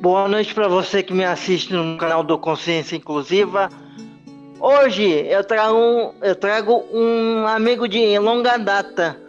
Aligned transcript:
Boa 0.00 0.28
noite 0.28 0.54
para 0.54 0.68
você 0.68 1.02
que 1.02 1.12
me 1.12 1.24
assiste 1.24 1.72
no 1.72 1.98
canal 1.98 2.22
do 2.22 2.38
Consciência 2.38 2.94
Inclusiva. 2.94 3.68
Hoje 4.60 5.04
eu 5.04 5.42
trago 5.42 5.76
um, 5.76 6.14
eu 6.22 6.36
trago 6.36 6.84
um 6.92 7.44
amigo 7.44 7.88
de 7.88 8.16
longa 8.16 8.56
data, 8.58 9.20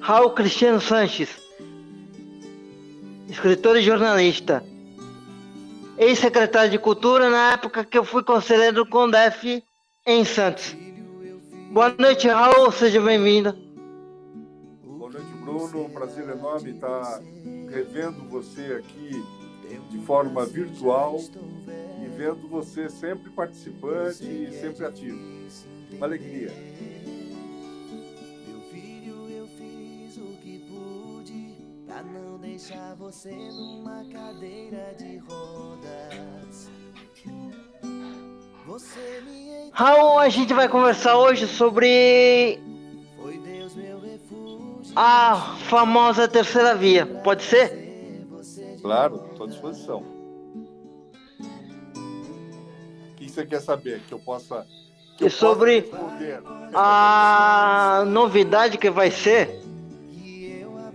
Raul 0.00 0.30
Cristiano 0.30 0.80
Sanches, 0.80 1.28
escritor 3.28 3.76
e 3.76 3.82
jornalista, 3.82 4.64
ex-secretário 5.98 6.70
de 6.70 6.78
Cultura 6.78 7.28
na 7.28 7.52
época 7.52 7.84
que 7.84 7.98
eu 7.98 8.04
fui 8.04 8.22
conselheiro 8.22 8.76
do 8.76 8.86
CONDEF 8.86 9.62
em 10.06 10.24
Santos. 10.24 10.74
Boa 11.70 11.94
noite, 11.98 12.28
Raul, 12.28 12.72
seja 12.72 12.98
bem-vindo. 12.98 13.71
Bruno. 15.52 15.84
Um 15.84 15.90
prazer 15.90 16.28
enorme 16.28 16.70
estar 16.70 17.20
revendo 17.70 18.28
você 18.28 18.74
aqui 18.78 19.22
de 19.90 19.98
forma 19.98 20.44
virtual 20.46 21.18
e 22.02 22.08
vendo 22.08 22.48
você 22.48 22.88
sempre 22.88 23.30
participante 23.30 24.24
e 24.24 24.52
sempre 24.60 24.86
ativo. 24.86 25.18
Uma 25.92 26.06
alegria. 26.06 26.50
Meu 28.46 28.60
filho, 28.70 29.28
eu 29.28 29.46
fiz 29.46 30.16
o 30.16 30.36
que 30.42 30.64
pude 30.68 31.56
para 31.86 32.02
não 32.02 32.38
deixar 32.38 32.94
você 32.96 33.30
numa 33.30 34.04
cadeira 34.10 34.94
de 34.98 35.18
rodas. 35.18 36.70
Raul, 39.72 40.18
a 40.18 40.28
gente 40.28 40.54
vai 40.54 40.68
conversar 40.68 41.18
hoje 41.18 41.46
sobre 41.46 42.58
a 44.94 45.56
famosa 45.68 46.28
terceira 46.28 46.74
via. 46.74 47.06
Pode 47.06 47.42
ser? 47.42 48.26
Claro, 48.80 49.24
estou 49.30 49.46
à 49.46 49.48
disposição. 49.48 50.04
O 53.10 53.14
que 53.16 53.28
você 53.30 53.46
quer 53.46 53.60
saber? 53.60 54.00
Que 54.08 54.12
eu 54.12 54.18
possa. 54.18 54.66
Que 55.16 55.24
eu 55.24 55.30
sobre 55.30 55.88
a 56.74 58.04
novidade 58.06 58.76
que 58.78 58.90
vai 58.90 59.10
ser. 59.10 59.62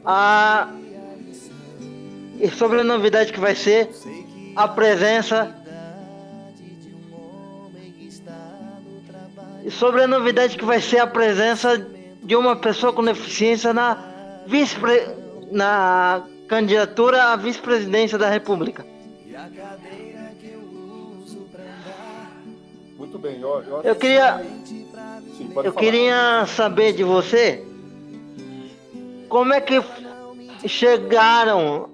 A... 0.06 0.70
E 2.40 2.50
sobre 2.50 2.82
a 2.82 2.84
novidade 2.84 3.34
que 3.34 3.40
vai 3.40 3.56
ser 3.56 3.90
a 4.56 4.68
presença. 4.68 5.56
E 9.64 9.72
sobre 9.72 10.04
a 10.04 10.08
novidade 10.08 10.58
que 10.58 10.66
vai 10.66 10.80
ser 10.80 11.00
a 11.00 11.08
presença 11.08 11.97
de 12.28 12.36
uma 12.36 12.58
pessoa 12.58 12.92
com 12.92 13.06
deficiência 13.06 13.74
na 13.74 13.98
vice 14.46 14.76
na 15.50 16.24
candidatura 16.50 17.32
à 17.32 17.36
vice-presidência 17.38 18.18
da 18.18 18.30
República. 18.30 18.86
Muito 22.98 23.18
bem, 23.18 23.40
eu, 23.40 23.64
eu, 23.64 23.82
eu 23.82 23.96
queria 23.96 24.46
Sim, 24.66 25.48
eu 25.56 25.72
falar. 25.72 25.72
queria 25.72 26.46
saber 26.48 26.92
de 26.92 27.04
você 27.06 27.66
como 29.30 29.54
é 29.54 29.62
que 29.62 29.82
chegaram 30.68 31.90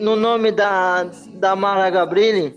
no 0.00 0.16
nome 0.16 0.50
da 0.50 1.08
da 1.34 1.54
Mara 1.54 1.88
Gabrilli 1.88 2.52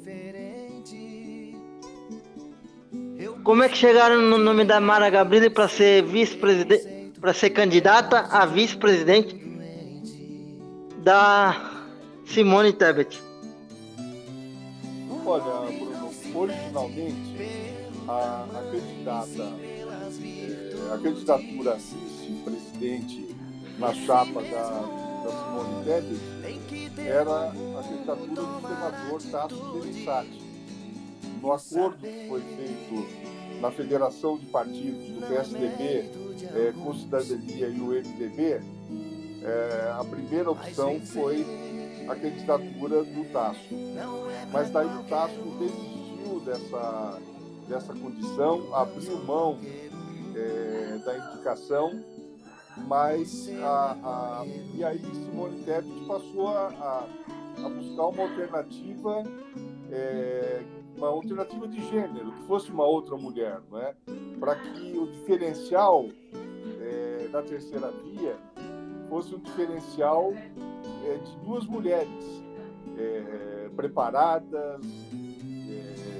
como 3.43 3.61
é 3.63 3.69
que 3.69 3.77
chegaram 3.77 4.19
no 4.21 4.39
nome 4.39 4.65
da 4.65 4.79
Mara 4.79 5.09
Gabrilli 5.09 5.49
para 5.51 5.67
ser 5.67 6.03
vice-presidente 6.03 6.90
para 7.21 7.33
ser 7.35 7.51
candidata 7.51 8.21
a 8.31 8.47
vice-presidente 8.47 9.39
da 10.97 11.83
Simone 12.25 12.73
Tebet. 12.73 13.21
Olha, 15.23 15.71
Bruno, 15.77 16.11
originalmente 16.33 17.77
a, 18.07 18.45
a 18.51 18.63
candidata, 18.71 19.43
é, 19.61 20.93
a 20.93 20.97
candidatura 20.97 21.75
vice-presidente 21.75 23.35
na 23.77 23.93
chapa 23.93 24.41
da, 24.41 24.69
da 25.23 25.29
Simone 25.29 25.85
Tebet 25.85 27.01
era 27.07 27.49
a 27.49 27.83
candidatura 27.83 28.41
do 28.41 28.61
senador 28.67 29.21
Tasso 29.31 29.79
Gereissati. 29.79 30.41
No 31.39 31.51
acordo 31.53 31.97
que 31.97 32.27
foi 32.27 32.41
feito 32.41 33.40
na 33.61 33.71
Federação 33.71 34.37
de 34.37 34.47
Partidos 34.47 35.07
do 35.09 35.21
PSDB 35.27 36.09
é, 36.55 36.73
com 36.83 36.93
Cidadania 36.95 37.67
e 37.67 37.79
o 37.79 37.87
MDB, 37.87 38.59
é, 39.43 39.93
a 39.97 40.03
primeira 40.03 40.49
opção 40.49 40.99
foi 41.01 41.45
a 42.09 42.15
candidatura 42.15 43.03
do 43.03 43.31
Tasso. 43.31 43.69
Mas 44.51 44.69
daí 44.71 44.87
o 44.87 45.03
Tasso 45.03 45.35
desistiu 45.59 46.39
dessa, 46.43 47.19
dessa 47.69 47.93
condição, 47.93 48.75
abriu 48.75 49.23
mão 49.23 49.59
é, 50.35 50.97
da 51.05 51.17
indicação, 51.17 52.03
mas 52.87 53.49
a, 53.61 53.97
a, 54.03 54.45
e 54.73 54.83
aí 54.83 54.99
Simone 54.99 55.61
Tebet 55.63 56.05
passou 56.07 56.47
a, 56.49 57.05
a, 57.63 57.69
buscar 57.69 58.07
uma 58.07 58.23
alternativa 58.23 59.23
é, 59.91 60.61
uma 60.97 61.07
alternativa 61.07 61.67
de 61.67 61.81
gênero, 61.89 62.31
que 62.31 62.43
fosse 62.43 62.71
uma 62.71 62.85
outra 62.85 63.15
mulher, 63.17 63.59
não 63.69 63.79
é? 63.79 63.93
para 64.39 64.55
que 64.55 64.97
o 64.97 65.07
diferencial 65.07 66.07
é, 66.81 67.27
da 67.31 67.41
terceira 67.41 67.91
via 68.03 68.35
fosse 69.09 69.35
um 69.35 69.39
diferencial 69.39 70.33
é, 70.33 71.17
de 71.17 71.35
duas 71.43 71.65
mulheres 71.65 72.43
é, 72.97 73.69
preparadas, 73.75 74.81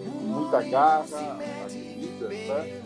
com 0.03 0.25
muita 0.25 0.61
garra, 0.63 1.37
aguerridas, 1.65 2.29
né? 2.29 2.81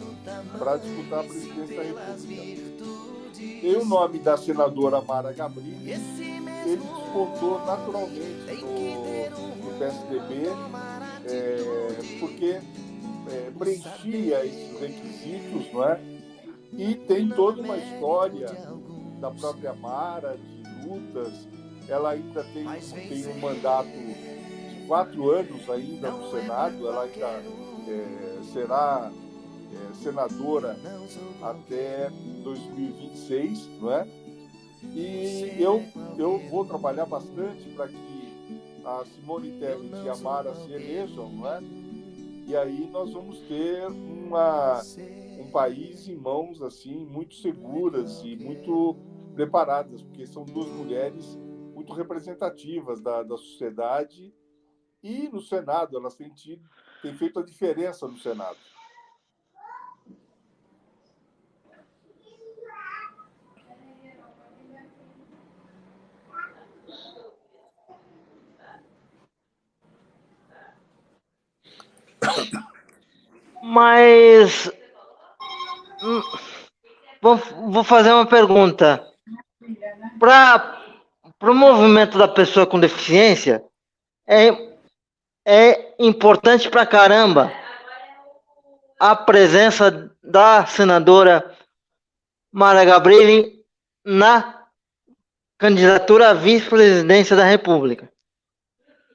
para 0.58 0.78
disputar 0.78 1.20
a 1.20 1.24
presidência 1.24 1.76
da 1.76 1.84
República. 1.84 3.06
E 3.38 3.76
o 3.76 3.86
nome 3.86 4.20
da 4.20 4.38
senadora 4.38 5.02
Mara 5.02 5.34
Gabrilli, 5.34 5.92
ele 5.92 6.78
despontou 6.78 7.60
naturalmente 7.66 8.62
no, 8.62 9.72
no 9.72 9.80
PSDB 9.80 10.50
é, 11.28 12.20
porque 12.20 12.60
é, 13.30 13.52
preenchia 13.58 14.46
esses 14.46 14.80
requisitos, 14.80 15.74
não 15.74 15.84
é? 15.84 16.00
E 16.74 16.96
tem 16.96 17.30
toda 17.30 17.62
uma 17.62 17.78
história 17.78 18.48
da 19.20 19.32
própria 19.32 19.74
Mara, 19.74 20.38
de 20.38 20.88
lutas. 20.88 21.48
Ela 21.88 22.12
ainda 22.12 22.44
tem, 22.46 22.66
tem 23.08 23.28
um 23.28 23.40
mandato 23.40 23.90
de 23.90 24.86
quatro 24.88 25.32
anos 25.32 25.70
ainda 25.70 26.12
no 26.12 26.32
Senado, 26.32 26.88
ela 26.88 27.04
ainda 27.04 27.26
é, 27.88 28.42
será 28.52 29.12
é, 29.12 30.04
senadora 30.04 30.78
até 31.42 32.10
2026, 32.44 33.70
não 33.80 33.92
é? 33.92 34.08
E 34.94 35.56
eu, 35.60 35.84
eu 36.18 36.40
vou 36.50 36.66
trabalhar 36.66 37.06
bastante 37.06 37.70
para 37.76 37.88
que 37.88 38.15
a 38.86 39.04
Simone 39.06 39.60
Tebet 39.60 40.06
e 40.06 40.10
a 40.10 40.16
Mara 40.18 40.54
se 40.54 40.72
elejam, 40.72 41.30
não 41.30 41.48
é? 41.48 41.60
E 42.48 42.56
aí 42.56 42.88
nós 42.92 43.12
vamos 43.12 43.40
ter 43.48 43.88
uma, 43.88 44.80
um 45.40 45.50
país 45.52 46.08
em 46.08 46.16
mãos 46.16 46.62
assim 46.62 47.04
muito 47.06 47.34
seguras 47.36 48.22
e 48.24 48.36
muito 48.36 48.96
preparadas, 49.34 50.04
porque 50.04 50.28
são 50.28 50.46
duas 50.46 50.68
mulheres 50.68 51.36
muito 51.74 51.92
representativas 51.94 53.02
da, 53.02 53.24
da 53.24 53.36
sociedade 53.36 54.32
e 55.02 55.28
no 55.30 55.42
Senado 55.42 55.98
elas 55.98 56.16
têm 56.16 56.30
tido, 56.30 56.64
têm 57.02 57.16
feito 57.16 57.40
a 57.40 57.44
diferença 57.44 58.08
no 58.08 58.18
Senado. 58.18 58.58
Mas. 73.62 74.72
Hum, 76.04 76.22
vou, 77.22 77.38
vou 77.38 77.84
fazer 77.84 78.12
uma 78.12 78.26
pergunta. 78.26 79.06
Para 80.20 80.80
o 81.42 81.54
movimento 81.54 82.18
da 82.18 82.28
pessoa 82.28 82.66
com 82.66 82.80
deficiência, 82.80 83.64
é, 84.28 84.50
é 85.46 85.96
importante 86.00 86.70
para 86.70 86.86
caramba 86.86 87.52
a 89.00 89.16
presença 89.16 90.12
da 90.24 90.66
senadora 90.66 91.56
Mara 92.52 92.86
Gabrilli 92.86 93.64
na 94.04 94.66
candidatura 95.58 96.30
à 96.30 96.34
vice-presidência 96.34 97.36
da 97.36 97.44
República. 97.44 98.12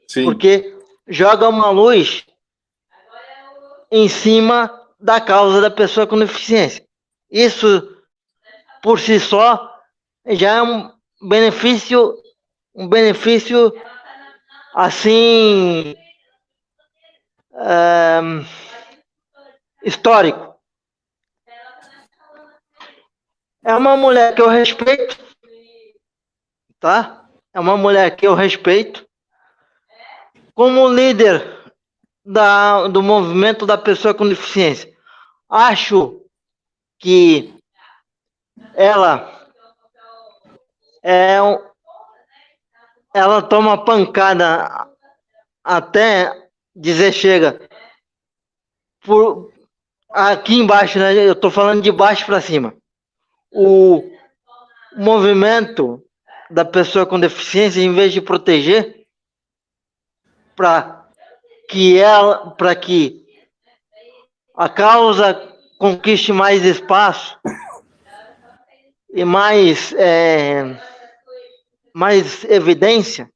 Sim. 0.08 0.24
Porque 0.24 0.76
joga 1.08 1.48
uma 1.48 1.70
luz 1.70 2.24
em 3.90 4.08
cima 4.08 4.70
da 4.98 5.20
causa 5.20 5.60
da 5.60 5.70
pessoa 5.70 6.06
com 6.06 6.18
deficiência. 6.18 6.86
Isso, 7.30 7.96
por 8.82 9.00
si 9.00 9.18
só, 9.18 9.78
já 10.26 10.56
é 10.56 10.62
um 10.62 10.92
benefício, 11.20 12.16
um 12.74 12.88
benefício 12.88 13.72
assim 14.74 15.94
é, 17.54 18.20
histórico. 19.82 20.50
É 23.64 23.74
uma 23.74 23.96
mulher 23.96 24.34
que 24.34 24.40
eu 24.40 24.48
respeito, 24.48 25.18
tá? 26.78 27.28
É 27.52 27.60
uma 27.60 27.76
mulher 27.76 28.16
que 28.16 28.26
eu 28.26 28.34
respeito 28.34 29.06
como 30.54 30.88
líder 30.88 31.59
da, 32.24 32.88
do 32.88 33.02
movimento 33.02 33.66
da 33.66 33.78
pessoa 33.78 34.14
com 34.14 34.28
deficiência. 34.28 34.92
Acho 35.48 36.20
que 36.98 37.54
ela 38.74 39.48
é 41.02 41.38
ela 43.12 43.42
toma 43.42 43.84
pancada 43.84 44.88
até 45.64 46.48
dizer 46.74 47.12
chega. 47.12 47.68
Por, 49.02 49.52
aqui 50.10 50.54
embaixo, 50.54 50.98
né? 50.98 51.12
Eu 51.14 51.32
estou 51.32 51.50
falando 51.50 51.82
de 51.82 51.90
baixo 51.90 52.24
para 52.26 52.40
cima. 52.40 52.74
O 53.50 54.02
movimento 54.96 56.04
da 56.50 56.64
pessoa 56.64 57.06
com 57.06 57.18
deficiência, 57.18 57.80
em 57.80 57.92
vez 57.92 58.12
de 58.12 58.20
proteger, 58.20 59.06
para 60.54 60.99
que 61.70 61.96
ela, 61.96 62.50
para 62.56 62.74
que 62.74 63.24
a 64.56 64.68
causa 64.68 65.56
conquiste 65.78 66.32
mais 66.32 66.64
espaço 66.64 67.38
e 69.14 69.24
mais 69.24 69.92
é, 69.92 70.76
mais 71.94 72.42
evidência, 72.44 73.30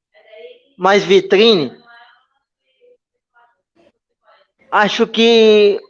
mais 0.76 1.04
vitrine. 1.04 1.80
Acho 4.68 5.06
que 5.06 5.80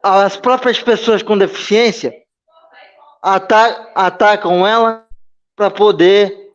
as 0.00 0.36
próprias 0.36 0.80
pessoas 0.80 1.20
com 1.20 1.36
deficiência 1.36 2.14
atacam 3.20 4.64
ela 4.64 5.04
para 5.56 5.68
poder, 5.68 6.54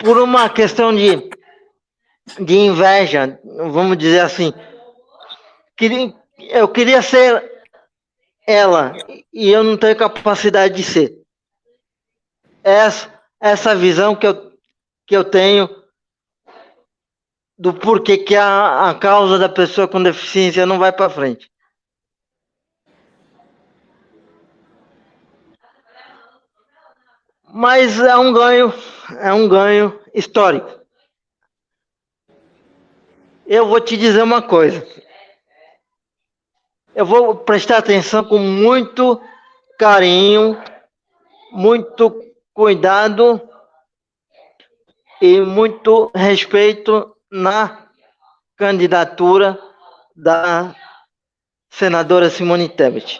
por 0.00 0.18
uma 0.18 0.50
questão 0.50 0.92
de, 0.92 1.37
de 2.40 2.56
inveja, 2.56 3.40
vamos 3.44 3.96
dizer 3.96 4.20
assim, 4.20 4.52
eu 6.38 6.68
queria 6.68 7.02
ser 7.02 7.58
ela 8.46 8.92
e 9.32 9.50
eu 9.50 9.62
não 9.62 9.76
tenho 9.76 9.96
capacidade 9.96 10.74
de 10.74 10.82
ser 10.82 11.18
essa, 12.62 13.12
essa 13.40 13.74
visão 13.74 14.14
que 14.14 14.26
eu, 14.26 14.52
que 15.06 15.16
eu 15.16 15.24
tenho 15.24 15.68
do 17.58 17.74
porquê 17.74 18.18
que 18.18 18.36
a, 18.36 18.90
a 18.90 18.94
causa 18.94 19.38
da 19.38 19.48
pessoa 19.48 19.88
com 19.88 20.02
deficiência 20.02 20.66
não 20.66 20.78
vai 20.78 20.92
para 20.92 21.10
frente. 21.10 21.50
Mas 27.50 27.98
é 27.98 28.16
um 28.16 28.32
ganho, 28.32 28.72
é 29.20 29.32
um 29.32 29.48
ganho 29.48 29.98
histórico. 30.14 30.77
Eu 33.50 33.66
vou 33.66 33.80
te 33.80 33.96
dizer 33.96 34.22
uma 34.22 34.42
coisa. 34.42 34.86
Eu 36.94 37.06
vou 37.06 37.34
prestar 37.34 37.78
atenção 37.78 38.22
com 38.22 38.38
muito 38.38 39.18
carinho, 39.78 40.62
muito 41.50 42.14
cuidado 42.52 43.40
e 45.22 45.40
muito 45.40 46.12
respeito 46.14 47.16
na 47.30 47.88
candidatura 48.54 49.58
da 50.14 50.76
senadora 51.70 52.28
Simone 52.28 52.68
Tebet. 52.68 53.18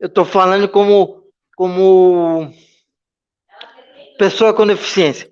Eu 0.00 0.08
estou 0.08 0.24
falando 0.24 0.68
como, 0.68 1.22
como 1.54 2.52
pessoa 4.18 4.52
com 4.52 4.66
deficiência. 4.66 5.31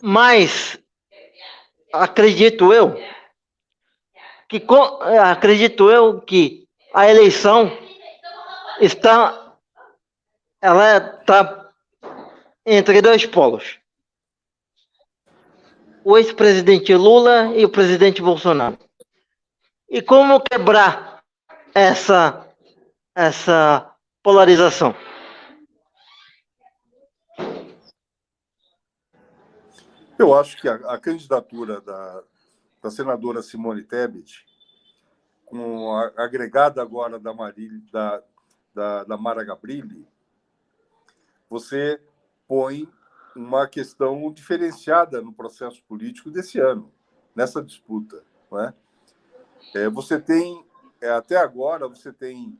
Mas 0.00 0.78
acredito 1.92 2.72
eu 2.72 2.96
que 4.48 4.64
acredito 5.20 5.90
eu 5.90 6.20
que 6.20 6.66
a 6.94 7.08
eleição 7.08 7.70
está 8.80 9.54
ela 10.60 10.96
está 11.20 11.70
entre 12.64 13.00
dois 13.00 13.26
polos. 13.26 13.78
O 16.02 16.16
ex-presidente 16.16 16.94
Lula 16.94 17.52
e 17.54 17.64
o 17.64 17.68
presidente 17.68 18.22
Bolsonaro. 18.22 18.78
E 19.88 20.00
como 20.00 20.40
quebrar 20.40 21.22
essa 21.74 22.46
essa 23.14 23.92
polarização? 24.22 24.94
Eu 30.18 30.34
acho 30.34 30.56
que 30.56 30.68
a, 30.68 30.74
a 30.74 30.98
candidatura 30.98 31.80
da, 31.80 32.24
da 32.82 32.90
senadora 32.90 33.40
Simone 33.40 33.84
Tebet, 33.84 34.44
com 35.46 35.92
a 35.92 36.12
agregada 36.16 36.82
agora 36.82 37.20
da, 37.20 37.32
Marília, 37.32 37.80
da, 37.92 38.22
da, 38.74 39.04
da 39.04 39.16
Mara 39.16 39.44
Gabrilli, 39.44 40.04
você 41.48 42.02
põe 42.48 42.88
uma 43.36 43.68
questão 43.68 44.32
diferenciada 44.32 45.22
no 45.22 45.32
processo 45.32 45.80
político 45.84 46.32
desse 46.32 46.58
ano, 46.58 46.92
nessa 47.34 47.62
disputa. 47.62 48.24
Não 48.50 48.60
é? 48.60 48.74
Você 49.92 50.18
tem, 50.18 50.66
é, 51.00 51.10
até 51.10 51.36
agora, 51.36 51.86
você 51.86 52.12
tem 52.12 52.58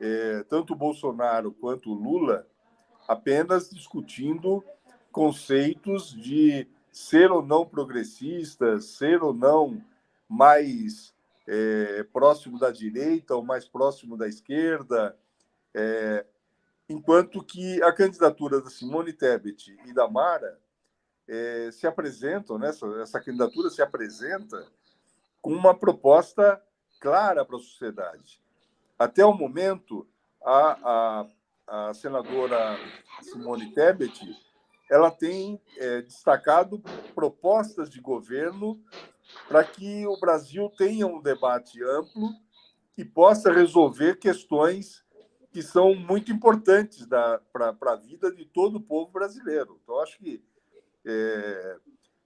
é, 0.00 0.44
tanto 0.44 0.76
Bolsonaro 0.76 1.50
quanto 1.50 1.92
Lula 1.92 2.46
apenas 3.08 3.68
discutindo 3.68 4.62
conceitos 5.10 6.12
de 6.12 6.68
ser 6.92 7.30
ou 7.30 7.42
não 7.42 7.66
progressista, 7.66 8.80
ser 8.80 9.22
ou 9.22 9.32
não 9.32 9.82
mais 10.28 11.14
é, 11.46 12.02
próximo 12.12 12.58
da 12.58 12.70
direita 12.70 13.34
ou 13.34 13.42
mais 13.42 13.66
próximo 13.66 14.16
da 14.16 14.28
esquerda, 14.28 15.16
é, 15.74 16.24
enquanto 16.88 17.42
que 17.44 17.82
a 17.82 17.92
candidatura 17.92 18.60
da 18.60 18.70
Simone 18.70 19.12
Tebet 19.12 19.76
e 19.86 19.92
da 19.92 20.08
Mara 20.08 20.58
é, 21.28 21.70
se 21.72 21.86
apresentam, 21.86 22.58
né, 22.58 22.68
essa, 22.68 22.86
essa 23.00 23.20
candidatura 23.20 23.70
se 23.70 23.80
apresenta 23.80 24.66
com 25.40 25.52
uma 25.52 25.74
proposta 25.76 26.60
clara 27.00 27.44
para 27.44 27.56
a 27.56 27.60
sociedade. 27.60 28.40
Até 28.98 29.24
o 29.24 29.32
momento, 29.32 30.06
a, 30.44 31.26
a, 31.66 31.88
a 31.88 31.94
senadora 31.94 32.76
Simone 33.22 33.72
Tebet 33.72 34.36
ela 34.90 35.08
tem 35.08 35.62
é, 35.78 36.02
destacado 36.02 36.82
propostas 37.14 37.88
de 37.88 38.00
governo 38.00 38.82
para 39.46 39.62
que 39.62 40.04
o 40.04 40.18
Brasil 40.18 40.68
tenha 40.76 41.06
um 41.06 41.22
debate 41.22 41.80
amplo 41.84 42.28
e 42.98 43.04
possa 43.04 43.52
resolver 43.52 44.18
questões 44.18 45.04
que 45.52 45.62
são 45.62 45.94
muito 45.94 46.32
importantes 46.32 47.06
para 47.52 47.76
a 47.80 47.96
vida 47.96 48.32
de 48.32 48.44
todo 48.44 48.76
o 48.76 48.80
povo 48.80 49.12
brasileiro. 49.12 49.80
Então, 49.82 50.00
acho 50.00 50.18
que 50.18 50.44
é, 51.06 51.76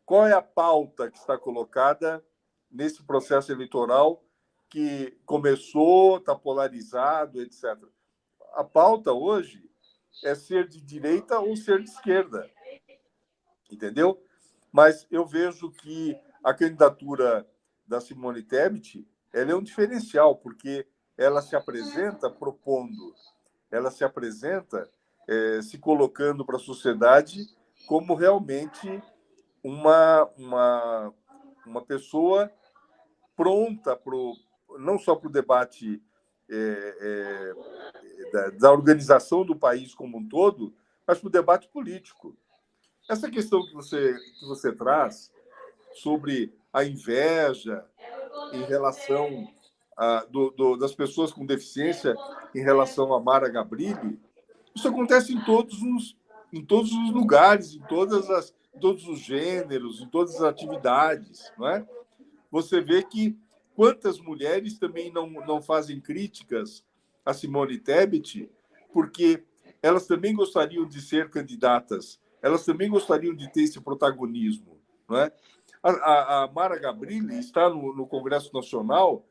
qual 0.06 0.26
é 0.26 0.32
a 0.32 0.42
pauta 0.42 1.10
que 1.10 1.18
está 1.18 1.36
colocada 1.36 2.24
nesse 2.70 3.02
processo 3.02 3.52
eleitoral 3.52 4.24
que 4.70 5.18
começou, 5.26 6.16
está 6.16 6.34
polarizado, 6.34 7.40
etc. 7.42 7.76
A 8.54 8.64
pauta 8.64 9.12
hoje 9.12 9.62
é 10.24 10.34
ser 10.34 10.66
de 10.66 10.80
direita 10.80 11.38
ou 11.38 11.56
ser 11.56 11.82
de 11.82 11.90
esquerda 11.90 12.50
entendeu? 13.74 14.20
Mas 14.72 15.06
eu 15.10 15.26
vejo 15.26 15.70
que 15.70 16.16
a 16.42 16.52
candidatura 16.52 17.46
da 17.86 18.00
Simone 18.00 18.42
Tebet 18.42 19.06
ela 19.32 19.52
é 19.52 19.54
um 19.54 19.62
diferencial, 19.62 20.36
porque 20.36 20.86
ela 21.16 21.42
se 21.42 21.56
apresenta 21.56 22.30
propondo, 22.30 23.14
ela 23.70 23.90
se 23.90 24.04
apresenta 24.04 24.88
é, 25.28 25.60
se 25.62 25.78
colocando 25.78 26.44
para 26.44 26.56
a 26.56 26.60
sociedade 26.60 27.46
como 27.86 28.14
realmente 28.14 29.02
uma, 29.62 30.30
uma, 30.36 31.14
uma 31.66 31.82
pessoa 31.82 32.50
pronta 33.36 33.96
pro, 33.96 34.34
não 34.78 34.98
só 34.98 35.16
para 35.16 35.28
o 35.28 35.32
debate 35.32 36.02
é, 36.48 36.96
é, 37.00 38.30
da, 38.32 38.50
da 38.50 38.72
organização 38.72 39.44
do 39.44 39.56
país 39.56 39.94
como 39.94 40.18
um 40.18 40.28
todo, 40.28 40.74
mas 41.06 41.18
para 41.18 41.28
o 41.28 41.32
debate 41.32 41.68
político. 41.68 42.36
Essa 43.08 43.30
questão 43.30 43.64
que 43.66 43.74
você, 43.74 44.14
que 44.38 44.46
você 44.46 44.72
traz 44.72 45.30
sobre 45.94 46.52
a 46.72 46.84
inveja 46.84 47.84
em 48.52 48.64
relação 48.64 49.46
a, 49.96 50.24
do, 50.24 50.50
do, 50.50 50.76
das 50.76 50.94
pessoas 50.94 51.32
com 51.32 51.44
deficiência 51.44 52.16
em 52.54 52.62
relação 52.62 53.12
a 53.12 53.20
Mara 53.20 53.48
Gabrilli, 53.48 54.18
isso 54.74 54.88
acontece 54.88 55.32
em 55.32 55.44
todos 55.44 55.80
os, 55.82 56.16
em 56.52 56.64
todos 56.64 56.90
os 56.92 57.10
lugares, 57.10 57.74
em 57.74 57.80
todas 57.82 58.28
as, 58.30 58.54
todos 58.80 59.06
os 59.06 59.20
gêneros, 59.20 60.00
em 60.00 60.08
todas 60.08 60.36
as 60.36 60.42
atividades, 60.42 61.52
não 61.58 61.68
é? 61.68 61.86
Você 62.50 62.80
vê 62.80 63.02
que 63.02 63.38
quantas 63.74 64.18
mulheres 64.18 64.78
também 64.78 65.12
não, 65.12 65.28
não 65.28 65.60
fazem 65.60 66.00
críticas 66.00 66.84
a 67.24 67.32
Simone 67.32 67.78
Tebet, 67.78 68.50
porque 68.92 69.44
elas 69.82 70.06
também 70.06 70.34
gostariam 70.34 70.86
de 70.86 71.00
ser 71.00 71.30
candidatas, 71.30 72.20
elas 72.44 72.62
também 72.62 72.90
gostariam 72.90 73.34
de 73.34 73.50
ter 73.50 73.62
esse 73.62 73.80
protagonismo, 73.80 74.78
não 75.08 75.16
é? 75.16 75.32
A, 75.82 75.90
a, 75.90 76.44
a 76.44 76.52
Mara 76.52 76.78
Gabrilli 76.78 77.38
está 77.38 77.70
no, 77.70 77.96
no 77.96 78.06
Congresso 78.06 78.52
Nacional 78.52 79.26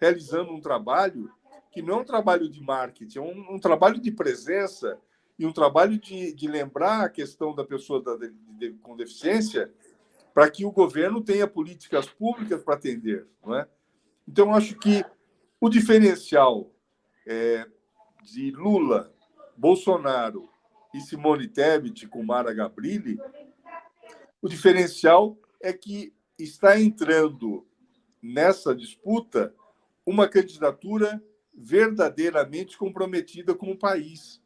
realizando 0.00 0.52
um 0.52 0.60
trabalho 0.60 1.28
que 1.72 1.82
não 1.82 1.94
é 1.94 1.96
um 2.02 2.04
trabalho 2.04 2.48
de 2.48 2.60
marketing, 2.62 3.18
é 3.18 3.20
um, 3.20 3.54
um 3.54 3.58
trabalho 3.58 4.00
de 4.00 4.12
presença 4.12 4.96
e 5.36 5.44
um 5.44 5.52
trabalho 5.52 5.98
de, 5.98 6.32
de 6.32 6.46
lembrar 6.46 7.02
a 7.02 7.08
questão 7.08 7.52
da 7.52 7.64
pessoa 7.64 8.00
da, 8.00 8.14
de, 8.14 8.30
de, 8.30 8.72
com 8.74 8.96
deficiência 8.96 9.72
para 10.32 10.48
que 10.48 10.64
o 10.64 10.70
governo 10.70 11.20
tenha 11.20 11.48
políticas 11.48 12.08
públicas 12.08 12.62
para 12.62 12.74
atender. 12.74 13.26
Não 13.44 13.56
é? 13.56 13.66
Então, 14.28 14.54
acho 14.54 14.78
que 14.78 15.04
o 15.60 15.68
diferencial 15.68 16.70
é, 17.26 17.66
de 18.22 18.52
Lula, 18.52 19.12
Bolsonaro 19.56 20.51
e 20.94 21.00
Simone 21.00 21.48
Tebet 21.48 22.06
com 22.08 22.22
Mara 22.22 22.52
Gabrilli, 22.52 23.18
o 24.40 24.48
diferencial 24.48 25.38
é 25.60 25.72
que 25.72 26.12
está 26.38 26.80
entrando 26.80 27.66
nessa 28.20 28.74
disputa 28.74 29.54
uma 30.04 30.28
candidatura 30.28 31.22
verdadeiramente 31.54 32.76
comprometida 32.76 33.54
com 33.54 33.70
o 33.70 33.78
país, 33.78 34.40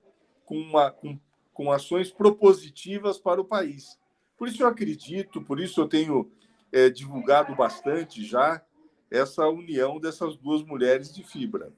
com, 0.44 0.58
uma, 0.58 0.90
com, 0.90 1.18
com 1.52 1.72
ações 1.72 2.10
propositivas 2.10 3.18
para 3.18 3.40
o 3.40 3.44
país. 3.44 3.98
Por 4.36 4.48
isso 4.48 4.62
eu 4.62 4.66
acredito, 4.66 5.40
por 5.42 5.60
isso 5.60 5.80
eu 5.80 5.88
tenho 5.88 6.30
é, 6.72 6.90
divulgado 6.90 7.54
bastante 7.54 8.24
já 8.24 8.62
essa 9.10 9.48
união 9.48 9.98
dessas 9.98 10.36
duas 10.36 10.62
mulheres 10.62 11.14
de 11.14 11.22
fibra. 11.22 11.72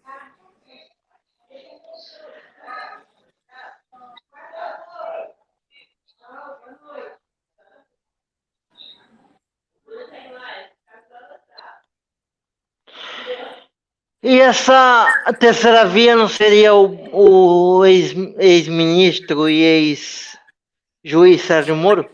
E 14.21 14.41
essa 14.41 15.07
terceira 15.39 15.87
via 15.87 16.17
não 16.17 16.29
seria 16.29 16.75
o, 16.75 17.79
o 17.79 17.87
ex-ministro 17.87 19.49
e 19.49 19.63
ex-juiz 19.63 21.41
Sérgio 21.43 21.77
Moro? 21.77 22.11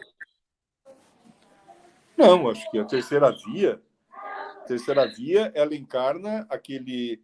Não, 2.15 2.51
acho 2.51 2.71
que 2.71 2.79
a 2.79 2.85
terceira 2.85 3.33
via, 3.47 3.81
a 4.11 4.67
terceira 4.67 5.07
via, 5.09 5.51
ela 5.55 5.75
encarna 5.75 6.47
aquele 6.51 7.23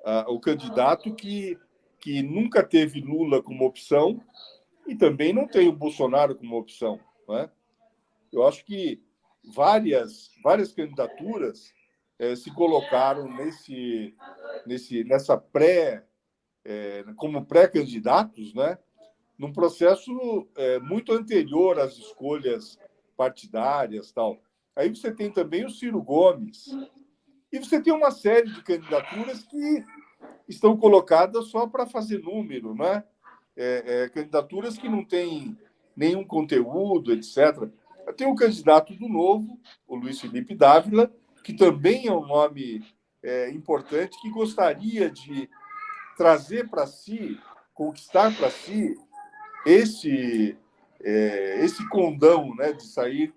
uh, 0.00 0.32
o 0.32 0.40
candidato 0.40 1.14
que 1.14 1.58
que 2.00 2.22
nunca 2.22 2.62
teve 2.62 3.00
Lula 3.00 3.42
como 3.42 3.64
opção 3.64 4.22
e 4.86 4.94
também 4.94 5.32
não 5.32 5.46
tem 5.46 5.68
o 5.68 5.72
Bolsonaro 5.72 6.34
como 6.34 6.58
opção, 6.58 7.00
né? 7.26 7.48
Eu 8.30 8.46
acho 8.46 8.62
que 8.64 9.02
várias 9.54 10.30
várias 10.42 10.70
candidaturas 10.72 11.72
eh, 12.18 12.36
se 12.36 12.52
colocaram 12.52 13.28
nesse, 13.28 14.14
nesse, 14.66 15.04
nessa 15.04 15.36
pré, 15.36 16.04
eh, 16.64 17.04
como 17.16 17.44
pré-candidatos, 17.44 18.54
né? 18.54 18.78
num 19.38 19.52
processo 19.52 20.48
eh, 20.56 20.78
muito 20.78 21.12
anterior 21.12 21.78
às 21.78 21.96
escolhas 21.96 22.78
partidárias 23.16 24.12
tal. 24.12 24.40
Aí 24.76 24.88
você 24.88 25.12
tem 25.12 25.30
também 25.30 25.64
o 25.64 25.70
Ciro 25.70 26.02
Gomes. 26.02 26.66
E 27.52 27.58
você 27.58 27.80
tem 27.80 27.92
uma 27.92 28.10
série 28.10 28.50
de 28.50 28.62
candidaturas 28.62 29.44
que 29.44 29.84
estão 30.48 30.76
colocadas 30.76 31.46
só 31.48 31.66
para 31.66 31.86
fazer 31.86 32.18
número, 32.18 32.74
né? 32.74 33.04
É, 33.56 33.84
é, 33.86 34.08
candidaturas 34.08 34.76
que 34.76 34.88
não 34.88 35.04
têm 35.04 35.56
nenhum 35.96 36.24
conteúdo, 36.24 37.12
etc. 37.12 37.68
Tem 38.16 38.26
o 38.26 38.34
candidato 38.34 38.92
do 38.94 39.08
Novo, 39.08 39.60
o 39.86 39.94
Luiz 39.94 40.20
Felipe 40.20 40.56
Dávila, 40.56 41.12
que 41.44 41.52
também 41.52 42.08
é 42.08 42.12
um 42.12 42.26
nome 42.26 42.82
é, 43.22 43.50
importante, 43.50 44.20
que 44.20 44.30
gostaria 44.30 45.10
de 45.10 45.48
trazer 46.16 46.68
para 46.68 46.86
si, 46.86 47.38
conquistar 47.74 48.34
para 48.36 48.50
si 48.50 48.96
esse 49.66 50.56
é, 51.00 51.62
esse 51.62 51.86
condão, 51.90 52.54
né, 52.54 52.72
de 52.72 52.82
sair, 52.84 53.34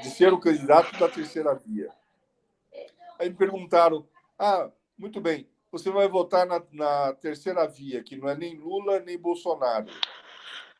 de 0.00 0.08
ser 0.08 0.32
o 0.32 0.38
candidato 0.38 0.96
da 0.98 1.08
terceira 1.08 1.52
via. 1.52 1.90
Aí 3.18 3.28
me 3.28 3.34
perguntaram: 3.34 4.06
ah, 4.38 4.70
muito 4.96 5.20
bem, 5.20 5.48
você 5.70 5.90
vai 5.90 6.08
votar 6.08 6.46
na, 6.46 6.62
na 6.70 7.12
terceira 7.14 7.66
via, 7.66 8.04
que 8.04 8.16
não 8.16 8.28
é 8.28 8.36
nem 8.36 8.56
Lula 8.56 9.00
nem 9.00 9.18
Bolsonaro, 9.18 9.90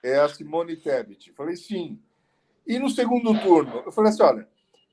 é 0.01 0.17
a 0.19 0.29
Simone 0.29 0.77
Tebet. 0.77 1.33
falei 1.33 1.57
sim. 1.57 2.01
E 2.65 2.79
no 2.79 2.89
segundo 2.89 3.37
turno, 3.41 3.83
eu 3.85 3.91
falei 3.91 4.13
assim, 4.13 4.23
olha, 4.23 4.49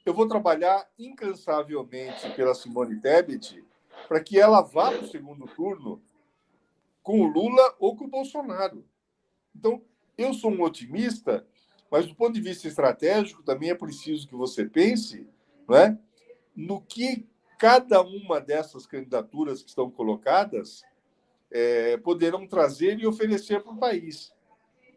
eu 0.06 0.14
vou 0.14 0.28
trabalhar 0.28 0.88
incansavelmente 0.98 2.30
pela 2.36 2.56
Simone 2.56 3.00
Tebet 3.00 3.64
para 4.08 4.22
que 4.22 4.40
ela 4.40 4.62
vá 4.62 4.92
para 4.92 5.04
o 5.04 5.08
segundo 5.08 5.46
turno 5.48 6.02
com 7.04 7.22
o 7.22 7.28
Lula 7.28 7.76
ou 7.80 7.96
com 7.96 8.06
o 8.06 8.10
Bolsonaro. 8.10 8.86
Então, 9.56 9.82
eu 10.18 10.34
sou 10.34 10.52
um 10.52 10.62
otimista, 10.62 11.46
mas 11.90 12.08
do 12.08 12.16
ponto 12.16 12.34
de 12.34 12.42
vista 12.42 12.68
estratégico 12.68 13.44
também 13.44 13.70
é 13.70 13.76
preciso 13.76 14.28
que 14.28 14.36
você 14.36 14.66
pense 14.66 15.28
não 15.68 15.78
é, 15.78 15.98
no 16.56 16.82
que 16.82 17.28
cada 17.58 18.02
uma 18.02 18.40
dessas 18.40 18.88
candidaturas 18.88 19.62
que 19.62 19.70
estão 19.70 19.92
colocadas 19.92 20.84
é, 21.52 21.98
poderão 21.98 22.48
trazer 22.48 23.00
e 23.00 23.08
oferecer 23.08 23.62
para 23.62 23.74
o 23.74 23.78
país. 23.78 24.32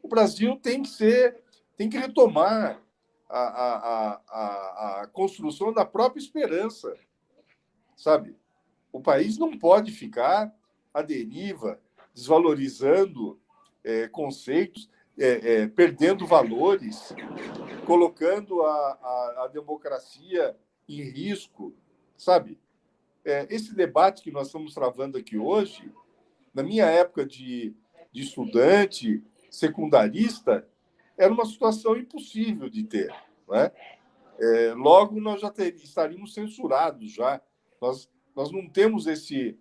O 0.03 0.09
Brasil 0.09 0.57
tem 0.57 0.83
que 0.83 0.89
ser, 0.89 1.43
tem 1.77 1.89
que 1.89 1.99
retomar 1.99 2.81
a, 3.33 3.39
a, 3.39 4.21
a, 4.29 5.03
a 5.03 5.07
construção 5.07 5.73
da 5.73 5.87
própria 5.87 6.21
esperança, 6.21 6.95
sabe? 7.97 8.37
O 8.93 9.01
país 9.01 9.39
não 9.39 9.59
pode 9.59 9.91
ficar 9.91 10.55
à 10.93 11.01
deriva, 11.01 11.81
desvalorizando 12.13 13.41
é, 13.83 14.07
conceitos, 14.07 14.91
é, 15.19 15.55
é, 15.55 15.67
perdendo 15.67 16.27
valores, 16.27 17.15
colocando 17.87 18.63
a, 18.63 18.69
a, 18.71 19.45
a, 19.45 19.49
democracia 19.49 20.55
em 20.87 21.03
risco, 21.03 21.75
sabe? 22.17 22.59
É, 23.25 23.47
esse 23.49 23.75
debate 23.75 24.23
que 24.23 24.31
nós 24.31 24.49
estamos 24.49 24.75
travando 24.75 25.17
aqui 25.17 25.39
hoje, 25.39 25.91
na 26.53 26.63
minha 26.63 26.85
época 26.85 27.25
de, 27.25 27.75
de 28.13 28.23
estudante 28.23 29.25
secundarista, 29.51 30.69
era 31.17 31.33
uma 31.33 31.45
situação 31.45 31.97
impossível 31.97 32.69
de 32.69 32.85
ter. 32.85 33.15
Né? 33.49 33.71
É, 34.39 34.75
logo, 34.75 35.21
nós 35.21 35.41
já 35.41 35.51
ter, 35.51 35.75
estaríamos 35.77 36.35
censurados 36.35 37.13
já. 37.13 37.41
Nós, 37.81 38.11
nós 38.35 38.51
não 38.51 38.69
temos 38.69 39.07
esse, 39.07 39.59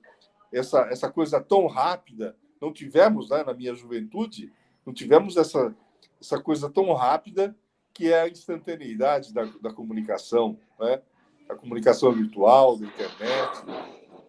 essa, 0.51 0.81
essa 0.91 1.12
coisa 1.12 1.41
tão 1.41 1.67
rápida, 1.67 2.36
não 2.60 2.72
tivemos 2.72 3.29
né, 3.29 3.43
na 3.43 3.53
minha 3.53 3.74
juventude, 3.74 4.51
não 4.86 4.93
tivemos 4.93 5.38
essa, 5.38 5.75
essa 6.20 6.41
coisa 6.41 6.70
tão 6.70 6.93
rápida 6.93 7.55
que 7.93 8.12
é 8.12 8.22
a 8.22 8.29
instantaneidade 8.29 9.34
da, 9.34 9.46
da 9.62 9.74
comunicação, 9.74 10.58
né? 10.79 11.01
a 11.50 11.55
comunicação 11.55 12.12
virtual, 12.13 12.77
da 12.77 12.88
internet, 12.88 13.65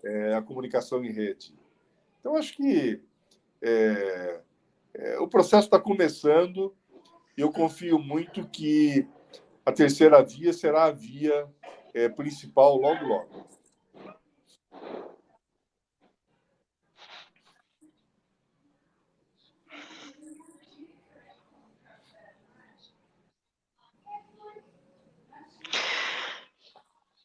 é, 0.05 0.35
a 0.35 0.43
comunicação 0.43 1.05
em 1.05 1.13
rede. 1.13 1.55
Então, 2.19 2.37
acho 2.37 2.57
que 2.57 3.01
é, 3.61 4.41
é, 4.95 5.19
o 5.21 5.29
processo 5.29 5.67
está 5.67 5.79
começando 5.79 6.75
eu 7.37 7.51
confio 7.51 7.99
muito 7.99 8.47
que 8.49 9.07
a 9.65 9.73
terceira 9.73 10.23
via 10.23 10.53
será 10.53 10.85
a 10.85 10.91
via 10.91 11.47
é, 11.95 12.09
principal 12.09 12.77
logo, 12.77 13.05
logo. 13.07 13.47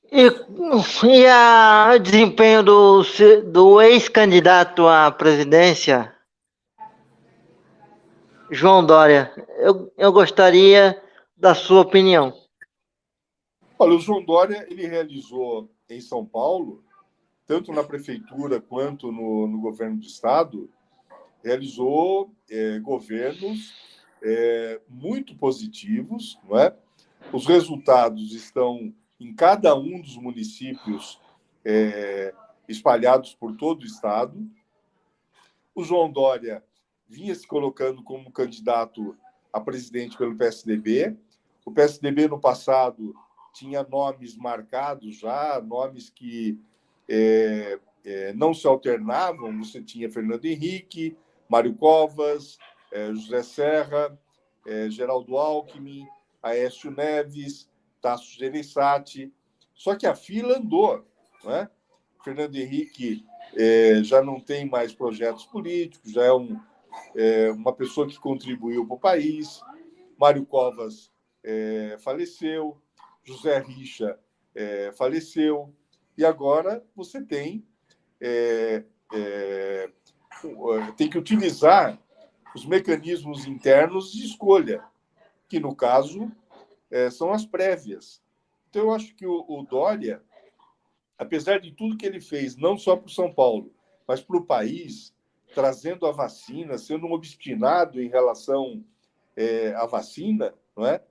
E, 0.09 0.21
e 0.23 1.95
o 1.95 1.99
desempenho 1.99 2.63
do, 2.63 3.03
do 3.51 3.81
ex-candidato 3.81 4.87
à 4.87 5.11
presidência, 5.11 6.16
João 8.49 8.85
Dória, 8.85 9.33
eu, 9.57 9.91
eu 9.97 10.11
gostaria 10.11 11.01
da 11.35 11.53
sua 11.53 11.81
opinião. 11.81 12.33
Olha, 13.77 13.95
o 13.95 13.99
João 13.99 14.23
Dória 14.23 14.65
ele 14.69 14.87
realizou 14.87 15.69
em 15.89 16.01
São 16.01 16.25
Paulo 16.25 16.83
tanto 17.47 17.71
na 17.71 17.83
prefeitura 17.83 18.59
quanto 18.59 19.09
no, 19.09 19.47
no 19.47 19.61
governo 19.61 19.97
do 19.97 20.05
estado, 20.05 20.69
realizou 21.41 22.35
é, 22.49 22.77
governos 22.79 23.73
é, 24.21 24.81
muito 24.89 25.33
positivos, 25.35 26.37
não 26.43 26.59
é? 26.59 26.75
Os 27.31 27.45
resultados 27.45 28.33
estão 28.33 28.93
em 29.19 29.33
cada 29.33 29.75
um 29.75 30.01
dos 30.01 30.17
municípios 30.17 31.19
é, 31.63 32.33
espalhados 32.67 33.33
por 33.33 33.55
todo 33.55 33.81
o 33.81 33.85
estado. 33.85 34.45
O 35.73 35.83
João 35.83 36.11
Dória 36.11 36.63
vinha 37.09 37.33
se 37.33 37.47
colocando 37.47 38.03
como 38.03 38.31
candidato 38.31 39.17
a 39.51 39.59
presidente 39.59 40.17
pelo 40.17 40.35
PSDB. 40.35 41.15
O 41.65 41.71
PSDB 41.71 42.27
no 42.27 42.39
passado 42.39 43.15
tinha 43.53 43.83
nomes 43.83 44.37
marcados 44.37 45.17
já, 45.17 45.59
nomes 45.61 46.09
que 46.09 46.59
é, 47.09 47.79
é, 48.05 48.33
não 48.33 48.53
se 48.53 48.67
alternavam. 48.67 49.57
Você 49.59 49.81
tinha 49.81 50.09
Fernando 50.09 50.45
Henrique, 50.45 51.17
Mário 51.49 51.73
Covas, 51.75 52.57
é, 52.91 53.13
José 53.13 53.43
Serra, 53.43 54.17
é, 54.65 54.89
Geraldo 54.89 55.37
Alckmin, 55.37 56.05
Aécio 56.41 56.91
Neves, 56.91 57.69
Tasso 58.01 58.37
Gereissati. 58.37 59.33
Só 59.73 59.95
que 59.95 60.05
a 60.05 60.15
fila 60.15 60.57
andou. 60.57 61.05
Né? 61.43 61.69
Fernando 62.23 62.55
Henrique 62.55 63.25
é, 63.55 64.01
já 64.03 64.21
não 64.21 64.39
tem 64.39 64.65
mais 64.65 64.93
projetos 64.93 65.45
políticos, 65.45 66.11
já 66.11 66.25
é, 66.25 66.33
um, 66.33 66.59
é, 67.15 67.51
uma 67.51 67.73
pessoa 67.73 68.07
que 68.07 68.19
contribuiu 68.19 68.85
para 68.85 68.95
o 68.95 68.99
país. 68.99 69.61
Mário 70.19 70.45
Covas 70.45 71.11
é, 71.43 71.97
faleceu, 71.99 72.81
José 73.23 73.59
Richa 73.59 74.19
é, 74.55 74.91
faleceu, 74.93 75.73
e 76.17 76.25
agora 76.25 76.83
você 76.95 77.23
tem, 77.23 77.63
é, 78.19 78.83
é, 79.13 79.89
tem 80.95 81.09
que 81.09 81.17
utilizar 81.17 81.99
os 82.55 82.65
mecanismos 82.65 83.45
internos 83.45 84.11
de 84.11 84.25
escolha, 84.25 84.83
que 85.47 85.59
no 85.59 85.75
caso 85.75 86.31
são 87.11 87.31
as 87.33 87.45
prévias. 87.45 88.23
Então, 88.69 88.83
eu 88.83 88.93
acho 88.93 89.13
que 89.13 89.25
o, 89.25 89.45
o 89.47 89.63
Dória 89.63 90.23
apesar 91.17 91.59
de 91.59 91.71
tudo 91.71 91.97
que 91.97 92.05
ele 92.05 92.21
fez, 92.21 92.55
não 92.55 92.77
só 92.77 92.95
para 92.95 93.07
o 93.07 93.11
São 93.11 93.33
Paulo, 93.33 93.73
mas 94.07 94.21
para 94.21 94.37
o 94.37 94.45
país, 94.45 95.13
trazendo 95.53 96.05
a 96.05 96.11
vacina, 96.11 96.77
sendo 96.77 97.07
um 97.07 97.13
obstinado 97.13 98.01
em 98.01 98.09
relação 98.09 98.83
é, 99.35 99.73
à 99.75 99.85
vacina, 99.85 100.53
não 100.75 100.85
é? 100.85 101.03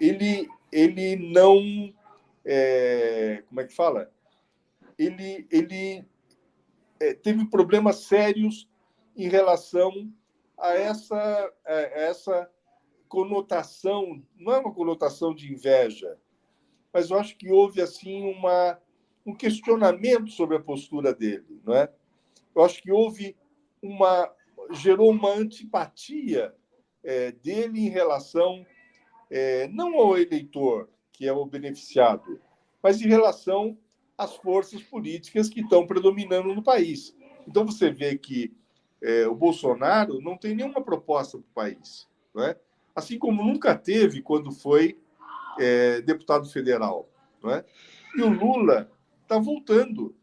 Ele, 0.00 0.48
ele 0.70 1.16
não, 1.16 1.92
é, 2.44 3.42
como 3.48 3.60
é 3.60 3.64
que 3.64 3.74
fala? 3.74 4.10
Ele, 4.98 5.46
ele 5.50 6.04
é, 7.00 7.14
teve 7.14 7.44
problemas 7.46 8.04
sérios 8.04 8.68
em 9.16 9.28
relação 9.28 10.12
a 10.58 10.74
essa, 10.74 11.52
a 11.64 11.72
essa 11.72 12.50
conotação, 13.08 14.22
não 14.36 14.52
é 14.52 14.58
uma 14.58 14.72
conotação 14.72 15.34
de 15.34 15.52
inveja, 15.52 16.16
mas 16.92 17.10
eu 17.10 17.18
acho 17.18 17.36
que 17.36 17.50
houve 17.50 17.80
assim 17.80 18.22
uma 18.22 18.78
um 19.24 19.34
questionamento 19.34 20.30
sobre 20.30 20.56
a 20.56 20.60
postura 20.60 21.14
dele, 21.14 21.60
não 21.64 21.74
é? 21.74 21.92
Eu 22.54 22.62
acho 22.62 22.82
que 22.82 22.90
houve 22.90 23.36
uma 23.82 24.30
gerou 24.70 25.10
uma 25.10 25.30
antipatia 25.30 26.54
é, 27.02 27.32
dele 27.32 27.80
em 27.80 27.88
relação 27.88 28.64
é, 29.30 29.66
não 29.68 29.98
ao 29.98 30.16
eleitor 30.16 30.88
que 31.12 31.26
é 31.26 31.32
o 31.32 31.44
beneficiado, 31.44 32.40
mas 32.82 33.00
em 33.00 33.08
relação 33.08 33.76
às 34.16 34.36
forças 34.36 34.82
políticas 34.82 35.48
que 35.48 35.60
estão 35.60 35.86
predominando 35.86 36.54
no 36.54 36.62
país. 36.62 37.14
Então 37.46 37.66
você 37.66 37.90
vê 37.90 38.16
que 38.16 38.54
é, 39.00 39.26
o 39.26 39.34
Bolsonaro 39.34 40.20
não 40.20 40.36
tem 40.36 40.54
nenhuma 40.54 40.82
proposta 40.82 41.38
para 41.38 41.46
o 41.46 41.54
país, 41.54 42.08
não 42.34 42.44
é? 42.44 42.56
Assim 42.94 43.18
como 43.18 43.42
nunca 43.42 43.76
teve 43.76 44.22
quando 44.22 44.52
foi 44.52 44.98
é, 45.58 46.00
deputado 46.02 46.48
federal, 46.48 47.08
não 47.42 47.50
é? 47.50 47.64
E 48.16 48.22
o 48.22 48.28
Lula 48.28 48.90
está 49.22 49.38
voltando. 49.38 50.14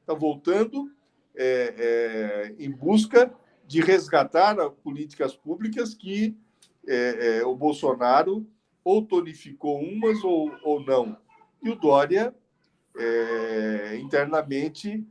Está 0.00 0.14
voltando 0.14 0.90
é, 1.36 2.54
é, 2.58 2.64
em 2.64 2.70
busca 2.70 3.32
de 3.66 3.80
resgatar 3.80 4.56
políticas 4.70 5.34
públicas 5.34 5.94
que 5.94 6.36
é, 6.86 7.38
é, 7.38 7.44
o 7.44 7.56
Bolsonaro 7.56 8.46
ou 8.84 9.02
tonificou 9.02 9.80
umas 9.80 10.22
ou, 10.22 10.52
ou 10.62 10.84
não. 10.84 11.16
E 11.62 11.70
o 11.70 11.74
Dória, 11.74 12.34
internamente, 13.98 15.02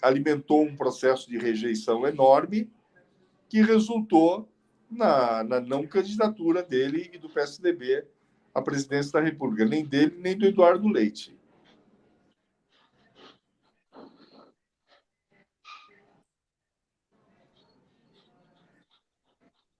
alimentou 0.00 0.62
um 0.62 0.74
processo 0.74 1.28
de 1.28 1.36
rejeição 1.36 2.06
enorme 2.06 2.70
que 3.46 3.60
resultou 3.60 4.48
na, 4.90 5.44
na 5.44 5.60
não 5.60 5.86
candidatura 5.86 6.62
dele 6.62 7.10
e 7.12 7.18
do 7.18 7.28
PSDB 7.28 8.06
à 8.54 8.62
presidência 8.62 9.12
da 9.12 9.20
República, 9.20 9.66
nem 9.66 9.84
dele 9.84 10.16
nem 10.18 10.36
do 10.36 10.46
Eduardo 10.46 10.88
Leite. 10.88 11.35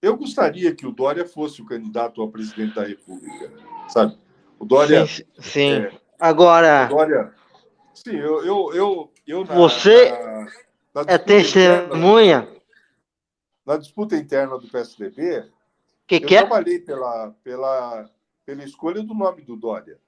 Eu 0.07 0.17
gostaria 0.17 0.73
que 0.73 0.87
o 0.87 0.93
Dória 0.93 1.27
fosse 1.27 1.61
o 1.61 1.67
candidato 1.67 2.23
a 2.23 2.29
presidente 2.29 2.77
da 2.77 2.85
República, 2.85 3.53
sabe? 3.89 4.17
O 4.57 4.65
Dória. 4.65 5.05
Sim. 5.05 5.25
sim. 5.41 5.73
É, 5.73 6.01
Agora. 6.21 6.87
Dória. 6.87 7.35
Sim, 7.93 8.15
eu, 8.17 8.45
eu, 8.45 8.73
eu, 8.73 9.13
eu 9.27 9.45
na, 9.45 9.55
você 9.55 10.13
na, 10.95 11.03
na 11.03 11.13
é 11.13 11.19
testemunha. 11.19 12.39
Interna, 12.39 12.61
na 13.67 13.77
disputa 13.79 14.17
interna 14.17 14.57
do 14.57 14.69
PSDB, 14.69 15.51
que 16.07 16.15
eu 16.15 16.21
que 16.21 16.37
é? 16.37 16.39
trabalhei 16.39 16.79
pela, 16.79 17.35
pela, 17.43 18.09
pela 18.45 18.63
escolha 18.63 19.03
do 19.03 19.13
nome 19.13 19.43
do 19.43 19.57
Dória. 19.57 19.99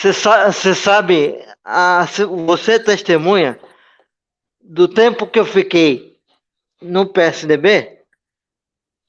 Você 0.00 0.76
sabe, 0.76 1.44
a, 1.64 2.06
você 2.46 2.74
é 2.74 2.78
testemunha 2.78 3.58
do 4.60 4.86
tempo 4.86 5.26
que 5.26 5.40
eu 5.40 5.44
fiquei 5.44 6.16
no 6.80 7.04
PSDB, 7.04 8.04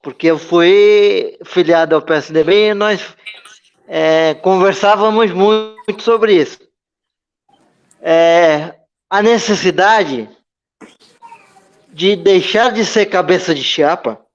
porque 0.01 0.25
eu 0.25 0.39
fui 0.39 1.37
filiado 1.45 1.93
ao 1.93 2.01
PSDB 2.01 2.69
e 2.69 2.73
nós 2.73 3.15
é, 3.87 4.33
conversávamos 4.33 5.29
muito 5.29 6.01
sobre 6.01 6.41
isso. 6.41 6.59
É, 8.01 8.75
a 9.07 9.21
necessidade 9.21 10.27
de 11.89 12.15
deixar 12.15 12.71
de 12.71 12.83
ser 12.83 13.05
cabeça 13.05 13.53
de 13.53 13.63
chapa 13.63 14.25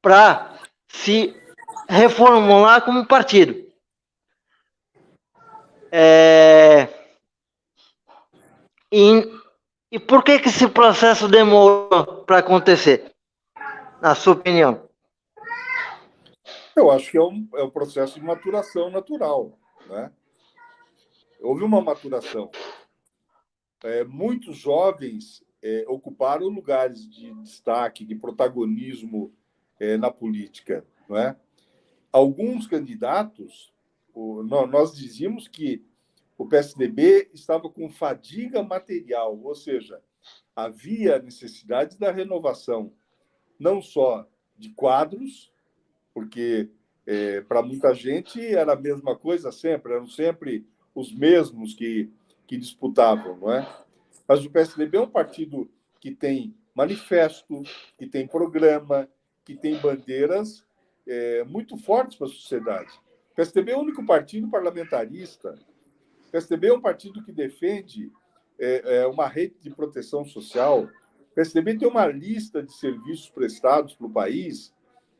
para 0.00 0.58
se 0.88 1.36
reformular 1.90 2.80
como 2.80 3.06
partido. 3.06 3.70
É... 5.94 6.88
E, 8.90 9.30
e 9.90 9.98
por 9.98 10.24
que, 10.24 10.38
que 10.38 10.48
esse 10.48 10.66
processo 10.68 11.28
demorou 11.28 12.24
para 12.24 12.38
acontecer, 12.38 13.14
na 14.00 14.14
sua 14.14 14.32
opinião? 14.32 14.88
Eu 16.74 16.90
acho 16.90 17.10
que 17.10 17.18
é 17.18 17.22
um, 17.22 17.46
é 17.54 17.62
um 17.62 17.70
processo 17.70 18.14
de 18.14 18.24
maturação 18.24 18.90
natural. 18.90 19.58
Né? 19.86 20.10
Houve 21.42 21.62
uma 21.62 21.82
maturação. 21.82 22.50
É, 23.84 24.02
muitos 24.04 24.56
jovens 24.56 25.44
é, 25.62 25.84
ocuparam 25.88 26.48
lugares 26.48 27.06
de 27.06 27.34
destaque, 27.42 28.04
de 28.04 28.14
protagonismo 28.14 29.30
é, 29.78 29.98
na 29.98 30.10
política. 30.10 30.86
Não 31.06 31.18
é? 31.18 31.36
Alguns 32.10 32.66
candidatos 32.66 33.71
o, 34.14 34.42
nós 34.42 34.94
dizíamos 34.94 35.48
que 35.48 35.84
o 36.36 36.46
PSDB 36.46 37.30
estava 37.32 37.68
com 37.68 37.88
fadiga 37.88 38.62
material, 38.62 39.38
ou 39.42 39.54
seja, 39.54 40.02
havia 40.54 41.18
necessidade 41.18 41.98
da 41.98 42.10
renovação, 42.10 42.92
não 43.58 43.80
só 43.80 44.26
de 44.56 44.70
quadros, 44.70 45.52
porque 46.12 46.70
é, 47.06 47.40
para 47.42 47.62
muita 47.62 47.94
gente 47.94 48.44
era 48.44 48.72
a 48.72 48.80
mesma 48.80 49.16
coisa 49.16 49.50
sempre, 49.50 49.92
eram 49.92 50.06
sempre 50.06 50.66
os 50.94 51.12
mesmos 51.12 51.74
que, 51.74 52.10
que 52.46 52.56
disputavam, 52.56 53.36
não 53.38 53.52
é? 53.52 53.84
Mas 54.26 54.44
o 54.44 54.50
PSDB 54.50 54.98
é 54.98 55.00
um 55.00 55.08
partido 55.10 55.70
que 56.00 56.10
tem 56.10 56.54
manifesto, 56.74 57.62
que 57.98 58.06
tem 58.06 58.26
programa, 58.26 59.08
que 59.44 59.56
tem 59.56 59.78
bandeiras 59.78 60.64
é, 61.06 61.44
muito 61.44 61.76
fortes 61.76 62.16
para 62.16 62.26
a 62.26 62.30
sociedade. 62.30 62.92
O 63.32 63.34
PSDB 63.34 63.72
é 63.72 63.76
o 63.76 63.80
único 63.80 64.04
partido 64.04 64.48
parlamentarista 64.48 65.58
PSDB 66.32 66.68
é 66.68 66.72
um 66.72 66.80
partido 66.80 67.22
que 67.22 67.30
defende 67.30 68.10
é, 68.58 69.00
é, 69.00 69.06
uma 69.06 69.28
rede 69.28 69.54
de 69.60 69.68
proteção 69.68 70.24
social. 70.24 70.84
O 70.84 71.34
PSDB 71.34 71.76
tem 71.76 71.86
uma 71.86 72.06
lista 72.06 72.62
de 72.62 72.72
serviços 72.72 73.28
prestados 73.28 73.94
para 73.94 74.06
o 74.06 74.12
país, 74.12 74.74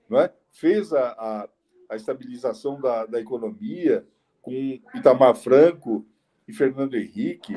não 0.08 0.18
é? 0.18 0.32
fez 0.50 0.92
a, 0.92 1.10
a, 1.10 1.48
a 1.90 1.96
estabilização 1.96 2.80
da, 2.80 3.04
da 3.04 3.20
economia 3.20 4.06
com 4.40 4.80
Itamar 4.94 5.36
Franco 5.36 6.04
e 6.48 6.52
Fernando 6.52 6.94
Henrique, 6.94 7.54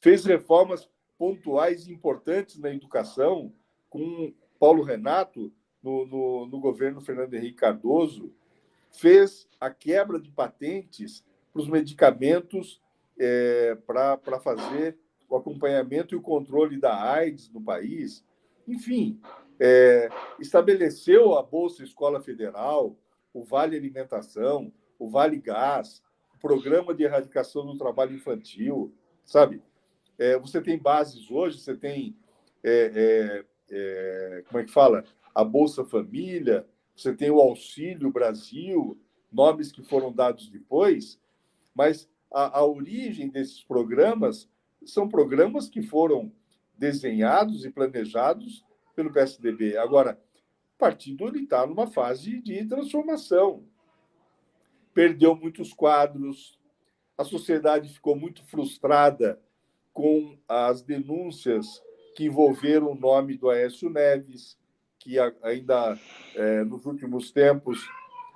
fez 0.00 0.24
reformas 0.24 0.90
pontuais 1.18 1.86
importantes 1.86 2.58
na 2.58 2.70
educação 2.70 3.52
com 3.88 4.34
Paulo 4.58 4.82
Renato 4.82 5.52
no, 5.82 6.06
no, 6.06 6.46
no 6.46 6.60
governo 6.60 7.00
Fernando 7.00 7.34
Henrique 7.34 7.58
Cardoso, 7.58 8.32
fez 8.92 9.48
a 9.60 9.70
quebra 9.70 10.20
de 10.20 10.30
patentes 10.30 11.24
para 11.52 11.62
os 11.62 11.68
medicamentos 11.68 12.80
é, 13.18 13.74
para 13.86 14.40
fazer 14.40 14.98
o 15.28 15.36
acompanhamento 15.36 16.14
e 16.14 16.18
o 16.18 16.22
controle 16.22 16.78
da 16.78 17.10
AIDS 17.10 17.50
no 17.50 17.62
país. 17.62 18.24
Enfim, 18.66 19.20
é, 19.58 20.08
estabeleceu 20.38 21.36
a 21.36 21.42
Bolsa 21.42 21.82
Escola 21.82 22.20
Federal, 22.20 22.96
o 23.32 23.42
Vale 23.42 23.76
Alimentação, 23.76 24.72
o 24.98 25.08
Vale 25.08 25.38
Gás, 25.38 26.02
o 26.34 26.38
Programa 26.38 26.94
de 26.94 27.04
Erradicação 27.04 27.64
do 27.64 27.78
Trabalho 27.78 28.14
Infantil, 28.14 28.94
sabe? 29.24 29.62
É, 30.18 30.38
você 30.38 30.60
tem 30.60 30.78
bases 30.78 31.30
hoje, 31.30 31.58
você 31.58 31.74
tem, 31.74 32.16
é, 32.62 32.92
é, 32.94 33.44
é 33.70 34.42
como 34.46 34.60
é 34.60 34.64
que 34.64 34.70
fala? 34.70 35.04
A 35.34 35.42
Bolsa 35.42 35.84
Família, 35.84 36.66
você 36.94 37.14
tem 37.14 37.30
o 37.30 37.40
Auxílio 37.40 38.10
Brasil, 38.10 38.98
nomes 39.30 39.72
que 39.72 39.82
foram 39.82 40.12
dados 40.12 40.48
depois, 40.48 41.20
mas 41.74 42.08
a, 42.30 42.58
a 42.58 42.64
origem 42.64 43.28
desses 43.28 43.62
programas 43.62 44.48
são 44.84 45.08
programas 45.08 45.68
que 45.68 45.82
foram 45.82 46.32
desenhados 46.76 47.64
e 47.64 47.70
planejados 47.70 48.64
pelo 48.94 49.12
PSDB. 49.12 49.76
Agora, 49.76 50.20
o 50.74 50.78
partido 50.78 51.34
está 51.36 51.66
numa 51.66 51.86
fase 51.86 52.40
de 52.40 52.64
transformação. 52.66 53.64
Perdeu 54.92 55.34
muitos 55.34 55.72
quadros, 55.72 56.58
a 57.16 57.24
sociedade 57.24 57.88
ficou 57.88 58.16
muito 58.16 58.44
frustrada 58.44 59.40
com 59.92 60.36
as 60.48 60.82
denúncias 60.82 61.82
que 62.16 62.24
envolveram 62.24 62.92
o 62.92 62.98
nome 62.98 63.36
do 63.36 63.48
Aécio 63.48 63.88
Neves, 63.88 64.58
que 65.02 65.18
ainda 65.42 65.98
é, 66.34 66.62
nos 66.64 66.86
últimos 66.86 67.32
tempos 67.32 67.80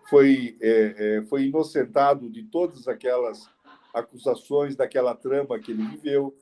foi, 0.09 0.57
é, 0.61 1.19
é, 1.19 1.23
foi 1.23 1.45
inocentado 1.45 2.29
de 2.29 2.43
todas 2.43 2.89
aquelas 2.89 3.49
acusações 3.95 4.75
daquela 4.75 5.15
trama 5.15 5.59
que 5.59 5.71
ele 5.71 5.87
viveu. 5.87 6.37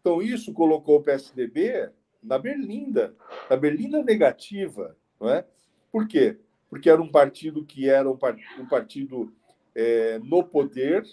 Então, 0.00 0.20
isso 0.20 0.52
colocou 0.52 0.98
o 0.98 1.02
PSDB 1.02 1.90
na 2.22 2.38
berlinda, 2.38 3.14
na 3.48 3.56
berlinda 3.56 4.02
negativa. 4.02 4.96
Não 5.20 5.30
é? 5.30 5.44
Por 5.90 6.06
quê? 6.08 6.38
Porque 6.68 6.90
era 6.90 7.00
um 7.00 7.08
partido 7.08 7.64
que 7.64 7.88
era 7.88 8.10
um, 8.10 8.16
partido 8.16 9.32
é, 9.74 10.18
no 10.18 10.42
poder 10.42 11.04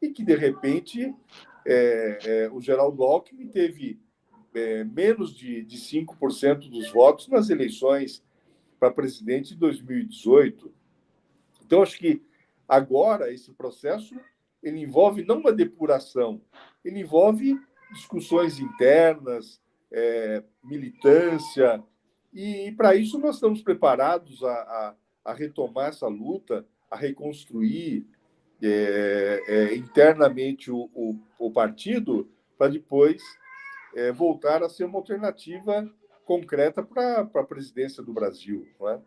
e 0.00 0.10
que, 0.10 0.24
de 0.24 0.36
repente, 0.36 1.14
é, 1.66 2.18
é, 2.24 2.50
o 2.50 2.60
Geraldo 2.60 3.02
Alckmin 3.02 3.48
teve 3.48 3.98
é, 4.54 4.84
menos 4.84 5.34
de, 5.34 5.62
de 5.62 5.76
5% 5.76 6.68
dos 6.68 6.90
votos 6.90 7.28
nas 7.28 7.50
eleições 7.50 8.22
para 8.78 8.90
presidente 8.90 9.50
de 9.50 9.56
2018. 9.56 10.72
Então, 11.64 11.82
acho 11.82 11.98
que 11.98 12.22
agora 12.68 13.32
esse 13.32 13.52
processo 13.52 14.14
ele 14.62 14.80
envolve 14.80 15.24
não 15.24 15.38
uma 15.38 15.52
depuração, 15.52 16.40
ele 16.84 17.00
envolve 17.00 17.58
discussões 17.92 18.58
internas, 18.58 19.60
é, 19.90 20.42
militância, 20.62 21.82
e, 22.32 22.68
e 22.68 22.72
para 22.72 22.94
isso 22.94 23.18
nós 23.18 23.36
estamos 23.36 23.62
preparados 23.62 24.42
a, 24.42 24.52
a, 24.52 24.94
a, 25.24 25.32
retomar 25.32 25.88
essa 25.88 26.06
luta, 26.06 26.66
a 26.90 26.96
reconstruir 26.96 28.06
é, 28.62 29.42
é, 29.46 29.74
internamente 29.76 30.70
o, 30.70 30.90
o, 30.94 31.18
o 31.38 31.50
partido, 31.50 32.28
para 32.56 32.68
depois 32.68 33.22
é, 33.94 34.12
voltar 34.12 34.62
a 34.62 34.68
ser 34.68 34.84
uma 34.84 34.98
alternativa 34.98 35.88
concreta 36.24 36.82
para 36.82 37.20
a 37.20 37.44
presidência 37.44 38.02
do 38.02 38.12
Brasil. 38.12 38.68
Não 38.78 38.88
é? 38.88 39.00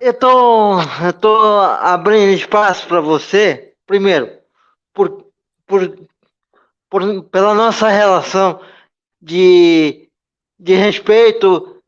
eu 0.00 0.14
tô, 0.14 0.80
eu 0.80 1.12
tô 1.12 1.36
abrindo 1.80 2.32
espaço 2.32 2.86
para 2.86 3.00
você, 3.00 3.74
primeiro, 3.86 4.38
por, 4.92 5.26
por, 5.66 5.98
por, 6.88 7.24
pela 7.24 7.54
nossa 7.54 7.88
relação 7.88 8.60
de, 9.22 10.08
de 10.58 10.74
respeito. 10.74 11.80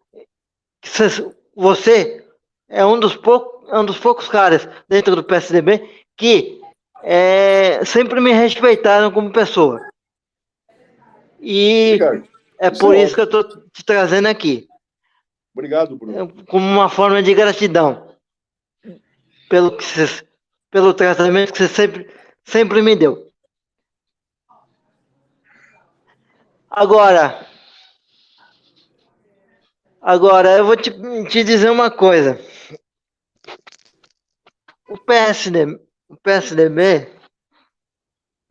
Você 1.56 2.24
é 2.68 2.86
um 2.86 2.98
dos, 3.00 3.16
poucos, 3.16 3.68
é 3.70 3.78
um 3.78 3.84
dos 3.84 3.98
poucos 3.98 4.28
caras 4.28 4.68
dentro 4.88 5.16
do 5.16 5.24
PSDB 5.24 6.04
que 6.16 6.60
é, 7.02 7.84
sempre 7.84 8.20
me 8.20 8.32
respeitaram 8.32 9.10
como 9.10 9.32
pessoa. 9.32 9.80
E 11.40 11.94
Obrigado. 11.94 12.28
é 12.58 12.70
por 12.70 12.94
isso 12.94 13.14
que 13.14 13.20
eu 13.20 13.24
estou 13.24 13.44
te 13.44 13.84
trazendo 13.84 14.28
aqui. 14.28 14.68
Obrigado, 15.54 15.96
Bruno. 15.96 16.18
É, 16.18 16.44
como 16.46 16.66
uma 16.66 16.88
forma 16.88 17.22
de 17.22 17.34
gratidão 17.34 18.14
pelo, 19.48 19.76
que 19.76 19.84
você, 19.84 20.26
pelo 20.70 20.94
tratamento 20.94 21.52
que 21.52 21.58
você 21.58 21.68
sempre, 21.68 22.10
sempre 22.44 22.80
me 22.80 22.96
deu. 22.96 23.30
Agora, 26.76 27.46
agora 30.00 30.58
eu 30.58 30.66
vou 30.66 30.76
te, 30.76 30.90
te 31.28 31.44
dizer 31.44 31.70
uma 31.70 31.88
coisa. 31.88 32.36
O 34.88 34.98
PSD, 34.98 35.66
o 36.08 36.16
PSDB 36.16 37.08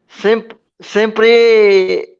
sempre, 0.08 0.58
sempre, 0.80 2.18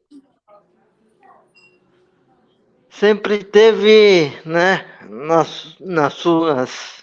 sempre 2.90 3.42
teve, 3.42 4.42
né, 4.44 5.00
nas, 5.08 5.78
nas 5.80 6.12
suas, 6.12 7.02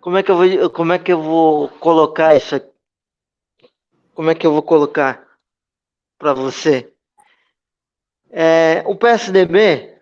como 0.00 0.16
é 0.16 0.24
que 0.24 0.30
eu 0.32 0.36
vou, 0.36 0.70
como 0.70 0.92
é 0.92 0.98
que 0.98 1.12
eu 1.12 1.22
vou 1.22 1.68
colocar 1.68 2.34
isso? 2.34 2.56
Aqui? 2.56 2.72
Como 4.12 4.28
é 4.28 4.34
que 4.34 4.44
eu 4.44 4.52
vou 4.52 4.64
colocar 4.64 5.24
para 6.18 6.34
você? 6.34 6.92
É, 8.34 8.82
o 8.86 8.96
PSDB 8.96 10.00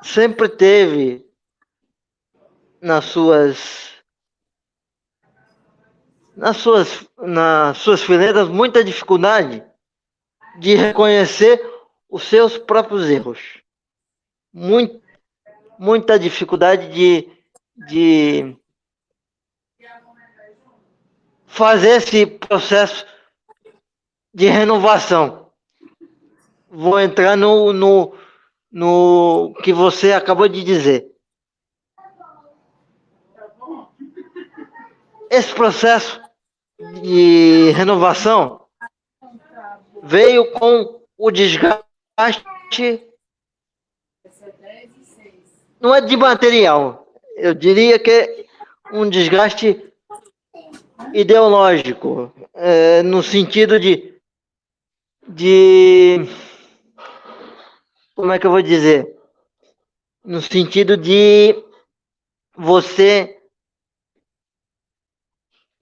sempre 0.00 0.48
teve 0.48 1.28
nas 2.80 3.06
suas 3.06 3.90
nas 6.36 6.56
suas 6.58 7.04
nas 7.18 7.78
suas 7.78 8.00
fileiras 8.00 8.48
muita 8.48 8.84
dificuldade 8.84 9.60
de 10.60 10.76
reconhecer 10.76 11.60
os 12.08 12.22
seus 12.22 12.56
próprios 12.56 13.10
erros. 13.10 13.60
Muito, 14.52 15.02
muita 15.78 16.16
dificuldade 16.16 16.92
de, 16.92 17.28
de 17.88 18.56
fazer 21.46 21.96
esse 21.96 22.24
processo 22.24 23.04
de 24.32 24.46
renovação 24.46 25.39
vou 26.70 27.00
entrar 27.00 27.36
no, 27.36 27.72
no, 27.72 28.14
no 28.70 29.54
que 29.62 29.72
você 29.72 30.12
acabou 30.12 30.48
de 30.48 30.62
dizer. 30.62 31.10
Esse 35.28 35.52
processo 35.54 36.20
de 37.02 37.70
renovação 37.72 38.66
veio 40.02 40.50
com 40.52 41.02
o 41.18 41.30
desgaste 41.30 41.90
não 45.80 45.94
é 45.94 46.00
de 46.00 46.16
material, 46.16 47.10
eu 47.36 47.54
diria 47.54 47.98
que 47.98 48.10
é 48.10 48.46
um 48.92 49.08
desgaste 49.08 49.92
ideológico, 51.14 52.32
é, 52.54 53.02
no 53.02 53.22
sentido 53.22 53.80
de, 53.80 54.14
de 55.26 56.28
como 58.20 58.32
é 58.32 58.38
que 58.38 58.46
eu 58.46 58.50
vou 58.50 58.60
dizer? 58.60 59.16
No 60.22 60.42
sentido 60.42 60.96
de 60.96 61.64
você 62.54 63.42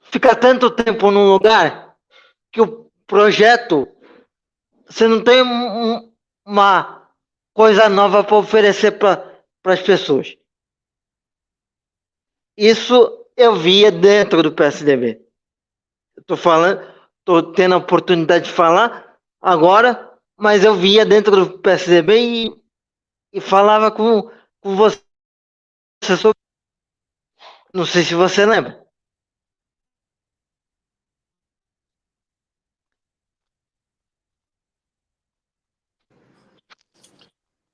fica 0.02 0.36
tanto 0.36 0.70
tempo 0.70 1.10
num 1.10 1.28
lugar 1.28 1.96
que 2.52 2.60
o 2.60 2.88
projeto 3.06 3.88
você 4.86 5.08
não 5.08 5.22
tem 5.22 5.42
um, 5.42 6.12
uma 6.46 7.10
coisa 7.52 7.88
nova 7.88 8.22
para 8.22 8.36
oferecer 8.36 8.92
para 8.92 9.42
as 9.64 9.82
pessoas. 9.82 10.36
Isso 12.56 13.26
eu 13.36 13.56
via 13.56 13.90
dentro 13.90 14.42
do 14.42 14.52
PSDB. 14.52 15.20
Estou 16.16 16.36
falando, 16.36 16.80
estou 17.18 17.52
tendo 17.52 17.74
a 17.74 17.78
oportunidade 17.78 18.46
de 18.46 18.52
falar 18.52 19.18
agora, 19.40 20.07
mas 20.38 20.64
eu 20.64 20.76
via 20.76 21.04
dentro 21.04 21.32
do 21.34 21.58
PSDB 21.58 22.46
e, 22.46 22.62
e 23.32 23.40
falava 23.40 23.90
com, 23.90 24.30
com 24.60 24.76
você 24.76 25.02
sobre. 26.16 26.38
Não 27.74 27.84
sei 27.84 28.04
se 28.04 28.14
você 28.14 28.46
lembra. 28.46 28.86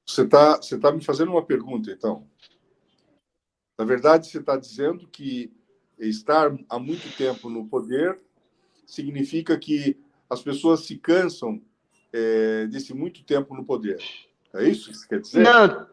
Você 0.08 0.22
está 0.22 0.56
você 0.56 0.78
tá 0.78 0.90
me 0.90 1.04
fazendo 1.04 1.32
uma 1.32 1.44
pergunta, 1.44 1.90
então. 1.90 2.26
Na 3.78 3.84
verdade, 3.84 4.28
você 4.28 4.38
está 4.38 4.56
dizendo 4.56 5.06
que 5.08 5.52
estar 5.98 6.50
há 6.68 6.78
muito 6.78 7.14
tempo 7.16 7.50
no 7.50 7.68
poder 7.68 8.20
significa 8.86 9.58
que 9.58 10.00
as 10.30 10.40
pessoas 10.42 10.86
se 10.86 10.96
cansam 10.96 11.62
é, 12.14 12.66
desse 12.68 12.94
muito 12.94 13.24
tempo 13.24 13.56
no 13.56 13.64
poder. 13.64 13.98
É 14.54 14.62
isso 14.62 14.88
que 14.88 14.96
você 14.96 15.08
quer 15.08 15.20
dizer? 15.20 15.42
Não. 15.42 15.88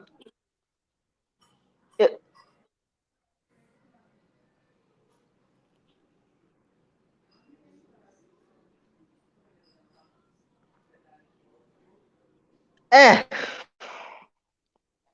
É. 12.93 13.25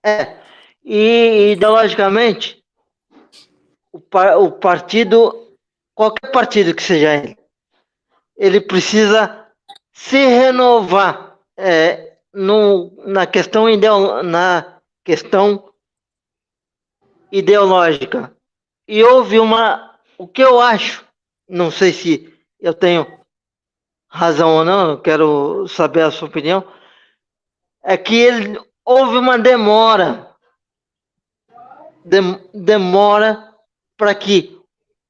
É. 0.04 0.42
E 0.84 1.52
ideologicamente, 1.52 2.62
o, 3.92 4.00
par, 4.00 4.38
o 4.40 4.52
partido, 4.52 5.56
qualquer 5.94 6.32
partido 6.32 6.74
que 6.74 6.82
seja 6.82 7.14
ele, 7.16 7.38
ele 8.36 8.60
precisa 8.60 9.47
se 9.98 10.28
renovar 10.28 11.40
é, 11.58 12.18
no, 12.32 12.94
na 13.08 13.26
questão 13.26 13.68
ideolo, 13.68 14.22
na 14.22 14.80
questão 15.04 15.74
ideológica. 17.32 18.32
E 18.88 19.04
houve 19.04 19.40
uma. 19.40 20.00
O 20.16 20.28
que 20.28 20.44
eu 20.44 20.62
acho, 20.62 21.04
não 21.50 21.72
sei 21.72 21.92
se 21.92 22.32
eu 22.60 22.76
tenho 22.76 23.08
razão 24.08 24.58
ou 24.58 24.64
não, 24.64 25.02
quero 25.02 25.68
saber 25.68 26.04
a 26.04 26.12
sua 26.12 26.28
opinião, 26.28 26.64
é 27.84 27.98
que 27.98 28.16
ele, 28.16 28.60
houve 28.86 29.18
uma 29.18 29.38
demora, 29.38 30.32
de, 32.06 32.20
demora 32.54 33.52
para 33.98 34.14
que 34.14 34.62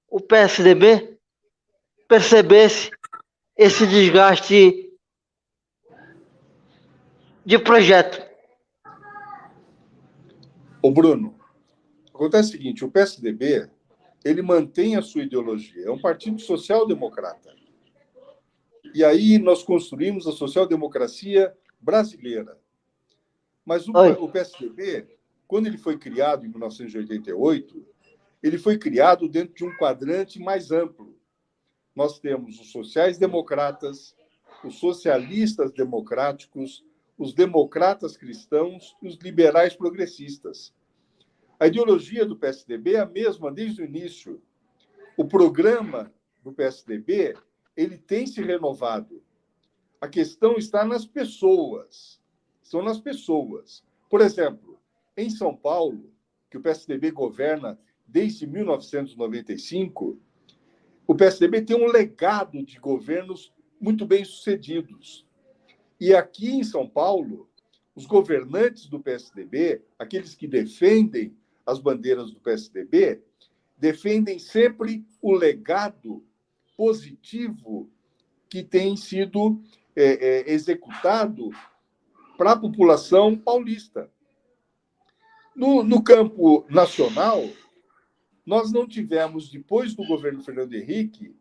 o 0.09 0.21
PSDB 0.21 1.19
percebesse 2.07 2.89
esse 3.57 3.87
desgaste 3.87 4.93
de 7.45 7.59
projeto. 7.59 8.25
O 10.81 10.91
Bruno, 10.91 11.37
acontece 12.13 12.49
o 12.49 12.51
seguinte, 12.51 12.85
o 12.85 12.91
PSDB 12.91 13.69
ele 14.23 14.41
mantém 14.41 14.95
a 14.95 15.01
sua 15.01 15.23
ideologia, 15.23 15.85
é 15.85 15.91
um 15.91 15.99
partido 15.99 16.39
social-democrata. 16.39 17.55
E 18.93 19.03
aí 19.03 19.37
nós 19.37 19.63
construímos 19.63 20.27
a 20.27 20.31
social-democracia 20.31 21.55
brasileira. 21.79 22.57
Mas 23.65 23.87
o, 23.87 23.91
o, 23.91 24.29
PSDB, 24.29 25.07
quando 25.47 25.67
ele 25.67 25.77
foi 25.77 25.97
criado 25.97 26.45
em 26.45 26.49
1988, 26.49 27.85
ele 28.41 28.57
foi 28.57 28.77
criado 28.77 29.27
dentro 29.27 29.53
de 29.53 29.65
um 29.65 29.75
quadrante 29.77 30.39
mais 30.39 30.71
amplo. 30.71 31.16
Nós 31.97 32.19
temos 32.19 32.59
os 32.59 32.71
sociais-democratas, 32.71 34.15
os 34.63 34.75
socialistas 34.75 35.71
democráticos, 35.71 36.85
os 37.17 37.33
democratas 37.33 38.15
cristãos 38.15 38.95
e 39.01 39.07
os 39.07 39.15
liberais 39.17 39.75
progressistas. 39.75 40.71
A 41.59 41.65
ideologia 41.65 42.23
do 42.23 42.37
PSDB 42.37 42.93
é 42.93 42.99
a 42.99 43.05
mesma 43.07 43.51
desde 43.51 43.81
o 43.81 43.85
início. 43.85 44.39
O 45.17 45.25
programa 45.25 46.13
do 46.43 46.53
PSDB 46.53 47.35
ele 47.75 47.97
tem 47.97 48.27
se 48.27 48.43
renovado. 48.43 49.23
A 49.99 50.07
questão 50.07 50.53
está 50.53 50.85
nas 50.85 51.03
pessoas 51.03 52.21
são 52.67 52.83
nas 52.83 52.99
pessoas. 52.99 53.83
Por 54.07 54.21
exemplo, 54.21 54.79
em 55.15 55.29
São 55.29 55.55
Paulo, 55.55 56.11
que 56.51 56.57
o 56.57 56.61
PSDB 56.61 57.11
governa 57.11 57.79
desde 58.05 58.45
1995, 58.45 60.19
o 61.07 61.15
PSDB 61.15 61.61
tem 61.61 61.75
um 61.75 61.87
legado 61.87 62.61
de 62.61 62.77
governos 62.77 63.53
muito 63.79 64.05
bem 64.05 64.25
sucedidos. 64.25 65.25
E 65.99 66.13
aqui 66.13 66.49
em 66.49 66.63
São 66.63 66.87
Paulo, 66.87 67.49
os 67.95 68.05
governantes 68.05 68.87
do 68.87 68.99
PSDB, 68.99 69.81
aqueles 69.97 70.35
que 70.35 70.47
defendem 70.47 71.35
as 71.65 71.79
bandeiras 71.79 72.31
do 72.31 72.39
PSDB, 72.41 73.21
defendem 73.77 74.37
sempre 74.37 75.05
o 75.21 75.33
legado 75.33 76.23
positivo 76.75 77.89
que 78.49 78.61
tem 78.61 78.97
sido 78.97 79.61
é, 79.95 80.03
é, 80.03 80.51
executado 80.51 81.49
para 82.37 82.51
a 82.51 82.59
população 82.59 83.35
paulista. 83.35 84.11
No, 85.55 85.83
no 85.83 86.03
campo 86.03 86.65
nacional, 86.69 87.43
nós 88.47 88.71
não 88.71 88.87
tivemos, 88.87 89.49
depois 89.49 89.93
do 89.93 90.07
governo 90.07 90.41
Fernando 90.41 90.73
Henrique, 90.73 91.35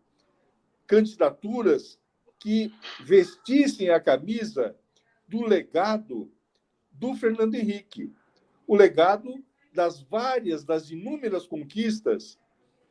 candidaturas 0.88 2.00
que 2.36 2.74
vestissem 3.04 3.90
a 3.90 4.00
camisa 4.00 4.76
do 5.28 5.46
legado 5.46 6.28
do 6.90 7.14
Fernando 7.14 7.54
Henrique, 7.54 8.12
o 8.66 8.74
legado 8.74 9.40
das 9.72 10.02
várias, 10.02 10.64
das 10.64 10.90
inúmeras 10.90 11.46
conquistas 11.46 12.40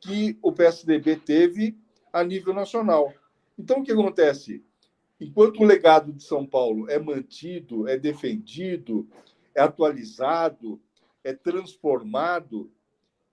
que 0.00 0.38
o 0.40 0.50
PSDB 0.50 1.16
teve 1.16 1.78
a 2.10 2.24
nível 2.24 2.54
nacional. 2.54 3.12
Então, 3.58 3.80
o 3.80 3.84
que 3.84 3.92
acontece? 3.92 4.64
Enquanto 5.20 5.60
o 5.60 5.66
legado 5.66 6.10
de 6.10 6.22
São 6.22 6.46
Paulo 6.46 6.88
é 6.88 6.98
mantido, 6.98 7.86
é 7.86 7.98
defendido, 7.98 9.06
é 9.54 9.60
atualizado, 9.60 10.80
é 11.22 11.34
transformado, 11.34 12.72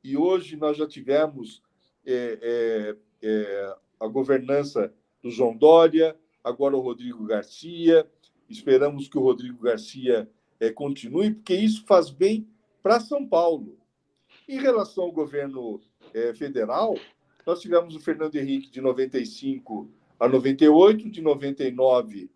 e 0.04 0.18
hoje 0.18 0.58
nós 0.58 0.78
já 0.78 0.88
tivemos 0.88 1.62
é, 2.06 2.40
é, 2.42 2.96
é, 3.22 3.76
a 4.00 4.08
governança 4.08 4.94
do 5.22 5.32
João 5.32 5.56
Dória, 5.56 6.18
agora 6.44 6.76
o 6.76 6.82
Rodrigo 6.82 7.26
Garcia, 7.26 8.06
esperamos 8.50 9.08
que 9.08 9.18
o 9.18 9.22
Rodrigo 9.22 9.64
Garcia 9.64 10.30
é, 10.60 10.70
continue, 10.70 11.34
porque 11.34 11.56
isso 11.56 11.86
faz 11.86 12.10
bem 12.10 12.48
para 12.82 13.00
São 13.00 13.26
Paulo. 13.26 13.78
Em 14.48 14.60
relação 14.60 15.06
ao 15.06 15.12
governo 15.12 15.80
é, 16.14 16.34
federal, 16.34 16.98
nós 17.46 17.62
tivemos 17.62 17.96
o 17.96 18.00
Fernando 18.00 18.36
Henrique 18.36 18.70
de 18.70 18.82
95 18.82 19.90
a 20.20 20.28
98, 20.28 21.10
de 21.10 21.22
99 21.22 22.30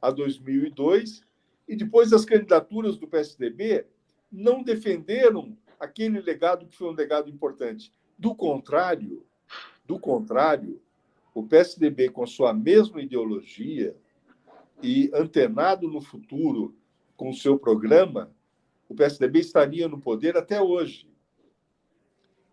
a 0.00 0.10
2002, 0.10 1.22
e 1.68 1.76
depois 1.76 2.12
as 2.12 2.24
candidaturas 2.24 2.96
do 2.96 3.08
PSDB 3.08 3.84
não 4.30 4.62
defenderam 4.62 5.56
aquele 5.78 6.20
legado 6.20 6.66
que 6.66 6.76
foi 6.76 6.88
um 6.88 6.94
legado 6.94 7.30
importante. 7.30 7.92
Do 8.18 8.34
contrário, 8.34 9.24
do 9.84 9.98
contrário, 9.98 10.80
o 11.34 11.42
PSDB 11.46 12.10
com 12.10 12.26
sua 12.26 12.52
mesma 12.52 13.00
ideologia 13.00 13.96
e 14.82 15.10
antenado 15.14 15.88
no 15.88 16.00
futuro 16.00 16.74
com 17.16 17.30
o 17.30 17.34
seu 17.34 17.58
programa, 17.58 18.32
o 18.88 18.94
PSDB 18.94 19.40
estaria 19.40 19.88
no 19.88 20.00
poder 20.00 20.36
até 20.36 20.60
hoje. 20.60 21.08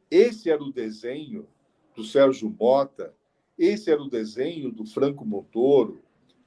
Esse 0.09 0.49
era 0.49 0.63
o 0.63 0.71
desenho 0.71 1.47
do 1.95 2.03
Sérgio 2.03 2.49
Mota, 2.49 3.13
esse 3.57 3.89
era 3.89 4.01
o 4.01 4.09
desenho 4.09 4.71
do 4.71 4.85
Franco 4.85 5.25
Montoro, 5.25 6.03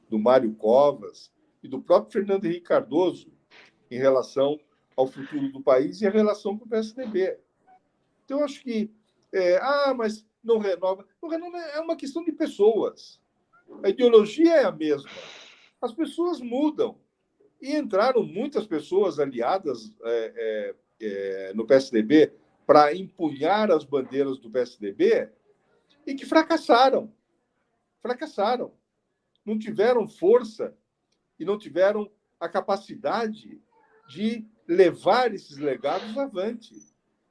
do 0.09 0.19
Mário 0.19 0.55
Covas 0.55 1.33
e 1.63 1.69
do 1.69 1.81
próprio 1.81 2.13
Fernando 2.13 2.45
Henrique 2.45 2.67
Cardoso 2.67 3.33
em 3.91 3.99
relação 3.99 4.61
ao 4.99 5.07
futuro 5.07 5.49
do 5.53 5.63
país 5.63 6.01
e 6.01 6.09
a 6.09 6.11
relação 6.11 6.59
com 6.59 6.65
o 6.65 6.69
PSDB. 6.69 7.39
Então, 8.25 8.43
acho 8.43 8.61
que, 8.61 8.91
é, 9.33 9.57
ah, 9.59 9.95
mas 9.97 10.27
não 10.43 10.59
renova. 10.59 11.07
Não 11.23 11.31
renova 11.31 11.57
é 11.57 11.79
uma 11.79 11.95
questão 11.95 12.25
de 12.25 12.33
pessoas. 12.33 13.21
A 13.85 13.91
ideologia 13.91 14.55
é 14.55 14.65
a 14.65 14.73
mesma. 14.73 15.09
As 15.81 15.93
pessoas 15.93 16.41
mudam. 16.41 16.99
E 17.63 17.77
entraram 17.77 18.25
muitas 18.25 18.67
pessoas 18.67 19.21
aliadas 19.21 19.95
é, 20.03 20.75
é, 21.01 21.47
é 21.51 21.53
no 21.55 21.65
PSDB 21.65 22.33
para 22.67 22.93
empunhar 22.93 23.71
as 23.71 23.85
bandeiras 23.85 24.39
do 24.39 24.51
PSDB 24.51 25.31
e 26.05 26.15
que 26.17 26.27
fracassaram. 26.27 27.13
Fracassaram. 28.01 28.75
Não 29.47 29.57
tiveram 29.57 30.09
força 30.09 30.77
e 31.39 31.45
não 31.45 31.57
tiveram 31.57 32.11
a 32.41 32.49
capacidade 32.49 33.61
de 34.09 34.45
levar 34.69 35.35
esses 35.35 35.57
legados 35.57 36.17
avante, 36.19 36.75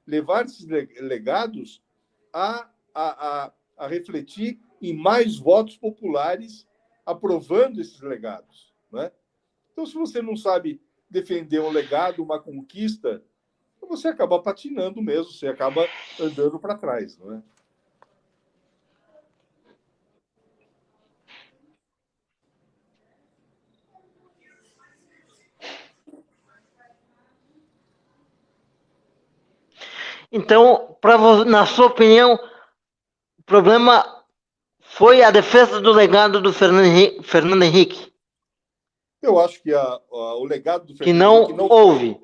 levar 0.06 0.46
esses 0.46 0.66
legados 0.66 1.84
a, 2.34 2.68
a, 2.94 3.46
a, 3.46 3.54
a 3.78 3.88
refletir 3.88 4.60
em 4.82 4.94
mais 4.94 5.38
votos 5.38 5.78
populares 5.78 6.68
aprovando 7.06 7.80
esses 7.80 8.02
legados. 8.02 8.74
Né? 8.92 9.12
Então, 9.72 9.86
se 9.86 9.94
você 9.94 10.22
não 10.22 10.36
sabe 10.36 10.82
defender 11.10 11.62
um 11.62 11.70
legado, 11.70 12.24
uma 12.24 12.40
conquista, 12.40 13.24
você 13.88 14.10
acaba 14.10 14.42
patinando 14.42 15.02
mesmo, 15.02 15.32
você 15.32 15.48
acaba 15.48 15.88
andando 16.20 16.60
para 16.60 16.78
trás. 16.78 17.18
Não 17.18 17.36
é? 17.36 17.44
Então, 30.32 30.98
pra, 31.00 31.18
na 31.46 31.66
sua 31.66 31.88
opinião, 31.88 32.36
o 33.40 33.44
problema 33.44 34.26
foi 34.80 35.24
a 35.24 35.32
defesa 35.32 35.80
do 35.80 35.92
legado 35.92 36.42
do 36.42 36.52
Fernando 36.52 37.64
Henrique? 37.64 38.14
Eu 39.22 39.40
acho 39.40 39.62
que 39.62 39.74
a, 39.74 39.82
a, 39.82 40.36
o 40.36 40.44
legado 40.44 40.86
do 40.86 40.96
Fernando 40.96 41.06
que 41.06 41.14
não, 41.14 41.44
Henrique 41.44 41.58
não 41.58 41.68
houve. 41.68 42.22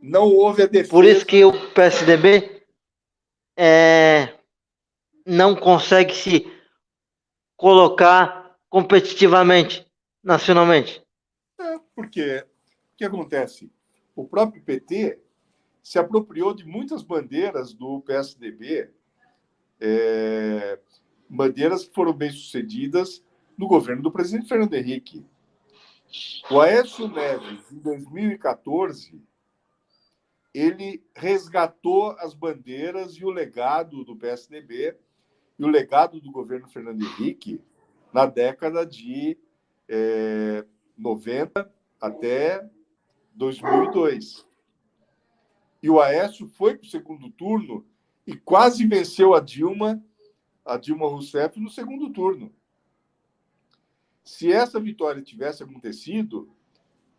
Não 0.00 0.24
houve 0.24 0.62
a 0.62 0.66
defesa. 0.66 0.90
Por 0.90 1.04
isso 1.04 1.26
que 1.26 1.44
o 1.44 1.52
PSDB 1.70 2.62
é, 3.56 4.34
não 5.26 5.54
consegue 5.54 6.14
se 6.14 6.50
colocar 7.56 8.56
competitivamente, 8.68 9.86
nacionalmente. 10.22 11.02
É, 11.60 11.78
porque 11.94 12.44
o 12.92 12.96
que 12.96 13.04
acontece? 13.04 13.70
O 14.14 14.24
próprio 14.24 14.62
PT 14.62 15.18
se 15.88 15.98
apropriou 15.98 16.52
de 16.52 16.66
muitas 16.66 17.02
bandeiras 17.02 17.72
do 17.72 18.02
PSDB, 18.02 18.90
é, 19.80 20.78
bandeiras 21.26 21.88
que 21.88 21.94
foram 21.94 22.12
bem 22.12 22.30
sucedidas 22.30 23.24
no 23.56 23.66
governo 23.66 24.02
do 24.02 24.12
presidente 24.12 24.50
Fernando 24.50 24.74
Henrique. 24.74 25.24
O 26.50 26.60
Aécio 26.60 27.08
Neves, 27.08 27.72
em 27.72 27.78
2014, 27.78 29.18
ele 30.52 31.02
resgatou 31.16 32.10
as 32.18 32.34
bandeiras 32.34 33.14
e 33.14 33.24
o 33.24 33.30
legado 33.30 34.04
do 34.04 34.14
PSDB 34.14 34.94
e 35.58 35.64
o 35.64 35.68
legado 35.68 36.20
do 36.20 36.30
governo 36.30 36.68
Fernando 36.68 37.00
Henrique 37.00 37.62
na 38.12 38.26
década 38.26 38.84
de 38.84 39.38
é, 39.88 40.66
90 40.98 41.72
até 41.98 42.62
2002. 43.32 44.47
E 45.82 45.88
o 45.88 46.00
Aécio 46.00 46.46
foi 46.48 46.76
para 46.76 46.86
o 46.86 46.90
segundo 46.90 47.30
turno 47.30 47.86
e 48.26 48.36
quase 48.36 48.86
venceu 48.86 49.34
a 49.34 49.40
Dilma, 49.40 50.02
a 50.64 50.76
Dilma 50.76 51.06
Rousseff, 51.06 51.58
no 51.58 51.70
segundo 51.70 52.10
turno. 52.10 52.52
Se 54.24 54.52
essa 54.52 54.78
vitória 54.78 55.22
tivesse 55.22 55.62
acontecido, 55.62 56.48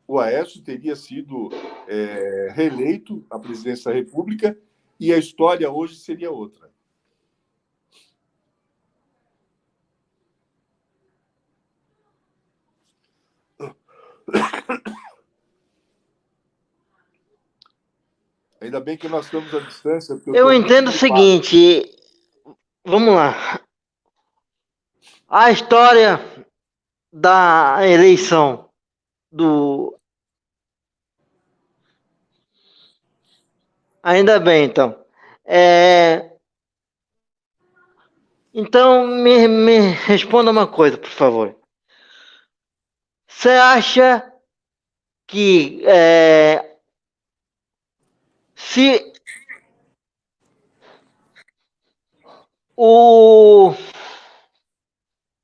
o 0.08 0.19
Aécio 0.19 0.62
teria 0.62 0.95
sido 0.95 1.50
é, 1.88 2.52
reeleito 2.54 3.26
à 3.30 3.39
presidência 3.39 3.91
da 3.91 3.98
República 3.98 4.58
e 5.00 5.13
a 5.13 5.17
história 5.17 5.72
hoje 5.72 5.95
seria 5.95 6.30
outra. 6.30 6.69
Ainda 18.62 18.80
bem 18.82 18.98
que 18.98 19.08
nós 19.08 19.26
estamos 19.26 19.54
à 19.54 19.60
distância. 19.60 20.22
Eu, 20.28 20.36
eu 20.36 20.54
entendo 20.54 20.89
o 20.89 20.91
seguinte, 20.91 21.95
vamos 22.86 23.15
lá. 23.15 23.62
A 25.30 25.50
história 25.50 26.19
da 27.12 27.88
eleição 27.88 28.69
do. 29.32 29.98
Ainda 34.04 34.39
bem, 34.39 34.65
então. 34.65 35.06
É... 35.45 36.30
Então, 38.54 39.08
me, 39.08 39.48
me 39.48 39.78
responda 39.78 40.52
uma 40.52 40.67
coisa, 40.67 40.98
por 40.98 41.10
favor. 41.10 41.56
Você 43.28 43.50
acha 43.50 44.34
que 45.28 45.82
é, 45.86 46.68
se 48.80 49.13
o, 52.78 53.74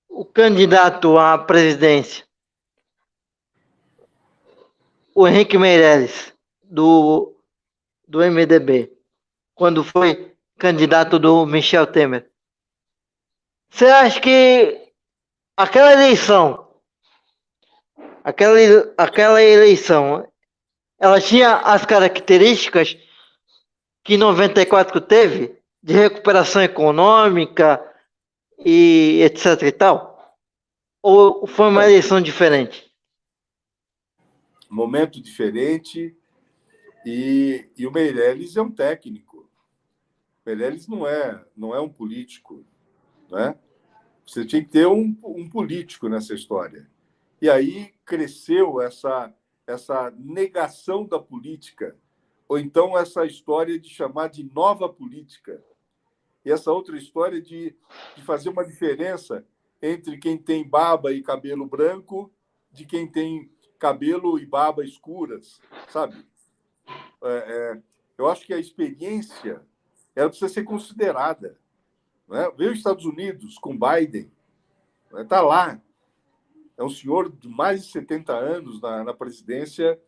o 0.07 0.25
candidato 0.25 1.17
à 1.17 1.37
presidência, 1.37 2.25
o 5.13 5.27
Henrique 5.27 5.57
Meirelles, 5.57 6.33
do, 6.63 7.35
do 8.07 8.19
MDB, 8.19 8.93
quando 9.53 9.83
foi 9.83 10.33
candidato 10.57 11.19
do 11.19 11.45
Michel 11.45 11.87
Temer, 11.87 12.29
você 13.69 13.85
acha 13.87 14.21
que 14.21 14.93
aquela 15.57 15.91
eleição, 15.91 16.69
aquela, 18.23 18.57
aquela 18.97 19.43
eleição, 19.43 20.25
ela 20.97 21.19
tinha 21.19 21.57
as 21.57 21.85
características 21.85 22.97
que 24.05 24.17
94 24.17 25.01
teve 25.01 25.59
de 25.81 25.93
recuperação 25.93 26.61
econômica 26.61 27.83
e 28.59 29.19
etc 29.23 29.63
e 29.63 29.71
tal? 29.71 30.37
Ou 31.01 31.47
foi 31.47 31.69
uma 31.69 31.83
eleição 31.83 32.21
diferente? 32.21 32.93
Momento 34.69 35.19
diferente 35.19 36.15
e, 37.03 37.67
e 37.75 37.87
o 37.87 37.91
Meirelles 37.91 38.55
é 38.55 38.61
um 38.61 38.71
técnico. 38.71 39.37
O 39.39 39.49
Meirelles 40.45 40.87
não 40.87 41.07
é, 41.07 41.43
não 41.57 41.73
é 41.73 41.81
um 41.81 41.89
político, 41.89 42.63
né? 43.31 43.57
Você 44.23 44.45
tinha 44.45 44.63
que 44.63 44.69
ter 44.69 44.85
um, 44.85 45.17
um 45.23 45.49
político 45.49 46.07
nessa 46.07 46.35
história. 46.35 46.87
E 47.41 47.49
aí 47.49 47.91
cresceu 48.05 48.81
essa, 48.81 49.33
essa 49.65 50.11
negação 50.11 51.07
da 51.07 51.17
política 51.17 51.95
ou 52.47 52.59
então 52.59 52.97
essa 52.97 53.25
história 53.25 53.79
de 53.79 53.89
chamar 53.89 54.29
de 54.29 54.43
nova 54.43 54.87
política. 54.87 55.63
E 56.43 56.51
essa 56.51 56.71
outra 56.71 56.95
história 56.97 57.41
de, 57.41 57.75
de 58.15 58.21
fazer 58.23 58.49
uma 58.49 58.63
diferença 58.63 59.45
entre 59.81 60.17
quem 60.17 60.37
tem 60.37 60.67
barba 60.67 61.11
e 61.11 61.23
cabelo 61.23 61.65
branco 61.65 62.31
de 62.71 62.85
quem 62.85 63.07
tem 63.07 63.51
cabelo 63.79 64.37
e 64.37 64.45
barba 64.45 64.83
escuras, 64.83 65.59
sabe? 65.89 66.25
É, 67.23 67.27
é, 67.27 67.81
eu 68.17 68.27
acho 68.27 68.45
que 68.45 68.53
a 68.53 68.59
experiência 68.59 69.61
ela 70.15 70.29
precisa 70.29 70.53
ser 70.53 70.63
considerada. 70.63 71.59
Né? 72.27 72.47
Os 72.49 72.77
Estados 72.77 73.05
Unidos 73.05 73.57
com 73.57 73.77
Biden, 73.77 74.31
está 75.17 75.41
né? 75.41 75.47
lá. 75.47 75.81
É 76.77 76.83
um 76.83 76.89
senhor 76.89 77.31
de 77.31 77.47
mais 77.47 77.85
de 77.85 77.91
70 77.91 78.33
anos 78.33 78.81
na, 78.81 79.03
na 79.03 79.13
presidência 79.13 79.99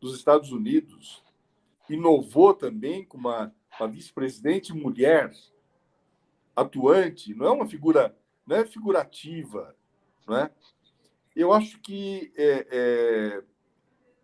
dos 0.00 0.16
Estados 0.16 0.52
Unidos 0.52 1.22
inovou 1.88 2.54
também 2.54 3.04
com 3.04 3.18
uma, 3.18 3.54
uma 3.78 3.88
vice-presidente 3.88 4.72
mulher 4.72 5.32
atuante, 6.54 7.34
não 7.34 7.46
é 7.46 7.50
uma 7.50 7.66
figura, 7.66 8.16
não 8.46 8.56
é 8.56 8.66
figurativa, 8.66 9.76
não 10.26 10.36
é? 10.36 10.50
Eu 11.34 11.52
acho 11.52 11.80
que 11.80 12.32
é, 12.36 12.66
é, 12.70 13.44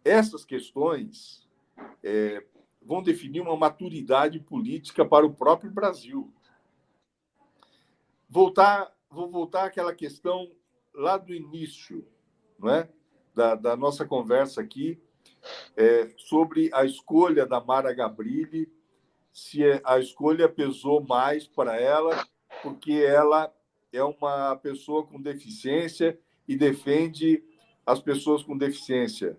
essas 0.05 0.45
questões 0.45 1.49
é, 2.03 2.45
vão 2.83 3.03
definir 3.03 3.41
uma 3.41 3.57
maturidade 3.57 4.41
política 4.41 5.05
para 5.05 5.25
o 5.25 5.33
próprio 5.33 5.71
Brasil. 5.71 6.33
Voltar, 8.29 8.93
vou 9.09 9.31
voltar 9.31 9.67
àquela 9.67 9.95
questão 9.95 10.51
lá 10.93 11.17
do 11.17 11.33
início, 11.33 12.07
não 12.59 12.71
é? 12.71 12.89
da, 13.35 13.55
da 13.55 13.77
nossa 13.77 14.07
conversa 14.07 14.61
aqui, 14.61 15.03
é, 15.77 16.11
sobre 16.17 16.71
a 16.73 16.85
escolha 16.85 17.47
da 17.47 17.61
Mara 17.61 17.93
Gabrilli, 17.93 18.73
se 19.33 19.63
a 19.85 19.99
escolha 19.99 20.49
pesou 20.49 21.03
mais 21.03 21.47
para 21.47 21.81
ela, 21.81 22.27
porque 22.63 22.93
ela 22.93 23.53
é 23.93 24.03
uma 24.03 24.57
pessoa 24.57 25.05
com 25.07 25.21
deficiência 25.21 26.19
e 26.47 26.57
defende 26.57 27.43
as 27.85 28.01
pessoas 28.01 28.43
com 28.43 28.57
deficiência. 28.57 29.39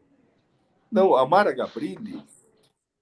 Não, 0.92 1.16
a 1.16 1.26
Mara 1.26 1.52
Gabrilli 1.54 2.24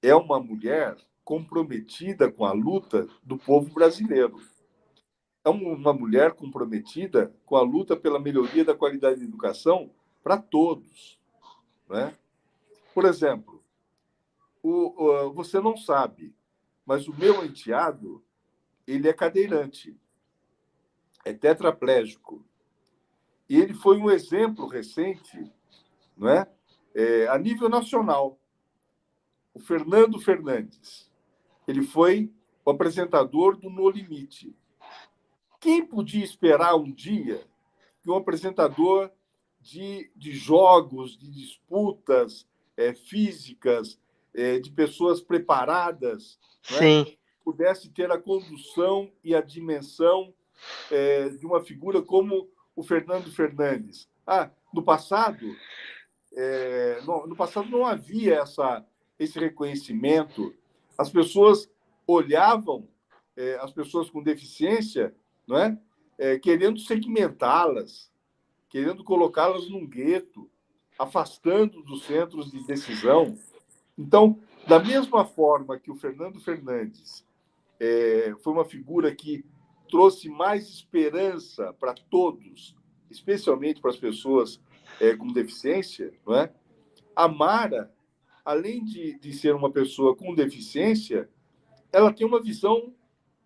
é 0.02 0.14
uma 0.16 0.40
mulher 0.40 0.96
comprometida 1.24 2.32
com 2.32 2.46
a 2.46 2.52
luta 2.52 3.08
do 3.24 3.38
povo 3.38 3.74
brasileiro. 3.74 4.42
é 5.46 5.50
uma 5.50 5.94
mulher 5.94 6.34
comprometida 6.34 7.34
com 7.46 7.58
a 7.58 7.62
luta 7.62 7.98
pela 7.98 8.20
melhoria 8.20 8.64
da 8.64 8.74
qualidade 8.74 9.20
da 9.20 9.26
educação 9.26 9.92
para 10.24 10.38
todos. 10.38 11.20
Né? 11.90 12.16
Por 12.94 13.06
exemplo, 13.06 13.64
o, 14.62 15.04
o, 15.04 15.34
você 15.34 15.60
não 15.60 15.76
sabe, 15.76 16.36
mas 16.86 17.08
o 17.08 17.14
meu 17.14 17.44
enteado 17.44 18.24
ele 18.86 19.08
é 19.08 19.14
cadeirante, 19.14 19.98
é 21.26 21.34
tetraplégico. 21.34 22.46
E 23.50 23.60
ele 23.60 23.74
foi 23.74 23.98
um 23.98 24.10
exemplo 24.10 24.68
recente, 24.68 25.52
não 26.16 26.30
é? 26.30 26.50
é 26.94 27.28
a 27.28 27.38
nível 27.38 27.70
nacional. 27.70 28.40
O 29.54 29.60
Fernando 29.60 30.20
Fernandes. 30.20 31.12
Ele 31.68 31.82
foi 31.82 32.34
o 32.66 32.72
apresentador 32.72 33.58
do 33.58 33.70
No 33.70 33.90
Limite. 33.90 34.56
Quem 35.60 35.86
podia 35.86 36.24
esperar 36.24 36.76
um 36.76 36.92
dia 36.92 37.46
que 38.02 38.10
um 38.10 38.16
apresentador 38.16 39.10
de, 39.62 40.12
de 40.14 40.34
jogos, 40.34 41.18
de 41.18 41.32
disputas 41.32 42.46
é, 42.78 42.94
físicas, 42.94 44.00
é, 44.34 44.60
de 44.60 44.72
pessoas 44.72 45.22
preparadas, 45.22 46.40
né, 46.72 47.06
pudesse 47.44 47.90
ter 47.90 48.12
a 48.12 48.18
condução 48.18 49.12
e 49.24 49.36
a 49.36 49.42
dimensão 49.42 50.34
é, 50.92 51.30
de 51.30 51.46
uma 51.46 51.64
figura 51.64 52.02
como 52.02 52.50
o 52.76 52.84
Fernando 52.84 53.32
Fernandes. 53.32 54.10
Ah, 54.26 54.50
no 54.74 54.82
passado, 54.82 55.46
é, 56.36 57.02
no, 57.06 57.28
no, 57.28 57.36
passado 57.36 57.70
não 57.70 57.86
havia 57.86 58.36
essa, 58.36 58.86
esse 59.20 59.38
reconhecimento. 59.38 60.54
As 60.98 61.10
pessoas 61.10 61.70
olhavam 62.08 62.88
é, 63.36 63.56
as 63.56 63.72
pessoas 63.72 64.10
com 64.10 64.24
deficiência, 64.24 65.14
não 65.48 65.58
é? 65.58 65.78
é 66.18 66.40
querendo 66.40 66.80
segmentá-las, 66.80 68.12
querendo 68.70 69.04
colocá-las 69.04 69.70
num 69.70 69.86
gueto, 69.86 70.50
afastando 70.98 71.82
dos 71.84 72.04
centros 72.04 72.52
de 72.52 72.66
decisão. 72.66 73.38
Então, 73.98 74.40
da 74.68 74.80
mesma 74.80 75.26
forma 75.26 75.80
que 75.80 75.92
o 75.92 75.96
Fernando 75.96 76.40
Fernandes 76.40 77.26
é, 77.80 78.34
foi 78.42 78.54
uma 78.54 78.66
figura 78.66 79.14
que 79.14 79.46
trouxe 79.90 80.30
mais 80.30 80.70
esperança 80.70 81.74
para 81.74 81.94
todos, 81.94 82.76
especialmente 83.10 83.82
para 83.82 83.92
as 83.92 83.98
pessoas 83.98 84.60
é, 85.00 85.16
com 85.16 85.28
deficiência, 85.28 86.14
não 86.26 86.36
é? 86.36 86.54
A 87.16 87.28
Mara, 87.28 87.94
além 88.44 88.84
de, 88.84 89.20
de 89.20 89.34
ser 89.34 89.54
uma 89.54 89.72
pessoa 89.72 90.16
com 90.16 90.34
deficiência, 90.34 91.30
ela 91.92 92.12
tem 92.12 92.26
uma 92.26 92.42
visão 92.42 92.94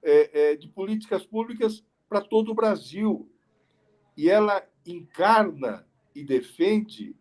é, 0.01 0.51
é, 0.51 0.55
de 0.55 0.67
políticas 0.69 1.25
públicas 1.25 1.83
para 2.07 2.21
todo 2.21 2.51
o 2.51 2.55
Brasil. 2.55 3.29
E 4.15 4.29
ela 4.29 4.65
encarna 4.85 5.85
e 6.15 6.23
defende 6.23 7.15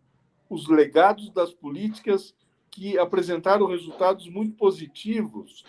os 0.49 0.67
legados 0.67 1.29
das 1.29 1.53
políticas 1.53 2.35
que 2.69 2.97
apresentaram 2.97 3.65
resultados 3.65 4.29
muito 4.29 4.55
positivos 4.55 5.63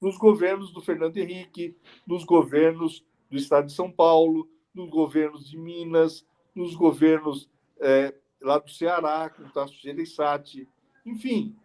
nos 0.00 0.18
governos 0.18 0.72
do 0.72 0.80
Fernando 0.80 1.16
Henrique, 1.16 1.76
nos 2.06 2.24
governos 2.24 3.04
do 3.30 3.36
Estado 3.36 3.66
de 3.66 3.72
São 3.72 3.90
Paulo, 3.90 4.48
nos 4.74 4.90
governos 4.90 5.48
de 5.48 5.56
Minas, 5.56 6.26
nos 6.54 6.74
governos 6.74 7.48
é, 7.80 8.14
lá 8.40 8.58
do 8.58 8.70
Ceará, 8.70 9.30
com 9.30 9.44
o 9.44 9.50
Tasso 9.50 9.74
Gereissati. 9.80 10.68
Enfim, 11.06 11.56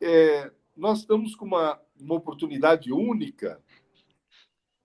é, 0.00 0.50
nós 0.76 1.00
estamos 1.00 1.34
com 1.34 1.44
uma, 1.44 1.80
uma 2.00 2.14
oportunidade 2.14 2.92
única 2.92 3.62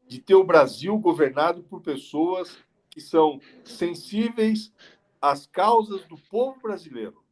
de 0.07 0.19
ter 0.19 0.35
o 0.35 0.43
Brasil 0.43 0.97
governado 0.97 1.63
por 1.63 1.81
pessoas 1.81 2.57
que 2.89 2.99
são 2.99 3.39
sensíveis 3.63 4.73
às 5.21 5.45
causas 5.47 6.05
do 6.05 6.17
povo 6.17 6.59
brasileiro. 6.61 7.23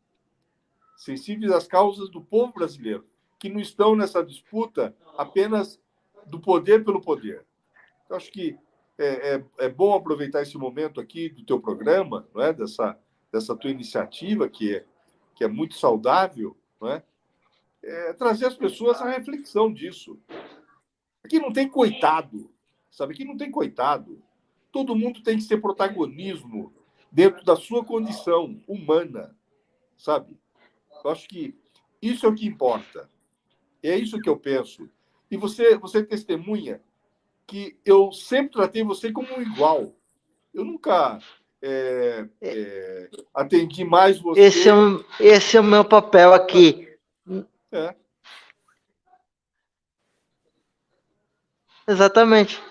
Sensíveis 0.96 1.52
às 1.52 1.68
causas 1.68 2.10
do 2.10 2.22
povo 2.22 2.54
brasileiro, 2.54 3.06
que 3.40 3.50
não 3.50 3.60
estão 3.60 3.96
nessa 3.96 4.24
disputa 4.24 4.96
apenas 5.18 5.80
do 6.26 6.40
poder 6.40 6.84
pelo 6.84 7.02
poder. 7.02 7.46
Eu 8.10 8.16
acho 8.16 8.32
que 8.32 8.58
é, 8.98 9.36
é, 9.36 9.46
é 9.60 9.70
bom 9.70 9.94
aproveitar 9.94 10.42
esse 10.42 10.58
momento 10.58 11.00
aqui 11.00 11.30
do 11.30 11.46
teu 11.46 11.60
programa, 11.60 12.28
não 12.34 12.42
é? 12.42 12.52
dessa, 12.52 12.98
dessa 13.32 13.56
tua 13.56 13.70
iniciativa, 13.70 14.50
que 14.50 14.76
é, 14.76 14.86
que 15.36 15.44
é 15.44 15.48
muito 15.48 15.76
saudável, 15.76 16.58
não 16.82 16.90
é? 16.92 17.04
é, 17.84 18.14
trazer 18.14 18.46
as 18.46 18.56
pessoas 18.56 19.02
à 19.02 19.10
reflexão 19.10 19.72
disso. 19.72 20.20
Aqui 21.24 21.40
não 21.40 21.52
tem 21.52 21.68
coitado, 21.68 22.52
sabe? 22.92 23.14
Aqui 23.14 23.26
não 23.26 23.38
tem 23.38 23.52
coitado. 23.52 24.22
Todo 24.72 24.96
mundo 24.96 25.24
tem 25.24 25.38
que 25.38 25.44
ser 25.44 25.58
protagonismo 25.58 26.74
dentro 27.12 27.44
da 27.44 27.56
sua 27.56 27.84
condição 27.84 28.60
humana, 28.68 29.36
sabe? 29.98 30.38
Eu 31.04 31.12
acho 31.12 31.28
que 31.28 31.56
isso 32.02 32.26
é 32.26 32.30
o 32.30 32.36
que 32.36 32.48
importa. 32.48 33.10
É 33.82 33.96
isso 33.96 34.20
que 34.20 34.30
eu 34.30 34.38
penso. 34.38 34.90
E 35.30 35.38
você, 35.38 35.78
você 35.78 36.04
testemunha 36.04 36.82
que 37.46 37.78
eu 37.86 38.12
sempre 38.12 38.54
tratei 38.54 38.84
você 38.84 39.12
como 39.12 39.28
um 39.34 39.42
igual. 39.42 39.94
Eu 40.54 40.66
nunca 40.66 41.20
é, 41.62 42.28
é, 42.42 43.10
atendi 43.34 43.84
mais 43.84 44.20
você. 44.20 44.42
Esse 44.42 44.70
é, 44.70 44.74
o, 44.74 45.06
esse 45.20 45.58
é 45.58 45.60
o 45.60 45.64
meu 45.64 45.86
papel 45.86 46.34
aqui. 46.34 46.88
É. 47.72 47.96
Exatamente. 51.88 52.62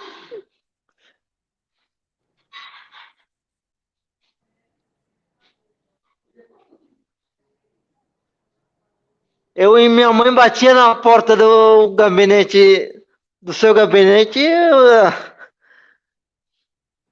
Eu 9.57 9.79
e 9.79 9.89
minha 9.89 10.13
mãe 10.13 10.31
batia 10.35 10.75
na 10.75 10.95
porta 10.97 11.35
do 11.35 11.95
gabinete, 11.95 13.03
do 13.41 13.55
seu 13.55 13.73
gabinete, 13.73 14.39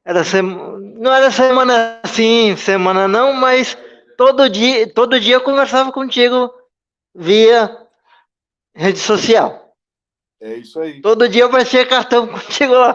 era 0.05 0.23
sem, 0.23 0.43
não 0.43 1.11
era 1.11 1.31
semana 1.31 2.03
sim, 2.05 2.55
semana 2.59 3.09
não, 3.09 3.33
mas 3.33 3.79
todo 4.19 4.51
dia, 4.51 4.87
todo 4.93 5.19
dia 5.19 5.37
eu 5.37 5.41
conversava 5.41 5.91
contigo 5.91 6.53
via 7.15 7.75
rede 8.75 8.99
social. 8.99 9.75
É 10.39 10.57
isso 10.57 10.79
aí. 10.81 11.01
Todo 11.01 11.27
dia 11.27 11.45
eu 11.45 11.51
baixei 11.51 11.87
cartão 11.87 12.27
contigo 12.29 12.75
lá. 12.75 12.95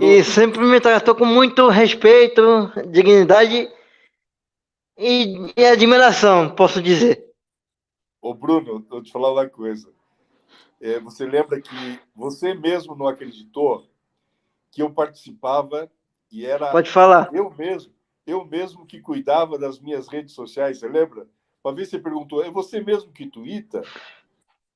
E 0.00 0.22
sempre 0.22 0.60
me 0.60 0.78
tratou 0.78 1.16
com 1.16 1.24
muito 1.24 1.68
respeito, 1.68 2.70
dignidade 2.86 3.68
e, 5.00 5.52
e 5.56 5.64
admiração, 5.64 6.54
posso 6.54 6.82
dizer. 6.82 7.24
Ô 8.20 8.34
Bruno, 8.34 8.84
vou 8.88 9.02
te 9.02 9.10
falar 9.10 9.32
uma 9.32 9.48
coisa. 9.48 9.90
É, 10.80 11.00
você 11.00 11.26
lembra 11.26 11.60
que 11.60 12.00
você 12.14 12.54
mesmo 12.54 12.94
não 12.94 13.08
acreditou 13.08 13.86
que 14.70 14.82
eu 14.82 14.90
participava 14.92 15.90
e 16.30 16.46
era 16.46 16.70
Pode 16.70 16.90
falar. 16.90 17.30
eu 17.32 17.50
mesmo 17.50 17.92
eu 18.26 18.44
mesmo 18.44 18.86
que 18.86 19.00
cuidava 19.00 19.58
das 19.58 19.80
minhas 19.80 20.06
redes 20.06 20.34
sociais, 20.34 20.78
você 20.78 20.88
lembra? 20.88 21.26
Uma 21.64 21.74
vez 21.74 21.88
você 21.88 21.98
perguntou, 21.98 22.44
é 22.44 22.50
você 22.50 22.80
mesmo 22.80 23.12
que 23.12 23.26
twitta? 23.26 23.82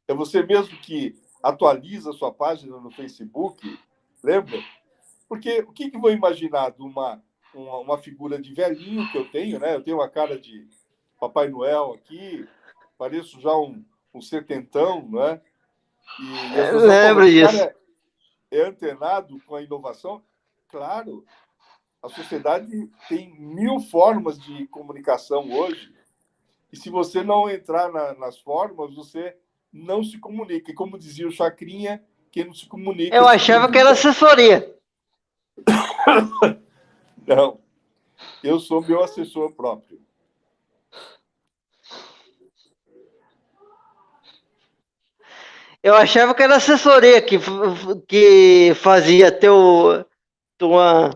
É 0.08 0.14
você 0.14 0.42
mesmo 0.42 0.76
que 0.78 1.14
atualiza 1.42 2.10
a 2.10 2.14
sua 2.14 2.32
página 2.32 2.78
no 2.78 2.90
Facebook? 2.90 3.78
Lembra? 4.22 4.58
Porque 5.28 5.60
o 5.60 5.72
que, 5.72 5.90
que 5.90 5.98
vou 5.98 6.10
imaginar 6.10 6.70
de 6.70 6.82
uma, 6.82 7.22
uma, 7.54 7.78
uma, 7.78 7.98
figura 7.98 8.40
de 8.40 8.52
velhinho 8.52 9.10
que 9.10 9.18
eu 9.18 9.30
tenho, 9.30 9.58
né? 9.58 9.74
Eu 9.74 9.82
tenho 9.82 9.98
uma 9.98 10.08
cara 10.08 10.38
de 10.38 10.66
Papai 11.18 11.48
Noel 11.48 11.92
aqui, 11.94 12.46
pareço 12.98 13.40
já 13.40 13.56
um, 13.56 13.84
um 14.12 14.20
setentão, 14.20 15.08
né? 15.08 15.40
E 16.20 16.70
Lembra 16.86 17.30
disso. 17.30 17.62
É, 17.62 17.74
é 18.50 18.62
antenado 18.66 19.40
com 19.46 19.54
a 19.56 19.62
inovação? 19.62 20.22
Claro, 20.68 21.24
a 22.02 22.08
sociedade 22.08 22.90
tem 23.08 23.34
mil 23.38 23.80
formas 23.80 24.38
de 24.38 24.66
comunicação 24.66 25.50
hoje. 25.50 25.94
E 26.72 26.76
se 26.76 26.90
você 26.90 27.22
não 27.22 27.48
entrar 27.48 27.90
na, 27.90 28.14
nas 28.14 28.38
formas, 28.38 28.94
você 28.94 29.36
não 29.72 30.02
se 30.02 30.18
comunica. 30.18 30.70
E 30.70 30.74
como 30.74 30.98
dizia 30.98 31.26
o 31.26 31.32
Chacrinha, 31.32 32.02
quem 32.30 32.44
não 32.44 32.54
se 32.54 32.66
comunica. 32.66 33.16
Eu 33.16 33.26
achava 33.26 33.70
que 33.70 33.78
era 33.78 33.92
assessoria. 33.92 34.74
não. 37.26 37.60
Eu 38.42 38.58
sou 38.60 38.80
meu 38.80 39.02
assessor 39.02 39.52
próprio. 39.52 40.00
Eu 45.82 45.94
achava 45.94 46.34
que 46.34 46.42
era 46.42 46.56
assessoria 46.56 47.20
que, 47.20 47.38
que 48.08 48.72
fazia 48.74 49.30
teu, 49.30 50.04
tua 50.56 51.10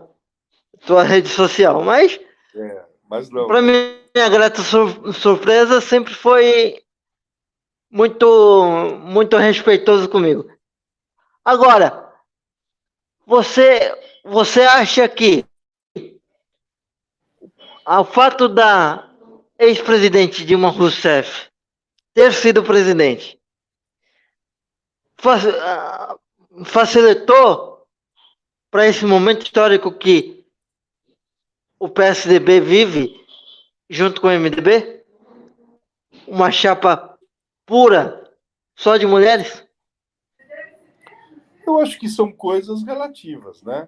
tua 0.85 1.03
rede 1.03 1.29
social, 1.29 1.83
mas. 1.83 2.19
É, 2.55 2.85
mas 3.09 3.29
não. 3.29 3.47
Para 3.47 3.61
mim, 3.61 3.97
a 4.15 4.29
grata 4.29 4.61
sur 4.61 5.13
surpresa 5.13 5.81
sempre 5.81 6.13
foi 6.13 6.81
muito, 7.89 8.63
muito 9.01 9.37
respeitoso 9.37 10.09
comigo. 10.09 10.49
Agora, 11.43 12.11
você, 13.25 13.95
você 14.23 14.61
acha 14.61 15.07
que 15.07 15.45
o 17.97 18.05
fato 18.05 18.47
da 18.47 19.09
ex-presidente 19.57 20.45
Dilma 20.45 20.69
Rousseff 20.69 21.49
ter 22.13 22.31
sido 22.33 22.63
presidente 22.63 23.39
ah, 25.25 26.17
facilitou 26.65 27.87
para 28.69 28.87
esse 28.87 29.05
momento 29.05 29.43
histórico 29.43 29.91
que 29.91 30.45
o 31.79 31.89
PSDB 31.89 32.59
vive 32.59 33.25
junto 33.89 34.21
com 34.21 34.27
o 34.27 34.39
MDB? 34.39 35.03
Uma 36.27 36.51
chapa 36.51 37.17
pura 37.65 38.31
só 38.75 38.97
de 38.97 39.07
mulheres? 39.07 39.65
Eu 41.65 41.79
acho 41.79 41.99
que 41.99 42.07
são 42.07 42.31
coisas 42.31 42.83
relativas, 42.83 43.63
né? 43.63 43.87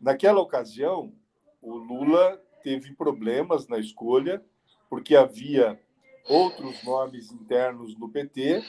Naquela 0.00 0.40
ocasião, 0.40 1.14
o 1.60 1.76
Lula 1.76 2.41
teve 2.62 2.94
problemas 2.94 3.66
na 3.68 3.78
escolha, 3.78 4.42
porque 4.88 5.16
havia 5.16 5.80
outros 6.28 6.82
nomes 6.84 7.32
internos 7.32 7.98
no 7.98 8.08
PT, 8.08 8.62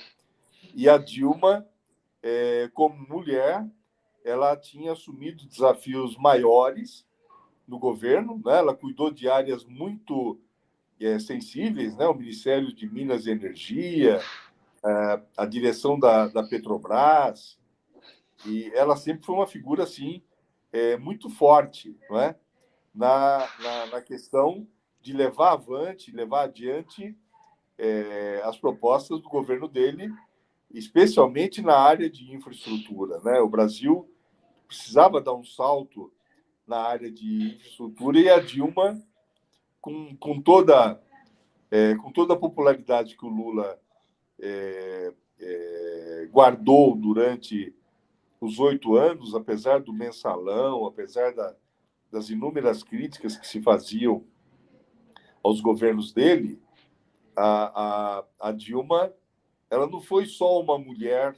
e 0.73 0.89
a 0.89 0.97
Dilma, 0.97 1.67
é, 2.21 2.69
como 2.73 2.95
mulher, 3.07 3.65
ela 4.23 4.55
tinha 4.55 4.93
assumido 4.93 5.45
desafios 5.45 6.17
maiores 6.17 7.05
no 7.67 7.77
governo, 7.77 8.41
né? 8.43 8.57
ela 8.57 8.75
cuidou 8.75 9.11
de 9.11 9.29
áreas 9.29 9.65
muito 9.65 10.39
é, 10.99 11.19
sensíveis, 11.19 11.95
né? 11.97 12.05
o 12.07 12.13
Ministério 12.13 12.73
de 12.73 12.89
Minas 12.89 13.25
e 13.25 13.31
Energia, 13.31 14.21
é, 14.83 15.21
a 15.37 15.45
direção 15.45 15.99
da, 15.99 16.27
da 16.27 16.43
Petrobras, 16.43 17.59
e 18.45 18.71
ela 18.73 18.95
sempre 18.95 19.25
foi 19.25 19.35
uma 19.35 19.47
figura 19.47 19.83
assim 19.83 20.21
é, 20.71 20.97
muito 20.97 21.29
forte, 21.29 21.95
não 22.09 22.19
é? 22.19 22.35
Na, 22.93 23.47
na, 23.59 23.85
na 23.87 24.01
questão 24.01 24.67
de 25.01 25.13
levar 25.13 25.53
avante, 25.53 26.11
levar 26.11 26.43
adiante 26.43 27.15
é, 27.77 28.41
as 28.45 28.57
propostas 28.57 29.19
do 29.21 29.27
governo 29.27 29.67
dele, 29.67 30.11
especialmente 30.71 31.61
na 31.61 31.75
área 31.75 32.09
de 32.09 32.33
infraestrutura. 32.33 33.19
Né? 33.21 33.39
O 33.39 33.49
Brasil 33.49 34.09
precisava 34.67 35.19
dar 35.19 35.33
um 35.33 35.43
salto 35.43 36.11
na 36.65 36.77
área 36.77 37.11
de 37.11 37.55
infraestrutura 37.55 38.19
e 38.19 38.29
a 38.29 38.39
Dilma, 38.39 39.01
com, 39.81 40.15
com, 40.15 40.41
toda, 40.41 41.01
é, 41.69 41.95
com 41.95 42.11
toda 42.11 42.33
a 42.33 42.39
popularidade 42.39 43.17
que 43.17 43.25
o 43.25 43.29
Lula 43.29 43.77
é, 44.39 45.13
é 45.41 46.29
guardou 46.31 46.95
durante 46.95 47.75
os 48.39 48.59
oito 48.59 48.95
anos, 48.95 49.35
apesar 49.35 49.81
do 49.81 49.91
mensalão, 49.91 50.85
apesar 50.85 51.33
da, 51.33 51.53
das 52.13 52.29
inúmeras 52.29 52.83
críticas 52.83 53.35
que 53.35 53.47
se 53.47 53.59
faziam 53.59 54.23
aos 55.43 55.59
governos 55.59 56.13
dele, 56.13 56.61
a, 57.35 58.19
a, 58.19 58.25
a 58.49 58.51
Dilma 58.51 59.11
ela 59.67 59.87
não 59.87 59.99
foi 59.99 60.27
só 60.27 60.61
uma 60.61 60.77
mulher 60.77 61.35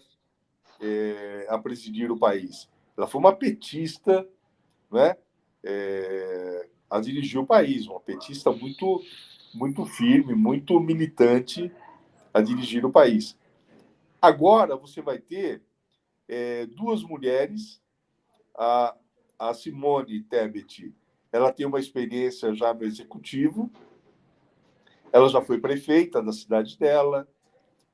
é, 0.82 1.48
a 1.50 1.58
presidir 1.58 2.12
o 2.12 2.20
país, 2.20 2.70
ela 2.98 3.08
foi 3.08 3.20
uma 3.20 3.34
petista, 3.34 4.28
né, 4.92 5.16
é, 5.64 6.68
a 6.90 7.00
dirigir 7.00 7.40
o 7.40 7.48
país, 7.48 7.88
uma 7.88 8.02
petista 8.02 8.52
muito 8.52 9.02
muito 9.54 9.86
firme, 9.86 10.36
muito 10.36 10.78
militante 10.82 11.72
a 12.34 12.42
dirigir 12.42 12.86
o 12.86 12.92
país. 12.92 13.38
Agora 14.22 14.76
você 14.76 15.02
vai 15.02 15.18
ter 15.18 15.64
é, 16.28 16.66
duas 16.66 17.02
mulheres, 17.02 17.82
a, 18.54 18.94
a 19.38 19.54
Simone 19.54 20.22
Tebet, 20.24 20.94
ela 21.32 21.52
tem 21.52 21.66
uma 21.66 21.80
experiência 21.80 22.54
já 22.54 22.74
no 22.74 22.84
executivo, 22.84 23.70
ela 25.12 25.30
já 25.30 25.42
foi 25.42 25.60
prefeita 25.60 26.22
da 26.22 26.32
cidade 26.32 26.78
dela, 26.78 27.28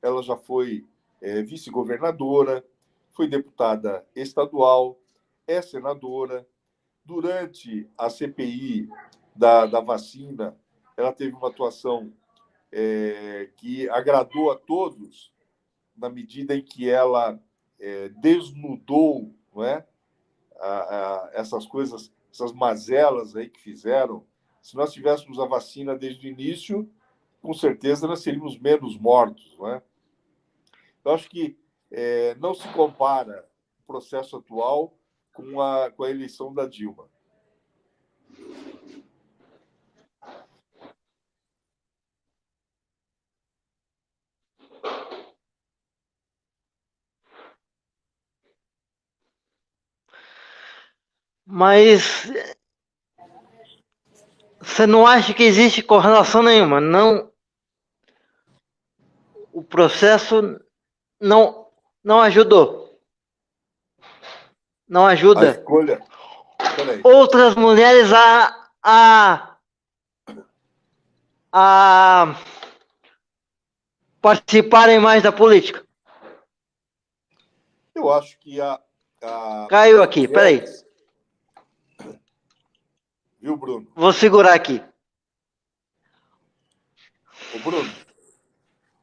ela 0.00 0.22
já 0.22 0.36
foi 0.36 0.86
é, 1.20 1.42
vice-governadora, 1.42 2.64
foi 3.10 3.28
deputada 3.28 4.06
estadual, 4.14 4.98
é 5.46 5.60
senadora. 5.60 6.46
Durante 7.04 7.88
a 7.98 8.08
CPI 8.08 8.88
da, 9.34 9.66
da 9.66 9.80
vacina, 9.80 10.56
ela 10.96 11.12
teve 11.12 11.34
uma 11.34 11.48
atuação 11.48 12.12
é, 12.70 13.50
que 13.56 13.88
agradou 13.88 14.50
a 14.50 14.56
todos, 14.56 15.32
na 15.96 16.08
medida 16.08 16.54
em 16.54 16.62
que 16.62 16.88
ela 16.88 17.40
é, 17.78 18.08
desnudou 18.08 19.34
não 19.54 19.64
é, 19.64 19.86
essas 21.32 21.66
coisas, 21.66 22.12
essas 22.32 22.52
mazelas 22.52 23.36
aí 23.36 23.48
que 23.48 23.60
fizeram. 23.60 24.24
Se 24.60 24.76
nós 24.76 24.92
tivéssemos 24.92 25.38
a 25.38 25.46
vacina 25.46 25.96
desde 25.96 26.26
o 26.26 26.30
início, 26.30 26.88
com 27.40 27.52
certeza 27.52 28.06
nós 28.06 28.20
seríamos 28.20 28.58
menos 28.58 28.96
mortos. 28.96 29.56
Não 29.58 29.68
é? 29.68 29.82
Eu 31.04 31.12
acho 31.12 31.28
que 31.28 31.58
é, 31.90 32.34
não 32.36 32.54
se 32.54 32.66
compara 32.72 33.48
o 33.80 33.86
processo 33.86 34.36
atual 34.36 34.96
com 35.32 35.60
a, 35.60 35.90
com 35.90 36.04
a 36.04 36.10
eleição 36.10 36.54
da 36.54 36.66
Dilma. 36.66 37.08
Mas 51.54 52.32
você 54.58 54.86
não 54.86 55.06
acha 55.06 55.34
que 55.34 55.42
existe 55.42 55.82
correlação 55.82 56.42
nenhuma? 56.42 56.80
Não. 56.80 57.30
O 59.52 59.62
processo 59.62 60.58
não 61.20 61.68
não 62.02 62.22
ajudou. 62.22 62.98
Não 64.88 65.06
ajuda. 65.06 65.50
A 65.50 65.50
escolha. 65.50 66.02
Outras 67.04 67.54
mulheres 67.54 68.10
a, 68.14 68.70
a 68.82 69.58
a 71.52 72.34
participarem 74.22 74.98
mais 74.98 75.22
da 75.22 75.30
política. 75.30 75.86
Eu 77.94 78.10
acho 78.10 78.38
que 78.38 78.58
a, 78.58 78.80
a... 79.22 79.66
caiu 79.68 80.02
aqui. 80.02 80.26
Peraí. 80.26 80.64
Bruno? 83.62 83.86
Vou 83.94 84.12
segurar 84.12 84.54
aqui. 84.54 84.82
Ô, 87.54 87.58
Bruno, 87.60 87.88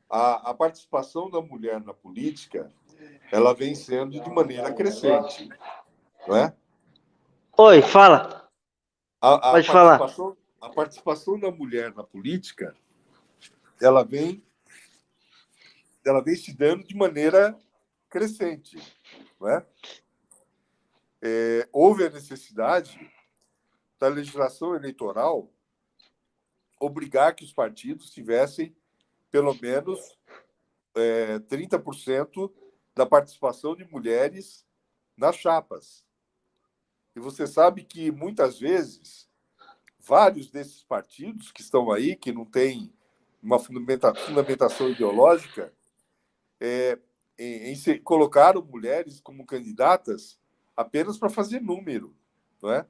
a, 0.09 0.49
a 0.49 0.53
participação 0.53 1.29
da 1.29 1.41
mulher 1.41 1.79
na 1.79 1.93
política 1.93 2.69
ela 3.31 3.55
vem 3.55 3.73
sendo 3.73 4.19
de 4.19 4.29
maneira 4.29 4.73
crescente, 4.73 5.47
não 6.27 6.35
é? 6.35 6.53
Oi, 7.57 7.81
fala. 7.81 8.51
A, 9.21 9.35
a 9.35 9.51
Pode 9.51 9.67
falar. 9.67 10.01
A 10.59 10.69
participação 10.69 11.39
da 11.39 11.49
mulher 11.49 11.95
na 11.95 12.03
política, 12.03 12.75
ela 13.81 14.03
vem, 14.03 14.43
ela 16.05 16.21
vem 16.21 16.35
se 16.35 16.53
dando 16.53 16.83
de 16.83 16.97
maneira 16.97 17.57
crescente, 18.09 18.77
não 19.39 19.47
é? 19.47 19.65
é 21.21 21.69
houve 21.71 22.05
a 22.05 22.09
necessidade 22.09 23.09
da 23.99 24.07
legislação 24.07 24.75
eleitoral 24.75 25.51
obrigar 26.79 27.35
que 27.35 27.43
os 27.43 27.51
partidos 27.51 28.09
tivessem 28.09 28.75
pelo 29.29 29.53
menos 29.61 30.17
é, 30.95 31.39
30% 31.39 32.51
da 32.95 33.05
participação 33.05 33.75
de 33.75 33.85
mulheres 33.85 34.65
nas 35.15 35.35
chapas. 35.35 36.05
E 37.15 37.19
você 37.19 37.45
sabe 37.45 37.83
que 37.83 38.11
muitas 38.11 38.59
vezes 38.59 39.29
vários 39.99 40.49
desses 40.49 40.83
partidos 40.83 41.51
que 41.51 41.61
estão 41.61 41.91
aí, 41.91 42.15
que 42.15 42.31
não 42.31 42.45
têm 42.45 42.91
uma 43.43 43.59
fundamentação 43.59 44.89
ideológica, 44.89 45.73
é, 46.59 46.97
em, 47.37 47.73
em, 47.73 48.01
colocaram 48.01 48.61
mulheres 48.61 49.19
como 49.19 49.45
candidatas 49.45 50.39
apenas 50.75 51.17
para 51.17 51.29
fazer 51.29 51.61
número, 51.61 52.15
não 52.61 52.71
é? 52.71 52.85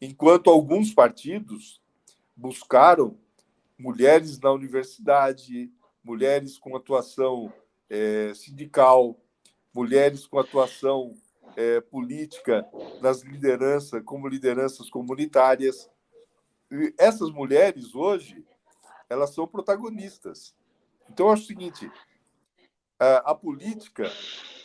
Enquanto 0.00 0.50
alguns 0.50 0.92
partidos 0.92 1.80
buscaram 2.36 3.16
mulheres 3.78 4.38
na 4.38 4.52
universidade, 4.52 5.72
mulheres 6.02 6.58
com 6.58 6.76
atuação 6.76 7.52
é, 7.88 8.32
sindical, 8.34 9.18
mulheres 9.74 10.26
com 10.26 10.38
atuação 10.38 11.14
é, 11.56 11.80
política 11.80 12.66
nas 13.00 13.22
lideranças, 13.22 14.02
como 14.04 14.28
lideranças 14.28 14.90
comunitárias. 14.90 15.90
E 16.70 16.94
essas 16.98 17.30
mulheres 17.30 17.94
hoje 17.94 18.44
elas 19.08 19.30
são 19.30 19.46
protagonistas. 19.46 20.54
Então, 21.08 21.26
eu 21.26 21.32
acho 21.32 21.44
o 21.44 21.46
seguinte: 21.46 21.90
a, 22.98 23.30
a 23.30 23.34
política, 23.34 24.10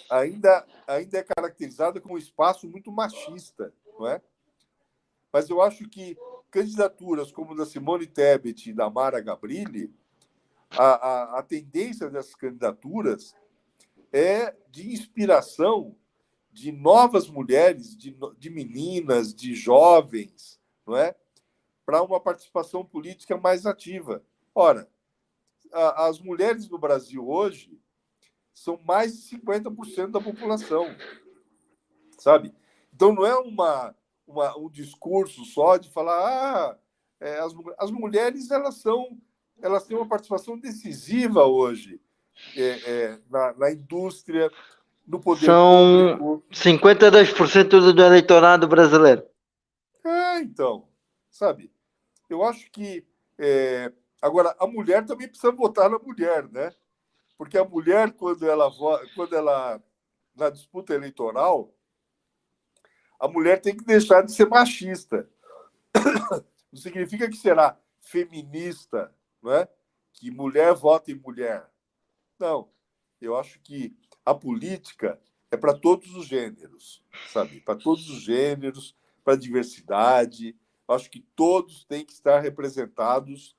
ainda, 0.09 0.65
ainda 0.86 1.17
é 1.17 1.23
caracterizada 1.23 2.01
como 2.01 2.15
um 2.15 2.17
espaço 2.17 2.67
muito 2.67 2.91
machista, 2.91 3.73
não 3.97 4.07
é? 4.07 4.21
Mas 5.34 5.49
eu 5.49 5.59
acho 5.59 5.89
que 5.89 6.15
candidaturas 6.51 7.31
como 7.31 7.55
da 7.55 7.65
Simone 7.65 8.05
Tebet 8.05 8.69
e 8.69 8.73
da 8.73 8.88
Mara 8.88 9.19
Gabrilli, 9.19 9.91
a, 10.69 10.84
a, 10.84 11.39
a 11.39 11.43
tendência 11.43 12.07
dessas 12.11 12.36
candidaturas 12.36 13.36
é 14.11 14.55
de 14.69 14.93
inspiração 14.93 15.95
de 16.51 16.71
novas 16.71 17.27
mulheres, 17.27 17.97
de, 17.97 18.15
de 18.38 18.49
meninas, 18.51 19.34
de 19.34 19.55
jovens, 19.55 20.61
não 20.86 20.95
é? 20.95 21.15
Para 21.84 22.03
uma 22.03 22.19
participação 22.19 22.86
política 22.86 23.36
mais 23.36 23.65
ativa. 23.65 24.23
Ora, 24.53 24.88
a, 25.71 26.05
as 26.05 26.19
mulheres 26.19 26.69
no 26.69 26.77
Brasil 26.77 27.27
hoje 27.27 27.75
são 28.53 28.79
mais 28.86 29.17
de 29.17 29.38
50% 29.38 30.11
da 30.11 30.21
população, 30.21 30.86
sabe? 32.19 32.53
Então 32.93 33.11
não 33.15 33.25
é 33.25 33.36
uma, 33.36 33.95
uma 34.28 34.57
um 34.57 34.69
discurso 34.69 35.43
só 35.45 35.78
de 35.78 35.89
falar 35.89 36.17
ah, 36.17 36.78
é, 37.19 37.39
as, 37.39 37.53
as 37.78 37.91
mulheres 37.91 38.51
elas 38.51 38.76
são 38.76 39.17
elas 39.61 39.86
têm 39.86 39.95
uma 39.95 40.07
participação 40.07 40.57
decisiva 40.57 41.45
hoje 41.45 42.01
é, 42.55 42.61
é, 42.61 43.19
na, 43.30 43.53
na 43.53 43.71
indústria, 43.71 44.51
no 45.07 45.19
poder 45.19 45.45
São 45.45 46.17
público. 46.17 46.43
52% 46.51 47.93
do 47.93 48.01
eleitorado 48.01 48.67
brasileiro. 48.67 49.24
É, 50.03 50.39
então, 50.39 50.88
sabe? 51.30 51.71
Eu 52.30 52.43
acho 52.43 52.69
que 52.71 53.05
é, 53.38 53.91
agora 54.21 54.55
a 54.59 54.67
mulher 54.67 55.05
também 55.05 55.28
precisa 55.28 55.51
votar 55.51 55.89
na 55.89 55.99
mulher, 55.99 56.47
né? 56.49 56.71
Porque 57.38 57.57
a 57.57 57.65
mulher 57.65 58.11
quando 58.13 58.47
ela 58.47 58.71
quando 59.15 59.36
ela 59.36 59.82
na 60.36 60.49
disputa 60.49 60.93
eleitoral, 60.93 61.74
a 63.24 63.28
mulher 63.30 63.61
tem 63.61 63.74
que 63.74 63.86
deixar 63.86 64.21
de 64.21 64.34
ser 64.34 64.49
machista. 64.49 65.30
Não 66.69 66.78
significa 66.78 67.30
que 67.30 67.38
será 67.38 67.80
feminista, 68.01 69.15
não 69.41 69.53
é? 69.53 69.65
Que 70.11 70.30
mulher 70.30 70.74
vota 70.74 71.09
em 71.09 71.15
mulher. 71.15 71.65
Não. 72.38 72.69
Eu 73.21 73.38
acho 73.38 73.61
que 73.61 73.95
a 74.26 74.36
política 74.36 75.17
é 75.49 75.55
para 75.55 75.74
todos 75.74 76.13
os 76.15 76.28
gêneros, 76.28 77.01
sabe? 77.30 77.61
Para 77.61 77.78
todos 77.78 78.09
os 78.09 78.21
gêneros, 78.24 78.93
para 79.24 79.36
a 79.36 79.38
diversidade. 79.38 80.53
Acho 80.86 81.09
que 81.09 81.21
todos 81.34 81.86
têm 81.86 82.03
que 82.03 82.11
estar 82.11 82.41
representados 82.41 83.55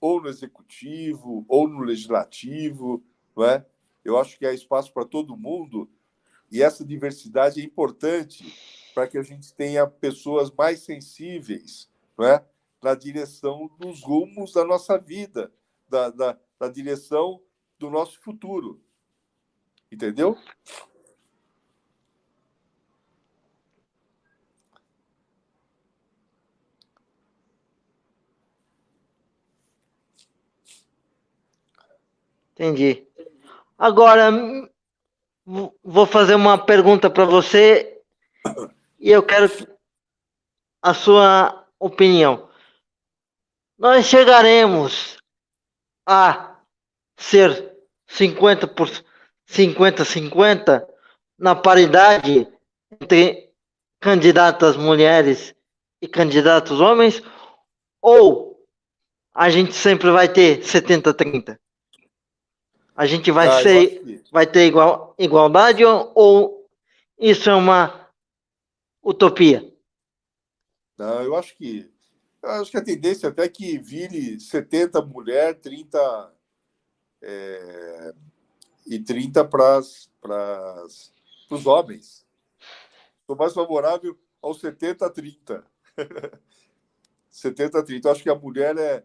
ou 0.00 0.22
no 0.22 0.28
executivo 0.30 1.44
ou 1.48 1.68
no 1.68 1.80
legislativo, 1.80 3.04
não 3.36 3.44
é? 3.44 3.66
Eu 4.02 4.18
acho 4.18 4.38
que 4.38 4.46
há 4.46 4.54
espaço 4.54 4.90
para 4.90 5.04
todo 5.04 5.36
mundo 5.36 5.90
e 6.50 6.62
essa 6.62 6.82
diversidade 6.82 7.60
é 7.60 7.64
importante 7.64 8.81
para 8.94 9.06
que 9.06 9.18
a 9.18 9.22
gente 9.22 9.54
tenha 9.54 9.86
pessoas 9.86 10.50
mais 10.50 10.80
sensíveis, 10.80 11.90
não 12.16 12.26
é? 12.26 12.44
Na 12.82 12.94
direção 12.94 13.70
dos 13.78 14.02
rumos 14.02 14.52
da 14.52 14.64
nossa 14.64 14.98
vida, 14.98 15.52
da, 15.88 16.10
da, 16.10 16.38
da 16.58 16.68
direção 16.68 17.40
do 17.78 17.90
nosso 17.90 18.20
futuro. 18.20 18.80
Entendeu? 19.90 20.36
Entendi. 32.52 33.06
Agora, 33.78 34.30
vou 35.82 36.06
fazer 36.06 36.34
uma 36.34 36.56
pergunta 36.56 37.10
para 37.10 37.24
você 37.24 38.00
e 39.02 39.10
eu 39.10 39.22
quero 39.22 39.50
a 40.80 40.94
sua 40.94 41.66
opinião. 41.78 42.48
Nós 43.76 44.06
chegaremos 44.06 45.18
a 46.06 46.56
ser 47.18 47.76
50 48.06 48.68
por 48.68 48.88
50-50 49.50 50.86
na 51.36 51.56
paridade 51.56 52.46
entre 53.00 53.52
candidatas 54.00 54.76
mulheres 54.76 55.52
e 56.00 56.06
candidatos 56.06 56.80
homens? 56.80 57.20
Ou 58.00 58.64
a 59.34 59.50
gente 59.50 59.72
sempre 59.72 60.12
vai 60.12 60.28
ter 60.28 60.60
70-30? 60.60 61.58
A 62.94 63.06
gente 63.06 63.32
vai 63.32 63.48
ah, 63.48 63.62
ser, 63.62 64.22
vai 64.30 64.46
ter 64.46 64.66
igual, 64.66 65.12
igualdade 65.18 65.84
ou, 65.84 66.12
ou 66.14 66.68
isso 67.18 67.50
é 67.50 67.54
uma 67.54 68.01
utopia? 69.02 69.72
Não, 70.96 71.22
eu 71.22 71.34
acho 71.36 71.56
que 71.56 71.90
eu 72.42 72.50
acho 72.50 72.70
que 72.72 72.76
a 72.76 72.84
tendência 72.84 73.28
até 73.28 73.48
que 73.48 73.78
vire 73.78 74.40
70 74.40 75.00
mulher, 75.02 75.54
30 75.60 76.34
é, 77.22 78.14
e 78.84 78.98
30 78.98 79.44
para 79.44 79.80
os 81.50 81.66
homens. 81.66 82.26
Sou 83.24 83.36
mais 83.36 83.54
favorável 83.54 84.18
aos 84.40 84.60
70 84.60 85.06
a 85.06 85.10
30. 85.10 85.64
70 87.30 87.78
a 87.78 87.82
30. 87.82 88.08
Eu 88.08 88.12
acho 88.12 88.22
que 88.24 88.30
a 88.30 88.34
mulher 88.34 88.76
é, 88.76 89.04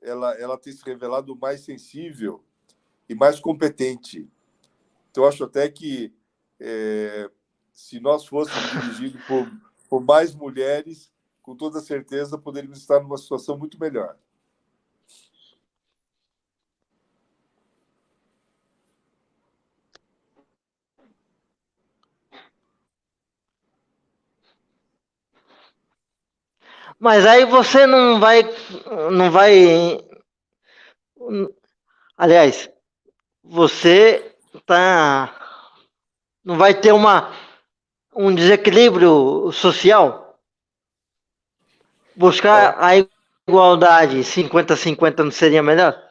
ela, 0.00 0.32
ela 0.38 0.56
tem 0.56 0.72
se 0.72 0.84
revelado 0.84 1.36
mais 1.36 1.62
sensível 1.62 2.44
e 3.08 3.14
mais 3.16 3.40
competente. 3.40 4.30
Então, 5.10 5.24
eu 5.24 5.28
acho 5.28 5.42
até 5.42 5.68
que 5.68 6.14
é, 6.60 7.28
se 7.80 7.98
nós 7.98 8.26
fôssemos 8.26 8.70
dirigidos 8.70 9.24
por, 9.24 9.50
por 9.88 10.04
mais 10.04 10.34
mulheres, 10.34 11.10
com 11.42 11.56
toda 11.56 11.80
certeza 11.80 12.36
poderíamos 12.36 12.78
estar 12.78 13.00
numa 13.00 13.16
situação 13.16 13.56
muito 13.56 13.80
melhor. 13.80 14.16
Mas 26.98 27.24
aí 27.24 27.46
você 27.46 27.86
não 27.86 28.20
vai, 28.20 28.42
não 29.10 29.30
vai, 29.30 30.06
aliás, 32.14 32.70
você 33.42 34.36
tá, 34.66 35.34
não 36.44 36.58
vai 36.58 36.74
ter 36.78 36.92
uma 36.92 37.49
um 38.14 38.34
desequilíbrio 38.34 39.50
social. 39.52 40.38
Buscar 42.16 42.76
a 42.82 42.92
igualdade 43.48 44.18
50-50 44.18 45.24
não 45.24 45.30
seria 45.30 45.62
melhor? 45.62 46.10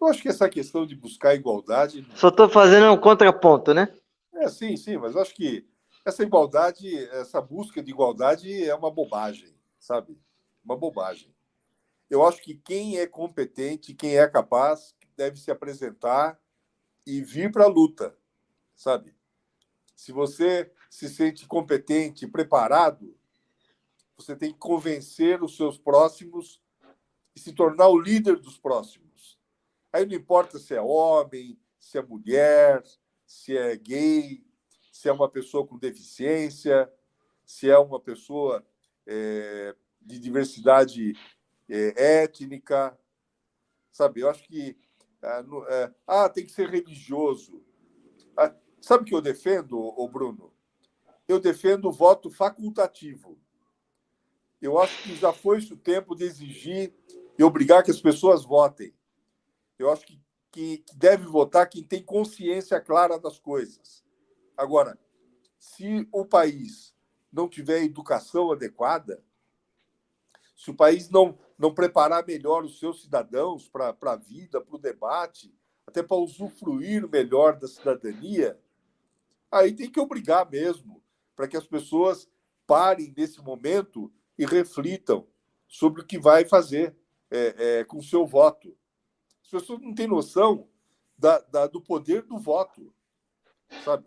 Eu 0.00 0.08
acho 0.08 0.22
que 0.22 0.28
essa 0.28 0.48
questão 0.48 0.86
de 0.86 0.96
buscar 0.96 1.34
igualdade. 1.34 2.06
Só 2.14 2.28
estou 2.28 2.48
fazendo 2.48 2.90
um 2.90 2.96
contraponto, 2.96 3.74
né? 3.74 3.92
É, 4.34 4.48
sim, 4.48 4.76
sim, 4.76 4.96
mas 4.96 5.14
acho 5.14 5.34
que 5.34 5.66
essa 6.04 6.22
igualdade, 6.22 6.96
essa 7.10 7.40
busca 7.40 7.82
de 7.82 7.90
igualdade 7.90 8.64
é 8.64 8.74
uma 8.74 8.90
bobagem, 8.90 9.54
sabe? 9.78 10.18
Uma 10.64 10.76
bobagem. 10.76 11.34
Eu 12.08 12.26
acho 12.26 12.42
que 12.42 12.54
quem 12.54 12.98
é 12.98 13.06
competente, 13.06 13.94
quem 13.94 14.18
é 14.18 14.26
capaz, 14.26 14.94
deve 15.16 15.38
se 15.38 15.50
apresentar 15.50 16.38
e 17.06 17.20
vir 17.20 17.52
para 17.52 17.64
a 17.64 17.68
luta, 17.68 18.16
sabe? 18.74 19.14
Se 20.00 20.12
você 20.12 20.72
se 20.88 21.10
sente 21.10 21.46
competente, 21.46 22.26
preparado, 22.26 23.14
você 24.16 24.34
tem 24.34 24.50
que 24.50 24.58
convencer 24.58 25.42
os 25.44 25.58
seus 25.58 25.76
próximos 25.76 26.58
e 27.36 27.38
se 27.38 27.52
tornar 27.52 27.88
o 27.88 28.00
líder 28.00 28.36
dos 28.36 28.56
próximos. 28.56 29.38
Aí 29.92 30.06
não 30.06 30.14
importa 30.14 30.58
se 30.58 30.74
é 30.74 30.80
homem, 30.80 31.60
se 31.78 31.98
é 31.98 32.02
mulher, 32.02 32.82
se 33.26 33.54
é 33.54 33.76
gay, 33.76 34.42
se 34.90 35.06
é 35.06 35.12
uma 35.12 35.28
pessoa 35.28 35.66
com 35.66 35.76
deficiência, 35.76 36.90
se 37.44 37.68
é 37.68 37.78
uma 37.78 38.00
pessoa 38.00 38.66
é, 39.06 39.76
de 40.00 40.18
diversidade 40.18 41.12
é, 41.68 42.22
étnica, 42.22 42.98
sabe? 43.92 44.20
Eu 44.20 44.30
acho 44.30 44.44
que 44.44 44.78
ah, 45.20 45.44
é, 45.68 45.94
ah, 46.06 46.28
tem 46.30 46.46
que 46.46 46.52
ser 46.52 46.70
religioso. 46.70 47.62
Sabe 48.80 49.02
o 49.02 49.06
que 49.06 49.14
eu 49.14 49.20
defendo, 49.20 49.78
o 49.78 50.08
Bruno? 50.08 50.52
Eu 51.28 51.38
defendo 51.38 51.88
o 51.88 51.92
voto 51.92 52.30
facultativo. 52.30 53.38
Eu 54.60 54.78
acho 54.78 55.02
que 55.02 55.14
já 55.16 55.32
foi 55.32 55.58
o 55.58 55.76
tempo 55.76 56.14
de 56.14 56.24
exigir 56.24 56.92
e 57.38 57.44
obrigar 57.44 57.82
que 57.82 57.90
as 57.90 58.00
pessoas 58.00 58.44
votem. 58.44 58.94
Eu 59.78 59.90
acho 59.90 60.06
que, 60.06 60.20
que 60.50 60.84
deve 60.94 61.24
votar 61.24 61.68
quem 61.68 61.82
tem 61.82 62.02
consciência 62.02 62.80
clara 62.80 63.18
das 63.18 63.38
coisas. 63.38 64.04
Agora, 64.56 64.98
se 65.58 66.06
o 66.12 66.24
país 66.24 66.94
não 67.32 67.48
tiver 67.48 67.82
educação 67.82 68.50
adequada, 68.50 69.22
se 70.56 70.70
o 70.70 70.74
país 70.74 71.08
não, 71.08 71.38
não 71.58 71.72
preparar 71.72 72.26
melhor 72.26 72.64
os 72.64 72.78
seus 72.78 73.02
cidadãos 73.02 73.68
para 73.68 73.96
a 74.02 74.16
vida, 74.16 74.60
para 74.60 74.74
o 74.74 74.78
debate, 74.78 75.54
até 75.86 76.02
para 76.02 76.16
usufruir 76.18 77.08
melhor 77.08 77.58
da 77.58 77.66
cidadania, 77.66 78.58
aí 79.50 79.74
tem 79.74 79.90
que 79.90 80.00
obrigar 80.00 80.48
mesmo, 80.50 81.02
para 81.34 81.48
que 81.48 81.56
as 81.56 81.66
pessoas 81.66 82.28
parem 82.66 83.12
nesse 83.16 83.40
momento 83.40 84.12
e 84.38 84.44
reflitam 84.44 85.26
sobre 85.66 86.02
o 86.02 86.06
que 86.06 86.18
vai 86.18 86.44
fazer 86.44 86.96
é, 87.30 87.78
é, 87.80 87.84
com 87.84 87.98
o 87.98 88.02
seu 88.02 88.26
voto. 88.26 88.76
As 89.42 89.50
pessoas 89.50 89.80
não 89.80 89.94
têm 89.94 90.06
noção 90.06 90.68
da, 91.16 91.38
da, 91.40 91.66
do 91.66 91.80
poder 91.80 92.22
do 92.22 92.38
voto, 92.38 92.92
sabe? 93.84 94.06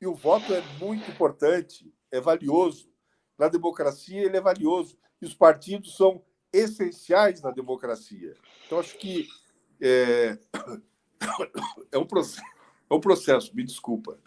E 0.00 0.06
o 0.06 0.14
voto 0.14 0.54
é 0.54 0.62
muito 0.78 1.10
importante, 1.10 1.92
é 2.10 2.20
valioso. 2.20 2.90
Na 3.36 3.48
democracia, 3.48 4.22
ele 4.22 4.36
é 4.36 4.40
valioso. 4.40 4.98
E 5.20 5.26
os 5.26 5.34
partidos 5.34 5.96
são 5.96 6.24
essenciais 6.52 7.42
na 7.42 7.50
democracia. 7.50 8.36
Então, 8.66 8.78
acho 8.78 8.96
que 8.96 9.26
é, 9.80 10.38
é, 11.92 11.98
um, 11.98 12.06
processo, 12.06 12.46
é 12.88 12.94
um 12.94 13.00
processo, 13.00 13.54
me 13.54 13.64
desculpa. 13.64 14.18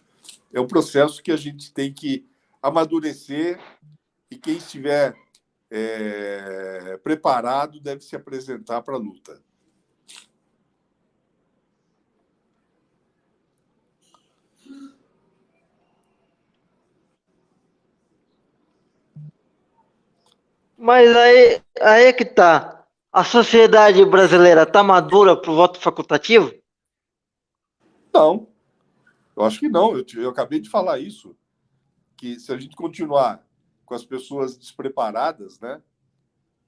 É 0.54 0.60
um 0.60 0.68
processo 0.68 1.22
que 1.22 1.32
a 1.32 1.38
gente 1.38 1.74
tem 1.74 1.94
que 1.94 2.28
amadurecer 2.62 3.60
e 4.30 4.38
quem 4.38 4.58
estiver 4.58 5.16
é, 5.70 6.98
preparado 7.04 7.80
deve 7.80 8.02
se 8.02 8.16
apresentar 8.16 8.82
para 8.82 8.96
a 8.96 9.00
luta. 9.00 9.42
Mas 20.78 21.16
aí, 21.16 21.62
aí 21.80 22.06
é 22.06 22.14
que 22.14 22.26
tá. 22.26 22.86
A 23.12 23.24
sociedade 23.24 24.04
brasileira 24.06 24.64
está 24.64 24.82
madura 24.82 25.36
para 25.40 25.52
o 25.52 25.56
voto 25.56 25.80
facultativo? 25.80 26.52
Não. 28.14 28.51
Eu 29.36 29.44
acho 29.44 29.60
que 29.60 29.70
não. 29.70 29.98
Eu, 29.98 30.06
eu 30.16 30.30
acabei 30.30 30.60
de 30.60 30.70
falar 30.70 31.00
isso. 31.00 31.36
Que 32.18 32.40
se 32.40 32.54
a 32.54 32.58
gente 32.58 32.76
continuar 32.76 33.46
com 33.86 33.94
as 33.94 34.06
pessoas 34.06 34.58
despreparadas, 34.58 35.60
né? 35.60 35.82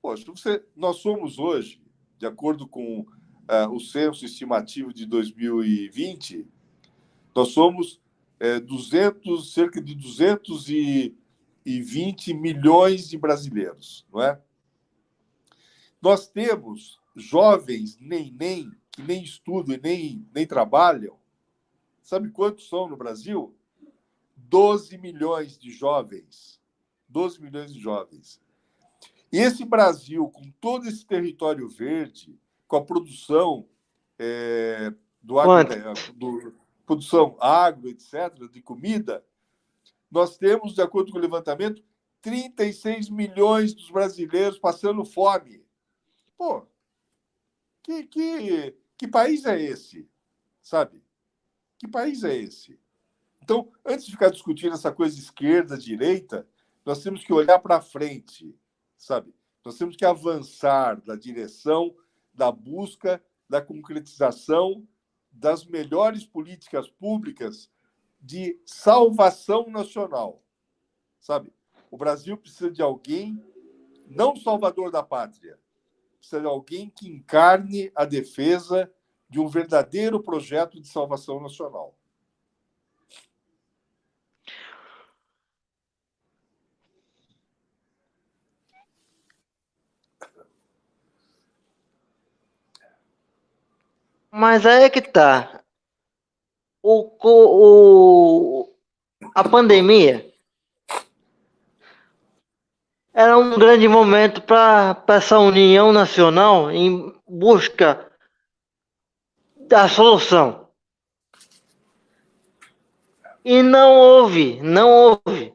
Poxa, 0.02 0.26
você, 0.26 0.64
nós 0.76 0.98
somos 0.98 1.40
hoje, 1.40 1.82
de 2.18 2.26
acordo 2.26 2.68
com 2.68 3.00
uh, 3.02 3.70
o 3.72 3.80
censo 3.80 4.26
estimativo 4.26 4.94
de 4.94 5.06
2020, 5.06 6.46
nós 7.34 7.50
somos 7.50 8.02
é, 8.40 8.60
200, 8.60 9.54
cerca 9.54 9.82
de 9.82 9.96
200 9.96 10.70
e 10.70 11.18
e 11.66 11.82
20 11.82 12.34
milhões 12.34 13.08
de 13.08 13.18
brasileiros, 13.18 14.06
não 14.12 14.22
é? 14.22 14.40
Nós 16.02 16.28
temos 16.28 17.00
jovens 17.16 17.98
nem 18.00 18.32
nem 18.32 18.72
que 18.92 19.02
nem 19.02 19.24
estudam 19.24 19.76
e 19.76 19.80
nem, 19.80 20.28
nem 20.34 20.46
trabalham. 20.46 21.18
Sabe 22.04 22.30
quantos 22.30 22.68
são 22.68 22.88
no 22.88 22.98
Brasil? 22.98 23.56
12 24.36 24.98
milhões 24.98 25.58
de 25.58 25.72
jovens. 25.72 26.62
12 27.08 27.42
milhões 27.42 27.74
de 27.74 27.80
jovens. 27.80 28.42
E 29.32 29.40
esse 29.40 29.66
Brasil, 29.66 30.28
com 30.30 30.52
todo 30.62 30.88
esse 30.88 31.06
território 31.06 31.68
verde, 31.68 32.38
com 32.68 32.76
a 32.76 32.86
produção 32.86 33.68
é, 34.20 34.94
do, 35.22 35.40
agro, 35.40 35.94
do 36.16 36.54
produção 36.86 37.36
agro, 37.40 37.90
etc., 37.90 38.48
de 38.52 38.62
comida, 38.62 39.26
nós 40.12 40.38
temos, 40.38 40.76
de 40.76 40.82
acordo 40.82 41.12
com 41.12 41.18
o 41.18 41.22
levantamento, 41.22 41.84
36 42.22 43.10
milhões 43.10 43.74
dos 43.74 43.90
brasileiros 43.90 44.60
passando 44.60 45.04
fome. 45.04 45.66
Pô, 46.38 46.68
que, 47.84 48.04
que, 48.04 48.76
que 48.98 49.08
país 49.08 49.46
é 49.46 49.62
esse? 49.62 50.10
Sabe? 50.62 51.03
Que 51.78 51.88
país 51.88 52.24
é 52.24 52.36
esse? 52.36 52.80
Então, 53.42 53.72
antes 53.86 54.06
de 54.06 54.12
ficar 54.12 54.30
discutindo 54.30 54.74
essa 54.74 54.92
coisa 54.92 55.20
esquerda, 55.20 55.78
direita, 55.78 56.48
nós 56.86 57.04
temos 57.04 57.24
que 57.24 57.34
olhar 57.34 57.60
para 57.60 57.82
frente, 57.82 58.58
sabe? 58.98 59.34
Nós 59.66 59.78
temos 59.78 59.96
que 59.96 60.06
avançar 60.06 61.02
na 61.06 61.16
direção 61.16 61.96
da 62.34 62.52
busca 62.52 63.24
da 63.50 63.62
concretização 63.62 64.88
das 65.32 65.66
melhores 65.66 66.26
políticas 66.26 66.90
públicas 66.90 67.70
de 68.20 68.60
salvação 68.66 69.70
nacional. 69.70 70.42
Sabe? 71.20 71.54
O 71.92 71.98
Brasil 71.98 72.38
precisa 72.38 72.72
de 72.72 72.82
alguém, 72.82 73.44
não 74.08 74.36
salvador 74.36 74.90
da 74.90 75.04
pátria, 75.04 75.60
precisa 76.18 76.42
de 76.42 76.48
alguém 76.48 76.90
que 76.90 77.08
encarne 77.08 77.92
a 77.94 78.06
defesa 78.06 78.92
de 79.34 79.40
um 79.40 79.48
verdadeiro 79.48 80.22
projeto 80.22 80.80
de 80.80 80.88
salvação 80.88 81.42
nacional. 81.42 81.96
Mas 94.30 94.68
aí 94.68 94.84
é 94.84 94.90
que 94.90 95.02
tá 95.02 95.64
o, 96.84 97.10
o, 97.24 98.70
a 99.34 99.44
pandemia 99.50 100.32
era 103.12 103.36
um 103.36 103.58
grande 103.58 103.88
momento 103.88 104.44
para 104.44 105.04
essa 105.08 105.40
união 105.40 105.92
nacional 105.92 106.72
em 106.72 107.16
busca 107.28 108.13
da 109.68 109.88
solução. 109.88 110.70
E 113.46 113.62
não 113.62 113.94
houve, 113.94 114.62
não 114.62 114.90
houve 114.90 115.54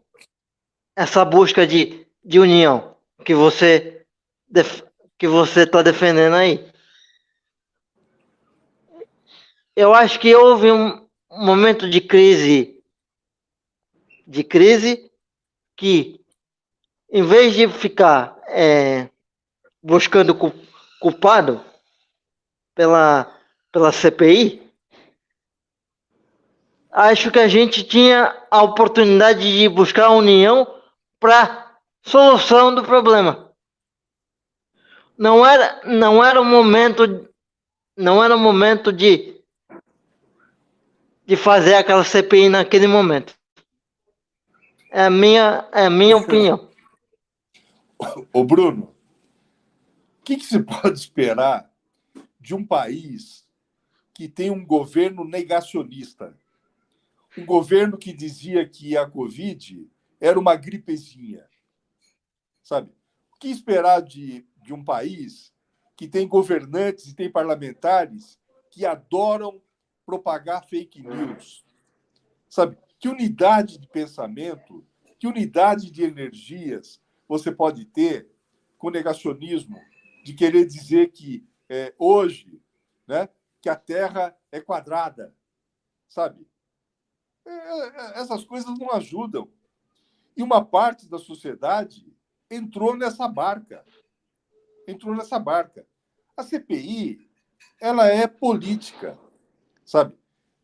essa 0.94 1.24
busca 1.24 1.66
de, 1.66 2.06
de 2.24 2.38
união 2.38 2.96
que 3.24 3.34
você 3.34 4.04
que 5.18 5.26
você 5.26 5.62
está 5.62 5.82
defendendo 5.82 6.34
aí. 6.34 6.70
Eu 9.74 9.94
acho 9.94 10.18
que 10.18 10.34
houve 10.34 10.72
um, 10.72 11.08
momento 11.30 11.88
de 11.88 12.00
crise, 12.00 12.82
de 14.26 14.42
crise 14.42 15.10
que, 15.76 16.20
em 17.10 17.22
vez 17.22 17.54
de 17.54 17.68
ficar 17.68 18.36
é, 18.48 19.08
buscando 19.82 20.34
culpado 21.00 21.64
pela, 22.74 23.37
pela 23.72 23.92
CPI, 23.92 24.62
acho 26.90 27.30
que 27.30 27.38
a 27.38 27.48
gente 27.48 27.84
tinha 27.84 28.34
a 28.50 28.62
oportunidade 28.62 29.58
de 29.58 29.68
buscar 29.68 30.06
a 30.06 30.12
união 30.12 30.66
para 31.20 31.76
solução 32.02 32.74
do 32.74 32.82
problema. 32.82 33.52
Não 35.16 35.44
era, 35.44 35.80
não 35.84 36.24
era 36.24 36.40
o 36.40 36.44
momento, 36.44 37.28
não 37.96 38.22
era 38.22 38.34
o 38.34 38.38
momento 38.38 38.92
de 38.92 39.38
de 41.28 41.36
fazer 41.36 41.74
aquela 41.74 42.04
CPI 42.04 42.48
naquele 42.48 42.86
momento. 42.86 43.34
É 44.90 45.04
a 45.04 45.10
minha, 45.10 45.68
é 45.72 45.84
a 45.84 45.90
minha 45.90 46.16
opinião. 46.16 46.70
Ô 48.32 48.42
Bruno, 48.42 48.94
o 50.20 50.24
que, 50.24 50.38
que 50.38 50.44
se 50.46 50.58
pode 50.64 50.98
esperar 50.98 51.70
de 52.40 52.54
um 52.54 52.64
país 52.64 53.46
que 54.18 54.28
tem 54.28 54.50
um 54.50 54.66
governo 54.66 55.22
negacionista? 55.22 56.36
Um 57.36 57.46
governo 57.46 57.96
que 57.96 58.12
dizia 58.12 58.68
que 58.68 58.96
a 58.96 59.08
Covid 59.08 59.88
era 60.20 60.36
uma 60.36 60.56
gripezinha. 60.56 61.48
Sabe? 62.60 62.90
O 63.32 63.38
que 63.38 63.46
esperar 63.46 64.00
de, 64.00 64.44
de 64.64 64.74
um 64.74 64.84
país 64.84 65.54
que 65.96 66.08
tem 66.08 66.26
governantes 66.26 67.06
e 67.06 67.14
tem 67.14 67.30
parlamentares 67.30 68.40
que 68.72 68.84
adoram 68.84 69.62
propagar 70.04 70.66
fake 70.66 71.00
news. 71.00 71.64
Sabe? 72.48 72.76
Que 72.98 73.08
unidade 73.08 73.78
de 73.78 73.86
pensamento, 73.86 74.84
que 75.16 75.28
unidade 75.28 75.92
de 75.92 76.02
energias 76.02 77.00
você 77.28 77.52
pode 77.52 77.84
ter 77.84 78.28
com 78.78 78.90
negacionismo 78.90 79.80
de 80.24 80.34
querer 80.34 80.66
dizer 80.66 81.12
que 81.12 81.46
é, 81.68 81.94
hoje, 81.96 82.60
né, 83.06 83.28
que 83.60 83.68
a 83.68 83.76
Terra 83.76 84.36
é 84.52 84.60
quadrada, 84.60 85.34
sabe? 86.08 86.46
É, 87.46 87.50
é, 87.50 88.20
essas 88.20 88.44
coisas 88.44 88.78
não 88.78 88.92
ajudam. 88.92 89.50
E 90.36 90.42
uma 90.42 90.64
parte 90.64 91.08
da 91.08 91.18
sociedade 91.18 92.06
entrou 92.50 92.96
nessa 92.96 93.26
barca. 93.26 93.84
Entrou 94.86 95.14
nessa 95.14 95.38
barca. 95.38 95.86
A 96.36 96.42
CPI, 96.42 97.28
ela 97.80 98.06
é 98.06 98.26
política 98.26 99.18
sabe? 99.88 100.14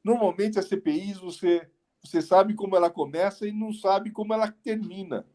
Normalmente 0.05 0.59
as 0.59 0.69
CPIs 0.69 1.19
você 1.19 1.67
você 2.03 2.21
sabe 2.21 2.53
como 2.53 2.77
ela 2.77 2.91
começa 2.91 3.49
e 3.49 3.53
não 3.53 3.73
sabe 3.73 4.11
como 4.11 4.35
ela 4.35 4.53
termina, 4.53 5.27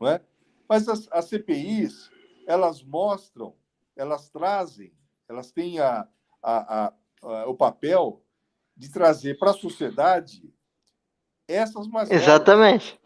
não 0.00 0.08
é? 0.08 0.20
Mas 0.68 0.88
as, 0.88 1.06
as 1.12 1.26
CPIs 1.26 2.10
elas 2.44 2.82
mostram, 2.82 3.54
elas 3.94 4.28
trazem, 4.30 4.92
elas 5.28 5.52
têm 5.52 5.78
a, 5.78 6.08
a, 6.42 6.92
a, 7.22 7.46
o 7.46 7.54
papel 7.54 8.22
de 8.76 8.90
trazer 8.90 9.38
para 9.38 9.50
a 9.50 9.54
sociedade 9.54 10.42
essas 11.46 11.86
mazelas. 11.86 12.22
Exatamente. 12.22 12.98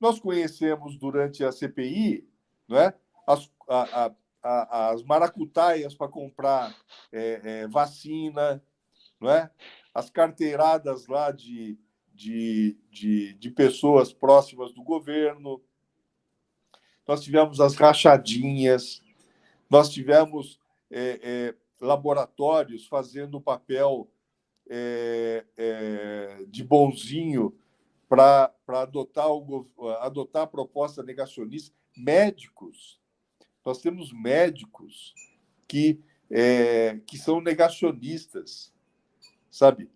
Nós 0.00 0.20
conhecemos 0.20 0.96
durante 0.96 1.44
a 1.44 1.50
CPI 1.50 2.28
não 2.68 2.78
é? 2.78 2.94
as, 3.26 3.50
a, 3.68 4.12
a, 4.42 4.90
as 4.90 5.02
maracutaias 5.02 5.94
para 5.94 6.08
comprar 6.08 6.76
é, 7.10 7.40
é, 7.42 7.66
vacina, 7.66 8.62
não 9.18 9.30
é? 9.30 9.50
as 9.94 10.10
carteiradas 10.10 11.06
lá 11.06 11.32
de, 11.32 11.78
de, 12.14 12.78
de, 12.90 13.32
de 13.34 13.50
pessoas 13.50 14.12
próximas 14.12 14.72
do 14.72 14.82
governo, 14.82 15.62
nós 17.06 17.22
tivemos 17.22 17.58
as 17.58 17.74
rachadinhas, 17.74 19.02
nós 19.70 19.88
tivemos 19.88 20.60
é, 20.90 21.20
é, 21.22 21.54
laboratórios 21.80 22.86
fazendo 22.86 23.36
o 23.36 23.40
papel 23.40 24.10
é, 24.68 25.44
é 25.56 26.44
de 26.48 26.62
bonzinho 26.62 27.56
para 28.08 28.52
adotar, 28.68 29.30
o, 29.30 29.66
adotar 30.00 30.42
a 30.42 30.46
proposta 30.46 31.02
negacionista. 31.02 31.74
Médicos, 31.96 32.98
nós 33.64 33.82
temos 33.82 34.12
médicos 34.12 35.14
que, 35.66 36.00
é, 36.30 37.00
que 37.06 37.18
são 37.18 37.40
negacionistas, 37.40 38.72
sabe? 39.50 39.90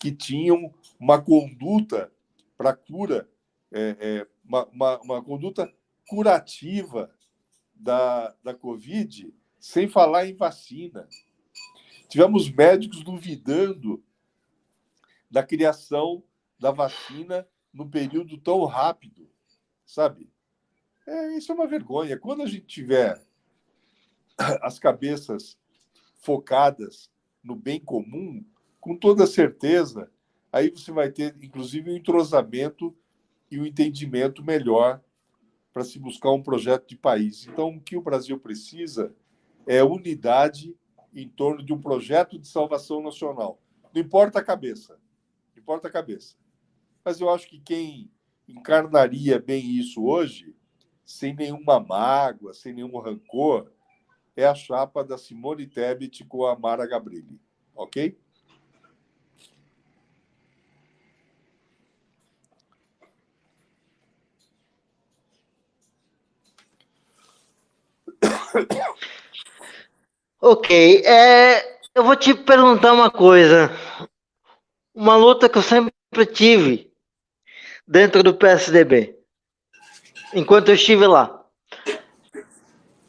Que 0.00 0.10
tinham 0.10 0.72
uma 0.98 1.20
conduta 1.20 2.12
para 2.56 2.74
cura, 2.74 3.28
é, 3.70 3.96
é, 4.00 4.26
uma, 4.44 4.64
uma, 4.66 5.00
uma, 5.00 5.22
conduta 5.22 5.72
curativa 6.08 7.12
da, 7.74 8.34
da 8.42 8.54
Covid, 8.54 9.32
sem 9.60 9.88
falar 9.88 10.26
em 10.26 10.34
vacina. 10.34 11.06
Tivemos 12.08 12.50
médicos 12.50 13.02
duvidando 13.02 14.02
da 15.30 15.42
criação 15.42 16.22
da 16.58 16.70
vacina 16.70 17.46
no 17.72 17.88
período 17.88 18.38
tão 18.38 18.64
rápido, 18.64 19.28
sabe? 19.84 20.30
É, 21.06 21.36
isso 21.36 21.52
é 21.52 21.54
uma 21.54 21.66
vergonha. 21.66 22.18
Quando 22.18 22.42
a 22.42 22.46
gente 22.46 22.66
tiver 22.66 23.22
as 24.62 24.78
cabeças 24.78 25.58
focadas 26.16 27.10
no 27.42 27.54
bem 27.54 27.80
comum, 27.80 28.44
com 28.80 28.96
toda 28.96 29.26
certeza, 29.26 30.10
aí 30.52 30.70
você 30.70 30.90
vai 30.90 31.10
ter, 31.10 31.36
inclusive, 31.42 31.90
um 31.90 31.96
entrosamento 31.96 32.96
e 33.50 33.58
um 33.60 33.66
entendimento 33.66 34.42
melhor 34.42 35.02
para 35.72 35.84
se 35.84 35.98
buscar 35.98 36.32
um 36.32 36.42
projeto 36.42 36.88
de 36.88 36.96
país. 36.96 37.46
Então, 37.46 37.76
o 37.76 37.80
que 37.80 37.96
o 37.96 38.02
Brasil 38.02 38.38
precisa 38.38 39.14
é 39.66 39.82
unidade 39.84 40.74
em 41.14 41.28
torno 41.28 41.64
de 41.64 41.72
um 41.72 41.80
projeto 41.80 42.38
de 42.38 42.46
salvação 42.46 43.02
nacional. 43.02 43.60
Não 43.94 44.00
importa 44.00 44.38
a 44.38 44.44
cabeça, 44.44 44.98
não 45.54 45.62
importa 45.62 45.88
a 45.88 45.90
cabeça. 45.90 46.36
Mas 47.04 47.20
eu 47.20 47.30
acho 47.30 47.48
que 47.48 47.58
quem 47.58 48.10
encarnaria 48.46 49.38
bem 49.38 49.64
isso 49.78 50.04
hoje, 50.04 50.54
sem 51.04 51.34
nenhuma 51.34 51.80
mágoa, 51.80 52.52
sem 52.52 52.72
nenhum 52.72 52.98
rancor, 52.98 53.70
é 54.36 54.46
a 54.46 54.54
chapa 54.54 55.02
da 55.02 55.18
Simone 55.18 55.66
Tebet 55.66 56.24
com 56.24 56.46
a 56.46 56.56
Mara 56.56 56.86
Gabrilli. 56.86 57.40
Ok? 57.74 58.18
Ok, 70.40 71.02
é, 71.04 71.80
eu 71.92 72.04
vou 72.04 72.14
te 72.14 72.32
perguntar 72.32 72.92
uma 72.92 73.10
coisa. 73.10 73.72
Uma 74.94 75.16
luta 75.16 75.48
que 75.48 75.58
eu 75.58 75.62
sempre 75.62 75.92
tive 76.32 76.92
dentro 77.86 78.22
do 78.22 78.32
PSDB, 78.32 79.18
enquanto 80.32 80.68
eu 80.68 80.76
estive 80.76 81.08
lá, 81.08 81.44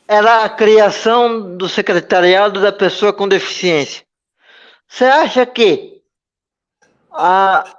era 0.08 0.44
a 0.44 0.50
criação 0.50 1.56
do 1.56 1.70
secretariado 1.70 2.60
da 2.62 2.72
pessoa 2.72 3.14
com 3.14 3.28
deficiência. 3.28 4.04
Você 4.88 5.06
acha 5.06 5.46
que 5.46 6.02
a, 7.12 7.78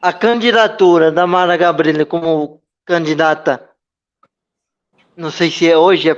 a 0.00 0.12
candidatura 0.14 1.12
da 1.12 1.26
Mara 1.26 1.54
Gabriela 1.58 2.06
como 2.06 2.62
candidata, 2.86 3.70
não 5.14 5.30
sei 5.30 5.50
se 5.50 5.70
é 5.70 5.76
hoje, 5.76 6.08
é, 6.08 6.16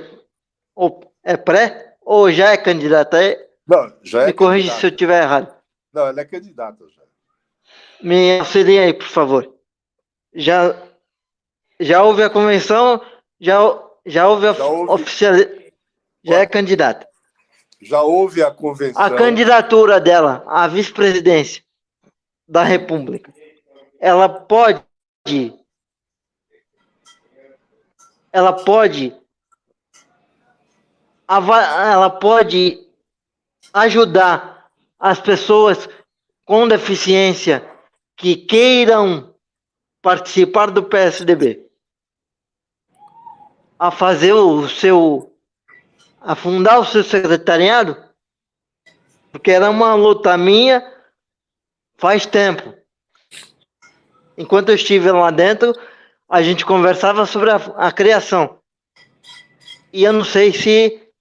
é 1.23 1.37
pré 1.37 1.97
ou 2.01 2.31
já 2.31 2.53
é 2.53 2.57
candidata? 2.57 3.23
É, 3.23 3.49
não, 3.67 3.93
já 4.03 4.23
é 4.23 4.27
Me 4.27 4.33
corrija 4.33 4.73
se 4.73 4.87
eu 4.87 4.91
estiver 4.91 5.23
errado. 5.23 5.55
Não, 5.93 6.07
ela 6.07 6.21
é 6.21 6.25
candidata 6.25 6.85
já. 6.89 7.03
Me 8.03 8.41
auxilie 8.41 8.79
aí, 8.79 8.93
por 8.93 9.07
favor. 9.07 9.55
Já, 10.35 10.75
já 11.79 12.03
houve 12.03 12.23
a 12.23 12.31
convenção, 12.31 13.01
já, 13.41 13.55
já 14.05 14.27
houve 14.29 14.47
a 14.49 14.53
oficial. 14.93 15.35
Já 16.25 16.39
é 16.39 16.47
candidata. 16.47 17.07
Já 17.81 18.01
houve 18.03 18.43
a 18.43 18.51
convenção. 18.51 19.03
A 19.03 19.11
candidatura 19.11 20.01
dela 20.01 20.45
à 20.47 20.69
vice-presidência 20.69 21.63
da 22.47 22.63
República, 22.63 23.33
ela 24.01 24.29
pode. 24.29 24.83
Ela 28.33 28.53
pode. 28.53 29.17
Ela 31.29 32.11
pode 32.11 32.87
ajudar 33.73 34.71
as 34.99 35.21
pessoas 35.21 35.89
com 36.45 36.69
deficiência 36.69 37.69
que 38.17 38.37
queiram 38.37 39.35
participar 40.01 40.71
do 40.71 40.83
PSDB 40.83 41.67
a 43.79 43.91
fazer 43.91 44.33
o 44.33 44.69
seu 44.69 45.35
a 46.21 46.37
fundar 46.37 46.79
o 46.79 46.85
seu 46.85 47.03
secretariado? 47.03 47.97
Porque 49.33 49.51
era 49.51 49.71
uma 49.71 49.95
luta 49.95 50.37
minha 50.37 50.87
faz 51.97 52.27
tempo. 52.27 52.75
Enquanto 54.39 54.69
eu 54.69 54.77
estive 54.77 55.11
lá 55.11 55.31
dentro 55.31 55.73
a 56.29 56.43
gente 56.43 56.65
conversava 56.65 57.27
sobre 57.27 57.51
a, 57.51 57.57
a 57.57 57.93
criação. 57.93 58.59
E 59.93 60.05
eu 60.05 60.13
não 60.13 60.25
sei 60.25 60.53
se 60.53 61.12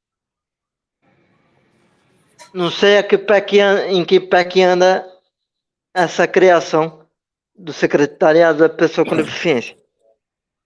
não 2.54 2.70
sei 2.70 2.98
a 2.98 3.04
que 3.04 3.18
pé 3.18 3.42
que, 3.42 3.60
em 3.62 4.04
que 4.06 4.20
pé 4.20 4.44
que 4.44 4.62
anda 4.62 5.08
essa 5.94 6.28
criação 6.28 7.08
do 7.56 7.74
secretariado 7.74 8.60
da 8.60 8.70
pessoa 8.70 9.08
com 9.08 9.16
deficiência? 9.16 9.78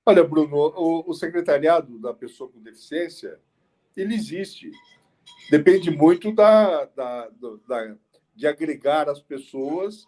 Olha, 0.05 0.23
Bruno, 0.23 0.55
o, 0.55 1.09
o 1.09 1.13
secretariado 1.13 1.99
da 1.99 2.13
pessoa 2.13 2.49
com 2.49 2.61
deficiência, 2.61 3.39
ele 3.97 4.13
existe. 4.13 4.71
Depende 5.49 5.89
muito 5.89 6.31
da, 6.31 6.85
da, 6.85 7.29
da, 7.67 7.95
de 8.35 8.47
agregar 8.47 9.09
as 9.09 9.19
pessoas 9.19 10.05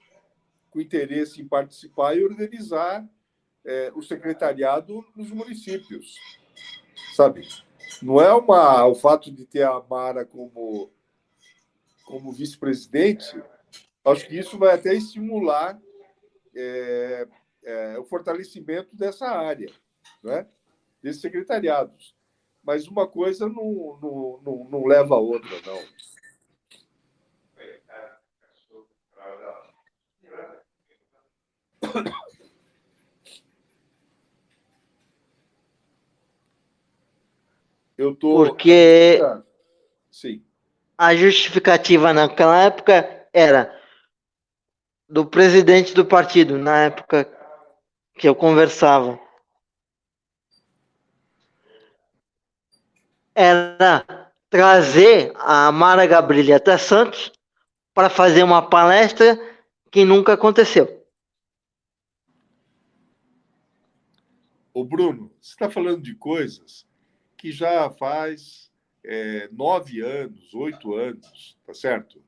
com 0.70 0.80
interesse 0.80 1.42
em 1.42 1.48
participar 1.48 2.16
e 2.16 2.24
organizar 2.24 3.08
é, 3.66 3.92
o 3.96 4.02
secretariado 4.02 5.04
nos 5.16 5.32
municípios, 5.32 6.16
sabe? 7.16 7.48
Não 8.02 8.22
é 8.22 8.32
uma, 8.34 8.86
o 8.86 8.94
fato 8.94 9.32
de 9.32 9.46
ter 9.46 9.64
a 9.64 9.82
Mara 9.90 10.26
como, 10.26 10.92
como 12.08 12.32
vice-presidente 12.32 13.36
Acho 14.08 14.26
que 14.26 14.40
isso 14.40 14.58
vai 14.58 14.74
até 14.74 14.94
estimular 14.94 15.78
é, 16.56 17.28
é, 17.62 18.00
o 18.00 18.06
fortalecimento 18.06 18.96
dessa 18.96 19.28
área, 19.28 19.70
né? 20.24 20.48
desses 21.04 21.22
secretariados. 21.22 22.16
Mas 22.64 22.88
uma 22.88 23.06
coisa 23.06 23.50
não, 23.50 24.00
não, 24.02 24.42
não, 24.42 24.70
não 24.70 24.86
leva 24.86 25.16
a 25.16 25.20
outra, 25.20 25.50
não. 25.66 25.98
Eu 37.98 38.16
tô. 38.16 38.46
Porque. 38.46 39.20
Sim. 40.10 40.47
A 40.98 41.16
justificativa 41.16 42.12
naquela 42.12 42.64
época 42.64 43.28
era 43.32 43.74
do 45.08 45.26
presidente 45.26 45.94
do 45.94 46.06
partido, 46.06 46.58
na 46.58 46.86
época 46.86 47.32
que 48.18 48.28
eu 48.28 48.36
conversava. 48.36 49.20
Era 53.36 54.34
trazer 54.50 55.32
a 55.36 55.72
Mara 55.72 56.06
Gabrilli 56.08 56.52
até 56.52 56.78
Santos 56.78 57.32
para 57.94 58.10
fazer 58.10 58.44
uma 58.44 58.68
palestra 58.68 59.40
que 59.92 60.04
nunca 60.04 60.34
aconteceu. 60.34 61.06
O 64.74 64.84
Bruno, 64.84 65.32
você 65.42 65.52
está 65.52 65.70
falando 65.70 66.02
de 66.02 66.16
coisas 66.16 66.88
que 67.36 67.52
já 67.52 67.90
faz 67.92 68.67
é, 69.10 69.48
nove 69.54 70.02
anos, 70.02 70.54
oito 70.54 70.94
anos, 70.94 71.58
tá 71.66 71.74
certo? 71.74 72.22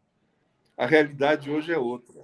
A 0.78 0.86
realidade 0.86 1.52
hoje 1.52 1.74
é 1.74 1.78
outra. 1.78 2.24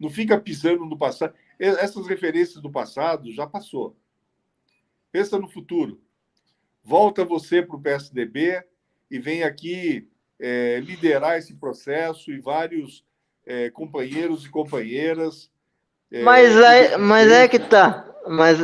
Não 0.00 0.08
fica 0.08 0.40
pisando 0.40 0.86
no 0.86 0.96
passado. 0.96 1.34
Essas 1.58 2.06
referências 2.06 2.62
do 2.62 2.70
passado 2.70 3.30
já 3.30 3.46
passou. 3.46 3.94
Pensa 5.12 5.38
no 5.38 5.48
futuro. 5.48 6.00
Volta 6.82 7.26
você 7.26 7.60
para 7.60 7.76
o 7.76 7.80
PSDB 7.80 8.64
e 9.10 9.18
vem 9.18 9.42
aqui 9.42 10.08
é, 10.40 10.80
liderar 10.80 11.36
esse 11.36 11.54
processo 11.54 12.32
e 12.32 12.40
vários 12.40 13.04
é, 13.44 13.68
companheiros 13.68 14.46
e 14.46 14.50
companheiras. 14.50 15.50
Mas, 16.24 16.56
é, 16.56 16.96
mas 16.96 17.30
é 17.30 17.46
que 17.48 17.58
tá. 17.58 18.14
Mas 18.26 18.60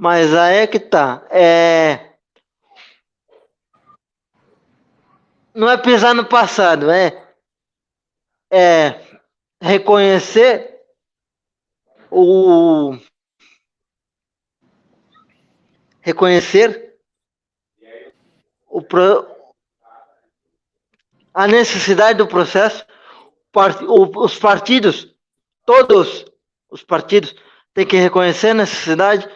Mas 0.00 0.32
aí 0.32 0.58
é 0.58 0.66
que 0.68 0.78
tá. 0.78 1.26
É... 1.28 2.12
Não 5.52 5.68
é 5.68 5.76
pisar 5.76 6.14
no 6.14 6.24
passado, 6.24 6.88
é, 6.88 7.34
é 8.48 9.00
reconhecer 9.60 10.84
o 12.08 12.96
reconhecer 16.00 16.96
o 18.68 18.80
pro... 18.80 19.26
a 21.34 21.48
necessidade 21.48 22.18
do 22.18 22.28
processo. 22.28 22.86
Os 24.16 24.38
partidos, 24.38 25.12
todos 25.66 26.24
os 26.70 26.84
partidos, 26.84 27.34
têm 27.74 27.84
que 27.84 27.96
reconhecer 27.96 28.50
a 28.50 28.54
necessidade 28.54 29.28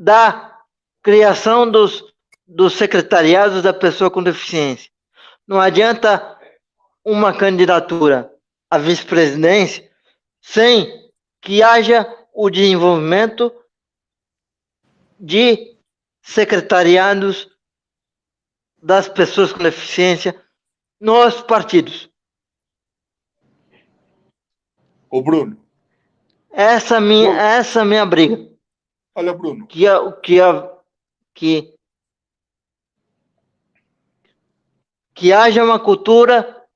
da 0.00 0.58
criação 1.02 1.70
dos, 1.70 2.02
dos 2.46 2.72
secretariados 2.72 3.62
da 3.62 3.74
pessoa 3.74 4.10
com 4.10 4.22
deficiência. 4.22 4.90
Não 5.46 5.60
adianta 5.60 6.38
uma 7.04 7.36
candidatura 7.36 8.34
à 8.70 8.78
vice-presidência 8.78 9.90
sem 10.40 11.12
que 11.42 11.62
haja 11.62 12.06
o 12.32 12.48
desenvolvimento 12.48 13.52
de 15.18 15.76
secretariados 16.22 17.50
das 18.82 19.06
pessoas 19.06 19.52
com 19.52 19.62
deficiência 19.62 20.42
nos 20.98 21.42
partidos. 21.42 22.08
Ô 25.10 25.20
Bruno. 25.20 25.62
Essa 26.50 26.98
minha, 27.00 27.38
essa 27.38 27.84
minha 27.84 28.06
briga. 28.06 28.49
Olha, 29.14 29.34
Bruno. 29.34 29.66
Que, 29.66 29.84
que, 30.22 30.38
que, 31.34 31.74
que 35.14 35.32
haja 35.32 35.64
uma 35.64 35.80
cultura 35.80 36.66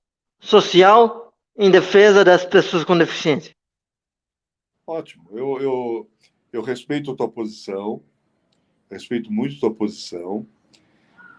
social 0.40 1.32
em 1.56 1.70
defesa 1.70 2.24
das 2.24 2.44
pessoas 2.44 2.84
com 2.84 2.98
deficiência. 2.98 3.54
Ótimo. 4.86 5.28
Eu, 5.30 5.60
eu, 5.60 6.10
eu 6.52 6.62
respeito 6.62 7.10
a 7.10 7.16
tua 7.16 7.28
posição, 7.28 8.02
respeito 8.90 9.32
muito 9.32 9.56
a 9.56 9.60
tua 9.60 9.74
posição. 9.74 10.46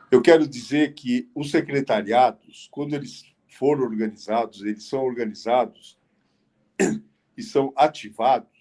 Eu 0.09 0.21
quero 0.21 0.47
dizer 0.47 0.93
que 0.93 1.29
os 1.35 1.51
secretariados, 1.51 2.67
quando 2.71 2.93
eles 2.93 3.25
foram 3.49 3.83
organizados, 3.83 4.61
eles 4.61 4.85
são 4.85 5.03
organizados 5.03 5.97
e 7.37 7.43
são 7.43 7.73
ativados 7.75 8.54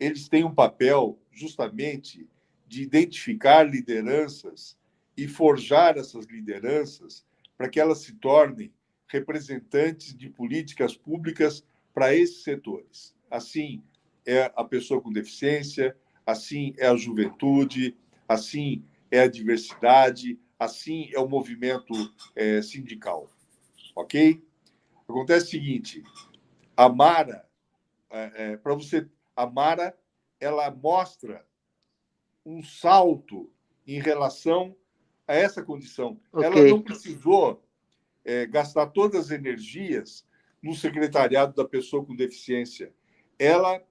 eles 0.00 0.28
têm 0.28 0.42
um 0.42 0.54
papel 0.54 1.20
justamente 1.30 2.26
de 2.66 2.82
identificar 2.82 3.62
lideranças 3.62 4.78
e 5.16 5.28
forjar 5.28 5.98
essas 5.98 6.24
lideranças 6.24 7.26
para 7.56 7.68
que 7.68 7.78
elas 7.78 7.98
se 7.98 8.14
tornem 8.14 8.72
representantes 9.06 10.16
de 10.16 10.30
políticas 10.30 10.96
públicas 10.96 11.62
para 11.92 12.14
esses 12.14 12.42
setores. 12.42 13.14
Assim 13.30 13.82
é 14.24 14.50
a 14.56 14.64
pessoa 14.64 15.00
com 15.00 15.12
deficiência, 15.12 15.96
assim 16.24 16.74
é 16.78 16.86
a 16.86 16.96
juventude, 16.96 17.94
assim 18.26 18.82
é 19.10 19.20
a 19.20 19.28
diversidade, 19.28 20.38
assim 20.58 21.10
é 21.12 21.18
o 21.18 21.28
movimento 21.28 21.92
é, 22.34 22.62
sindical. 22.62 23.28
Ok? 23.94 24.42
Acontece 25.08 25.46
o 25.46 25.50
seguinte: 25.50 26.02
a 26.76 26.88
Mara, 26.88 27.46
é, 28.10 28.32
é, 28.34 28.56
para 28.56 28.74
você 28.74 29.06
a 29.42 29.46
Mara 29.46 29.96
ela 30.38 30.70
mostra 30.70 31.46
um 32.44 32.62
salto 32.62 33.50
em 33.86 34.00
relação 34.00 34.76
a 35.26 35.34
essa 35.34 35.62
condição. 35.62 36.20
Okay. 36.32 36.46
Ela 36.46 36.70
não 36.70 36.82
precisou 36.82 37.62
é, 38.24 38.46
gastar 38.46 38.88
todas 38.88 39.26
as 39.26 39.30
energias 39.30 40.26
no 40.62 40.74
secretariado 40.74 41.54
da 41.54 41.66
pessoa 41.66 42.04
com 42.04 42.14
deficiência. 42.14 42.92
Ela, 43.38 43.82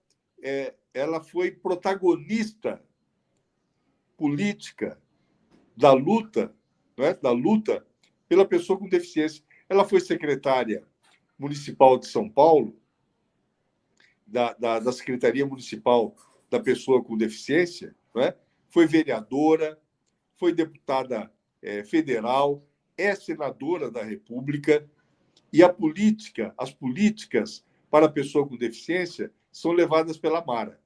é, 0.42 0.76
ela 0.94 1.24
foi 1.24 1.52
protagonista 1.52 2.84
política 4.18 5.02
da 5.76 5.94
luta, 5.94 6.54
não 6.96 7.06
é? 7.06 7.14
da 7.14 7.32
luta 7.32 7.86
pela 8.28 8.46
pessoa 8.46 8.78
com 8.78 8.88
deficiência. 8.88 9.44
Ela 9.68 9.86
foi 9.86 10.00
secretária 10.00 10.88
municipal 11.38 11.98
de 11.98 12.08
São 12.08 12.30
Paulo 12.30 12.79
da, 14.32 14.54
da, 14.54 14.80
da 14.80 14.92
Secretaria 14.92 15.46
Municipal 15.46 16.16
da 16.50 16.60
Pessoa 16.60 17.04
com 17.04 17.18
Deficiência, 17.18 17.96
é? 18.18 18.36
foi 18.70 18.86
vereadora, 18.86 19.80
foi 20.38 20.54
deputada 20.54 21.32
é, 21.62 21.84
federal, 21.84 22.66
é 22.98 23.16
senadora 23.16 23.92
da 23.92 24.04
República, 24.04 24.90
e 25.52 25.64
a 25.64 25.70
política, 25.70 26.54
as 26.58 26.72
políticas 26.72 27.66
para 27.90 28.06
a 28.06 28.12
pessoa 28.12 28.48
com 28.48 28.56
deficiência 28.56 29.32
são 29.52 29.72
levadas 29.72 30.18
pela 30.18 30.46
Mara. 30.46 30.80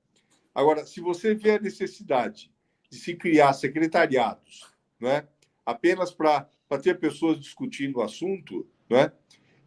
Agora, 0.55 0.85
se 0.85 1.01
você 1.01 1.35
vê 1.35 1.51
a 1.51 1.59
necessidade 1.59 2.51
de 2.89 2.97
se 2.97 3.15
criar 3.15 3.53
secretariados, 3.53 4.71
não 4.99 5.09
é? 5.09 5.27
apenas 5.65 6.11
para 6.11 6.47
ter 6.81 6.99
pessoas 6.99 7.39
discutindo 7.39 7.97
o 7.97 8.01
assunto, 8.01 8.67
não 8.89 8.97
é? 8.97 9.11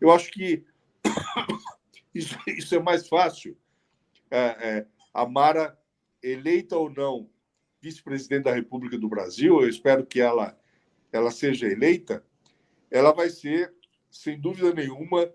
eu 0.01 0.11
acho 0.11 0.31
que 0.31 0.65
isso, 2.15 2.39
isso 2.47 2.75
é 2.75 2.79
mais 2.79 3.07
fácil 3.07 3.57
é, 4.31 4.39
é, 4.39 4.87
a 5.13 5.27
Mara, 5.27 5.79
eleita 6.23 6.77
ou 6.77 6.91
não 6.91 7.29
vice-presidente 7.81 8.45
da 8.45 8.55
República 8.55 8.99
do 8.99 9.09
Brasil, 9.09 9.61
eu 9.61 9.69
espero 9.69 10.05
que 10.05 10.21
ela, 10.21 10.59
ela 11.13 11.31
seja 11.31 11.67
eleita, 11.67 12.25
ela 12.91 13.13
vai 13.13 13.31
ser, 13.31 13.73
sem 14.11 14.41
dúvida 14.41 14.73
nenhuma, 14.73 15.31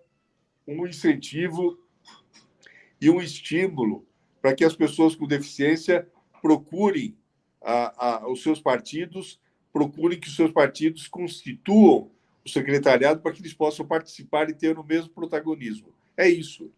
um 0.67 0.85
incentivo 0.85 1.79
e 2.99 3.09
um 3.09 3.21
estímulo 3.21 4.05
para 4.41 4.53
que 4.53 4.65
as 4.65 4.75
pessoas 4.75 5.15
com 5.15 5.27
deficiência 5.27 6.07
procurem 6.41 7.17
a, 7.61 8.23
a, 8.23 8.29
os 8.29 8.41
seus 8.41 8.59
partidos, 8.59 9.39
procurem 9.71 10.19
que 10.19 10.27
os 10.27 10.35
seus 10.35 10.51
partidos 10.51 11.07
constituam 11.07 12.11
o 12.43 12.49
secretariado 12.49 13.21
para 13.21 13.31
que 13.31 13.41
eles 13.41 13.53
possam 13.53 13.85
participar 13.85 14.49
e 14.49 14.53
ter 14.53 14.77
o 14.77 14.83
mesmo 14.83 15.09
protagonismo. 15.11 15.93
É 16.17 16.27
isso, 16.27 16.71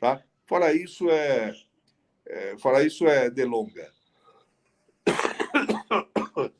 tá? 0.00 0.22
Fora 0.48 0.72
isso, 0.72 1.10
é, 1.10 1.54
é, 2.26 2.56
fora 2.56 2.82
isso 2.82 3.06
é 3.06 3.28
delonga. 3.28 3.92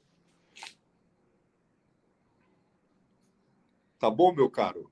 Tá 3.99 4.09
bom, 4.09 4.33
meu 4.33 4.49
caro? 4.49 4.89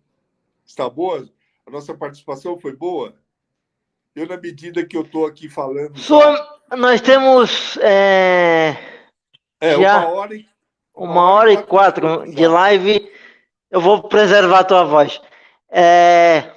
Está 0.64 0.90
boa? 0.90 1.30
A 1.64 1.70
nossa 1.70 1.94
participação 1.94 2.58
foi 2.58 2.74
boa? 2.74 3.14
Eu, 4.16 4.26
na 4.26 4.36
medida 4.36 4.84
que 4.84 4.96
eu 4.96 5.02
estou 5.02 5.24
aqui 5.26 5.48
falando. 5.48 5.96
Nós 6.76 7.00
temos. 7.00 7.76
É, 7.76 8.74
é 9.60 9.76
uma 9.76 10.08
hora 10.08 10.34
e. 10.34 10.44
Uma, 10.92 11.12
uma 11.12 11.22
hora, 11.30 11.34
hora, 11.34 11.52
e 11.52 11.62
quatro, 11.62 12.08
quatro 12.08 12.34
de 12.34 12.48
live. 12.48 13.12
Eu 13.70 13.80
vou 13.80 14.08
preservar 14.08 14.58
a 14.58 14.64
tua 14.64 14.82
voz. 14.82 15.22
É, 15.70 16.55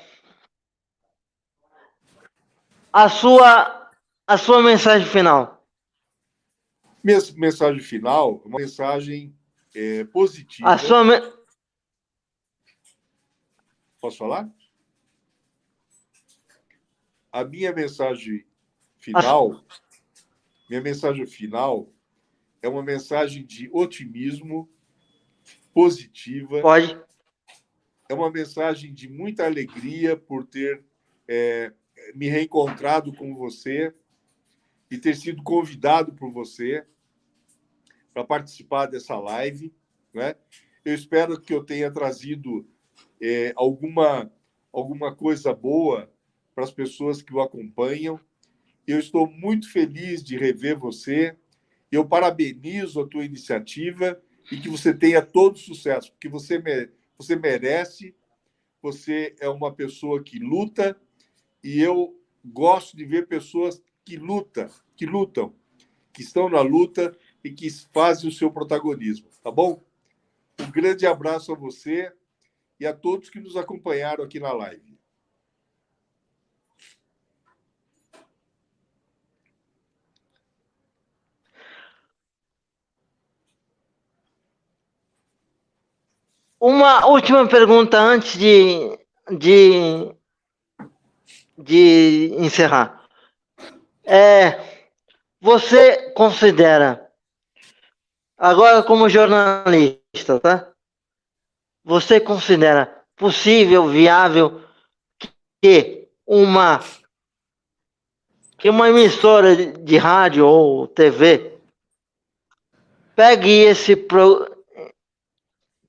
a 2.91 3.09
sua, 3.09 3.91
a 4.27 4.37
sua 4.37 4.61
mensagem 4.61 5.07
final. 5.07 5.65
Minha 7.03 7.19
mensagem 7.35 7.81
final, 7.81 8.41
uma 8.45 8.59
mensagem 8.59 9.35
é, 9.73 10.03
positiva. 10.05 10.69
A 10.69 10.77
sua 10.77 11.03
me... 11.03 11.13
Posso 14.01 14.17
falar? 14.17 14.49
A 17.31 17.43
minha 17.43 17.71
mensagem 17.71 18.45
final, 18.97 19.51
a... 19.53 19.63
minha 20.69 20.81
mensagem 20.81 21.25
final 21.25 21.93
é 22.61 22.67
uma 22.67 22.83
mensagem 22.83 23.45
de 23.45 23.69
otimismo, 23.71 24.69
positiva. 25.73 26.61
Pode. 26.61 26.99
É 28.09 28.13
uma 28.13 28.31
mensagem 28.31 28.93
de 28.93 29.07
muita 29.07 29.45
alegria 29.45 30.17
por 30.17 30.45
ter 30.45 30.83
é, 31.27 31.71
me 32.15 32.27
reencontrado 32.27 33.13
com 33.13 33.35
você 33.35 33.93
e 34.89 34.97
ter 34.97 35.15
sido 35.15 35.43
convidado 35.43 36.13
por 36.13 36.31
você 36.31 36.85
para 38.13 38.23
participar 38.23 38.87
dessa 38.87 39.17
live. 39.17 39.73
Né? 40.13 40.35
Eu 40.83 40.95
espero 40.95 41.39
que 41.39 41.53
eu 41.53 41.63
tenha 41.63 41.91
trazido 41.91 42.67
é, 43.21 43.53
alguma, 43.55 44.31
alguma 44.71 45.15
coisa 45.15 45.53
boa 45.53 46.11
para 46.55 46.63
as 46.63 46.71
pessoas 46.71 47.21
que 47.21 47.33
o 47.33 47.41
acompanham. 47.41 48.19
Eu 48.87 48.99
estou 48.99 49.29
muito 49.29 49.71
feliz 49.71 50.23
de 50.23 50.37
rever 50.37 50.77
você. 50.77 51.37
Eu 51.91 52.07
parabenizo 52.07 53.01
a 53.01 53.07
tua 53.07 53.23
iniciativa 53.23 54.21
e 54.51 54.57
que 54.57 54.69
você 54.69 54.93
tenha 54.93 55.21
todo 55.21 55.59
sucesso, 55.59 56.11
porque 56.11 56.27
você, 56.27 56.91
você 57.17 57.35
merece, 57.35 58.15
você 58.81 59.35
é 59.39 59.47
uma 59.47 59.73
pessoa 59.73 60.23
que 60.23 60.39
luta 60.39 60.99
e 61.63 61.81
eu 61.81 62.15
gosto 62.43 62.95
de 62.95 63.05
ver 63.05 63.27
pessoas 63.27 63.81
que 64.05 64.17
lutam, 64.17 64.69
que 64.95 65.05
lutam, 65.05 65.53
que 66.13 66.21
estão 66.21 66.49
na 66.49 66.61
luta 66.61 67.15
e 67.43 67.51
que 67.51 67.69
fazem 67.93 68.29
o 68.29 68.33
seu 68.33 68.51
protagonismo, 68.51 69.29
tá 69.43 69.51
bom? 69.51 69.83
Um 70.59 70.71
grande 70.71 71.05
abraço 71.05 71.51
a 71.51 71.55
você 71.55 72.11
e 72.79 72.85
a 72.85 72.93
todos 72.93 73.29
que 73.29 73.39
nos 73.39 73.55
acompanharam 73.55 74.23
aqui 74.23 74.39
na 74.39 74.51
live. 74.51 74.97
Uma 86.59 87.05
última 87.07 87.47
pergunta 87.47 87.97
antes 87.97 88.37
de, 88.37 88.99
de, 89.37 90.13
de 91.63 92.33
encerrar. 92.37 93.05
É, 94.05 94.59
você 95.41 96.11
considera, 96.13 97.11
agora 98.37 98.81
como 98.81 99.09
jornalista, 99.09 100.39
tá? 100.41 100.71
Você 101.83 102.19
considera 102.19 103.03
possível, 103.15 103.87
viável 103.87 104.61
que 105.61 106.07
uma 106.25 106.79
que 108.57 108.69
uma 108.69 108.89
emissora 108.89 109.55
de 109.55 109.97
rádio 109.97 110.45
ou 110.45 110.85
TV 110.85 111.57
pegue 113.15 113.49
esse 113.49 113.95
pro, 113.95 114.45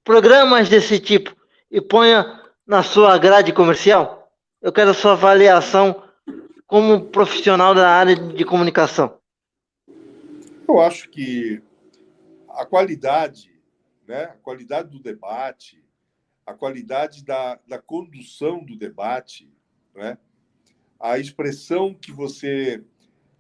programas 0.05 0.69
desse 0.69 1.01
tipo 1.01 1.35
e 1.69 1.81
ponha 1.81 2.41
na 2.65 2.85
sua 2.85 3.19
grade 3.19 3.53
comercial? 3.53 4.20
Eu 4.63 4.71
quero 4.71 4.91
a 4.91 4.95
sua 4.95 5.13
avaliação 5.13 6.03
como 6.67 7.07
profissional 7.07 7.75
da 7.75 7.89
área 7.89 8.15
de 8.15 8.45
comunicação. 8.45 9.19
Eu 10.69 10.79
acho 10.83 11.09
que 11.09 11.63
a 12.51 12.67
qualidade, 12.67 13.51
né, 14.07 14.25
a 14.25 14.37
qualidade 14.37 14.91
do 14.91 15.01
debate, 15.01 15.83
a 16.45 16.53
qualidade 16.53 17.25
da, 17.25 17.59
da 17.67 17.79
condução 17.79 18.63
do 18.63 18.77
debate, 18.77 19.51
né, 19.95 20.19
a 21.01 21.19
expressão 21.19 21.95
que 21.95 22.13
você 22.13 22.85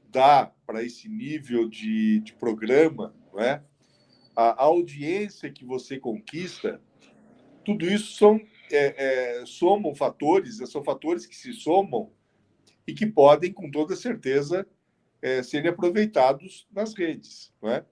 dá 0.08 0.50
para 0.66 0.82
esse 0.82 1.06
nível 1.06 1.68
de, 1.68 2.20
de 2.20 2.32
programa, 2.32 3.14
né, 3.34 3.62
a 4.34 4.62
audiência 4.64 5.52
que 5.52 5.66
você 5.66 5.98
conquista, 5.98 6.80
tudo 7.62 7.84
isso 7.84 8.16
são 8.16 8.40
é, 8.70 9.40
é, 9.40 9.46
somam 9.46 9.94
fatores, 9.94 10.58
são 10.70 10.82
fatores 10.82 11.26
que 11.26 11.36
se 11.36 11.52
somam 11.52 12.12
e 12.86 12.92
que 12.92 13.06
podem, 13.06 13.52
com 13.52 13.70
toda 13.70 13.94
certeza, 13.96 14.66
é, 15.22 15.42
serem 15.42 15.70
aproveitados 15.70 16.66
nas 16.72 16.94
redes. 16.94 17.52
Não 17.60 17.70
é? 17.70 17.84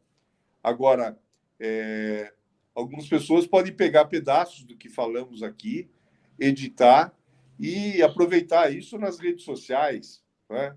Agora, 0.63 1.19
é, 1.61 2.33
algumas 2.75 3.09
pessoas 3.09 3.47
podem 3.47 3.73
pegar 3.73 4.07
pedaços 4.07 4.65
do 4.65 4.77
que 4.77 4.89
falamos 4.89 5.43
aqui, 5.43 5.91
editar 6.39 7.15
e 7.59 8.03
aproveitar 8.03 8.73
isso 8.73 8.99
nas 8.99 9.19
redes 9.19 9.45
sociais. 9.45 10.23
É? 10.51 10.75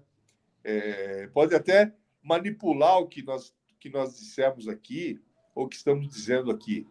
É, 0.63 1.27
pode 1.27 1.55
até 1.55 1.93
manipular 2.21 2.99
o 2.99 3.07
que 3.07 3.23
nós, 3.23 3.53
que 3.79 3.89
nós 3.89 4.17
dissemos 4.17 4.67
aqui, 4.67 5.19
ou 5.55 5.67
que 5.67 5.75
estamos 5.75 6.07
dizendo 6.07 6.51
aqui. 6.51 6.87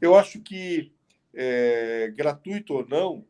Eu 0.00 0.16
acho 0.16 0.40
que, 0.40 0.92
é, 1.34 2.12
gratuito 2.14 2.74
ou 2.74 2.86
não, 2.86 3.26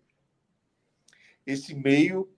esse 1.46 1.74
meio 1.74 2.28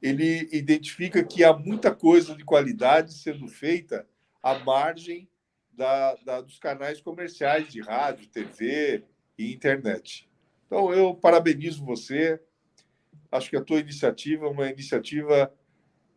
ele 0.00 0.48
identifica 0.52 1.22
que 1.22 1.44
há 1.44 1.52
muita 1.52 1.94
coisa 1.94 2.34
de 2.34 2.44
qualidade 2.44 3.14
sendo 3.14 3.46
feita 3.46 4.08
à 4.42 4.58
margem 4.58 5.28
da, 5.72 6.14
da, 6.16 6.40
dos 6.40 6.58
canais 6.58 7.00
comerciais 7.00 7.68
de 7.68 7.80
rádio, 7.80 8.28
TV 8.28 9.04
e 9.38 9.52
internet. 9.52 10.28
Então, 10.66 10.92
eu 10.92 11.14
parabenizo 11.14 11.84
você. 11.84 12.40
Acho 13.30 13.48
que 13.48 13.56
a 13.56 13.62
tua 13.62 13.78
iniciativa 13.78 14.46
é 14.46 14.48
uma 14.48 14.68
iniciativa 14.68 15.54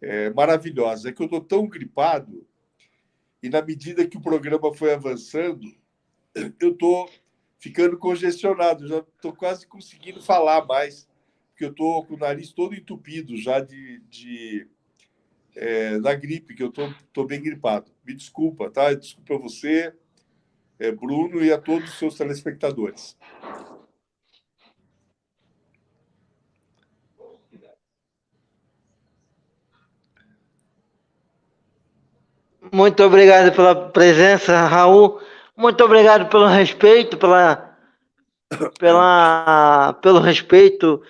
é, 0.01 0.31
maravilhosa. 0.31 1.09
É 1.09 1.11
que 1.11 1.21
eu 1.21 1.25
estou 1.25 1.41
tão 1.41 1.67
gripado 1.67 2.45
e 3.45 3.49
na 3.49 3.61
medida 3.61 4.07
que 4.07 4.17
o 4.17 4.21
programa 4.21 4.73
foi 4.73 4.91
avançando, 4.91 5.71
eu 6.59 6.71
estou 6.71 7.07
ficando 7.59 7.97
congestionado, 7.97 8.87
já 8.87 8.99
estou 8.99 9.33
quase 9.33 9.67
conseguindo 9.67 10.21
falar 10.21 10.65
mais, 10.65 11.07
porque 11.49 11.65
eu 11.65 11.71
estou 11.71 12.05
com 12.05 12.15
o 12.15 12.17
nariz 12.17 12.51
todo 12.51 12.75
entupido 12.75 13.35
já 13.37 13.59
de, 13.59 13.99
de 14.09 14.67
é, 15.55 15.99
da 15.99 16.13
gripe, 16.13 16.53
que 16.53 16.63
eu 16.63 16.69
estou 16.69 17.25
bem 17.25 17.41
gripado. 17.41 17.91
Me 18.05 18.13
desculpa, 18.13 18.69
tá? 18.69 18.93
Desculpa 18.93 19.37
você, 19.37 19.93
é, 20.77 20.91
Bruno, 20.91 21.43
e 21.43 21.51
a 21.51 21.57
todos 21.57 21.89
os 21.89 21.97
seus 21.97 22.15
telespectadores. 22.15 23.17
Muito 32.71 33.03
obrigado 33.03 33.55
pela 33.55 33.89
presença, 33.91 34.65
Raul. 34.67 35.21
Muito 35.57 35.83
obrigado 35.83 36.29
pelo 36.29 36.47
respeito, 36.47 37.17
pela, 37.17 37.77
pela, 38.77 39.93
pelo 40.01 40.19
respeito, 40.19 41.01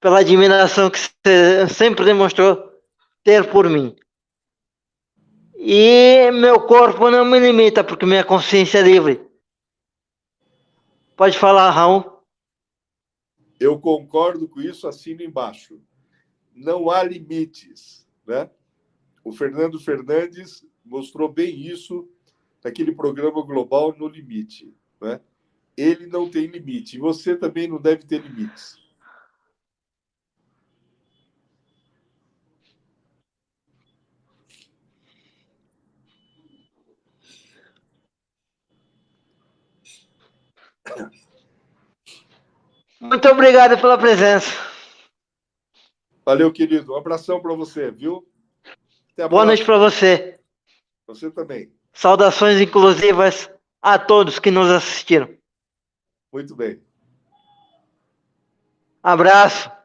pela 0.00 0.20
admiração 0.20 0.88
que 0.88 0.98
você 0.98 1.68
sempre 1.68 2.04
demonstrou 2.04 2.72
ter 3.24 3.50
por 3.50 3.68
mim. 3.68 3.96
E 5.56 6.30
meu 6.30 6.60
corpo 6.60 7.10
não 7.10 7.24
me 7.24 7.40
limita, 7.40 7.82
porque 7.82 8.06
minha 8.06 8.24
consciência 8.24 8.78
é 8.78 8.82
livre. 8.82 9.28
Pode 11.16 11.36
falar, 11.36 11.70
Raul. 11.70 12.22
Eu 13.58 13.80
concordo 13.80 14.48
com 14.48 14.60
isso, 14.60 14.86
assino 14.86 15.20
embaixo. 15.20 15.82
Não 16.54 16.88
há 16.88 17.02
limites, 17.02 18.06
né? 18.24 18.48
O 19.24 19.32
Fernando 19.32 19.80
Fernandes 19.80 20.64
mostrou 20.84 21.28
bem 21.28 21.66
isso 21.66 22.08
naquele 22.64 22.92
programa 22.92 23.42
global 23.42 23.94
No 23.96 24.08
Limite. 24.08 24.74
Né? 25.00 25.20
Ele 25.76 26.06
não 26.06 26.28
tem 26.28 26.46
limite. 26.46 26.96
E 26.96 26.98
você 26.98 27.36
também 27.36 27.68
não 27.68 27.80
deve 27.80 28.04
ter 28.04 28.20
limites. 28.20 28.76
Muito 43.00 43.28
obrigado 43.28 43.80
pela 43.80 43.96
presença. 43.96 44.50
Valeu, 46.24 46.52
querido. 46.52 46.92
Um 46.92 46.96
abração 46.96 47.40
para 47.40 47.54
você, 47.54 47.90
viu? 47.90 48.26
Boa 49.30 49.44
noite 49.44 49.64
para 49.64 49.78
você. 49.78 50.38
Você 51.06 51.30
também. 51.30 51.77
Saudações 51.98 52.60
inclusivas 52.60 53.50
a 53.82 53.98
todos 53.98 54.38
que 54.38 54.52
nos 54.52 54.70
assistiram. 54.70 55.36
Muito 56.32 56.54
bem. 56.54 56.80
Abraço. 59.02 59.68
Abração. 59.68 59.78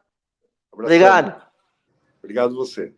Obrigado. 0.72 1.42
Obrigado 2.22 2.54
você. 2.54 2.94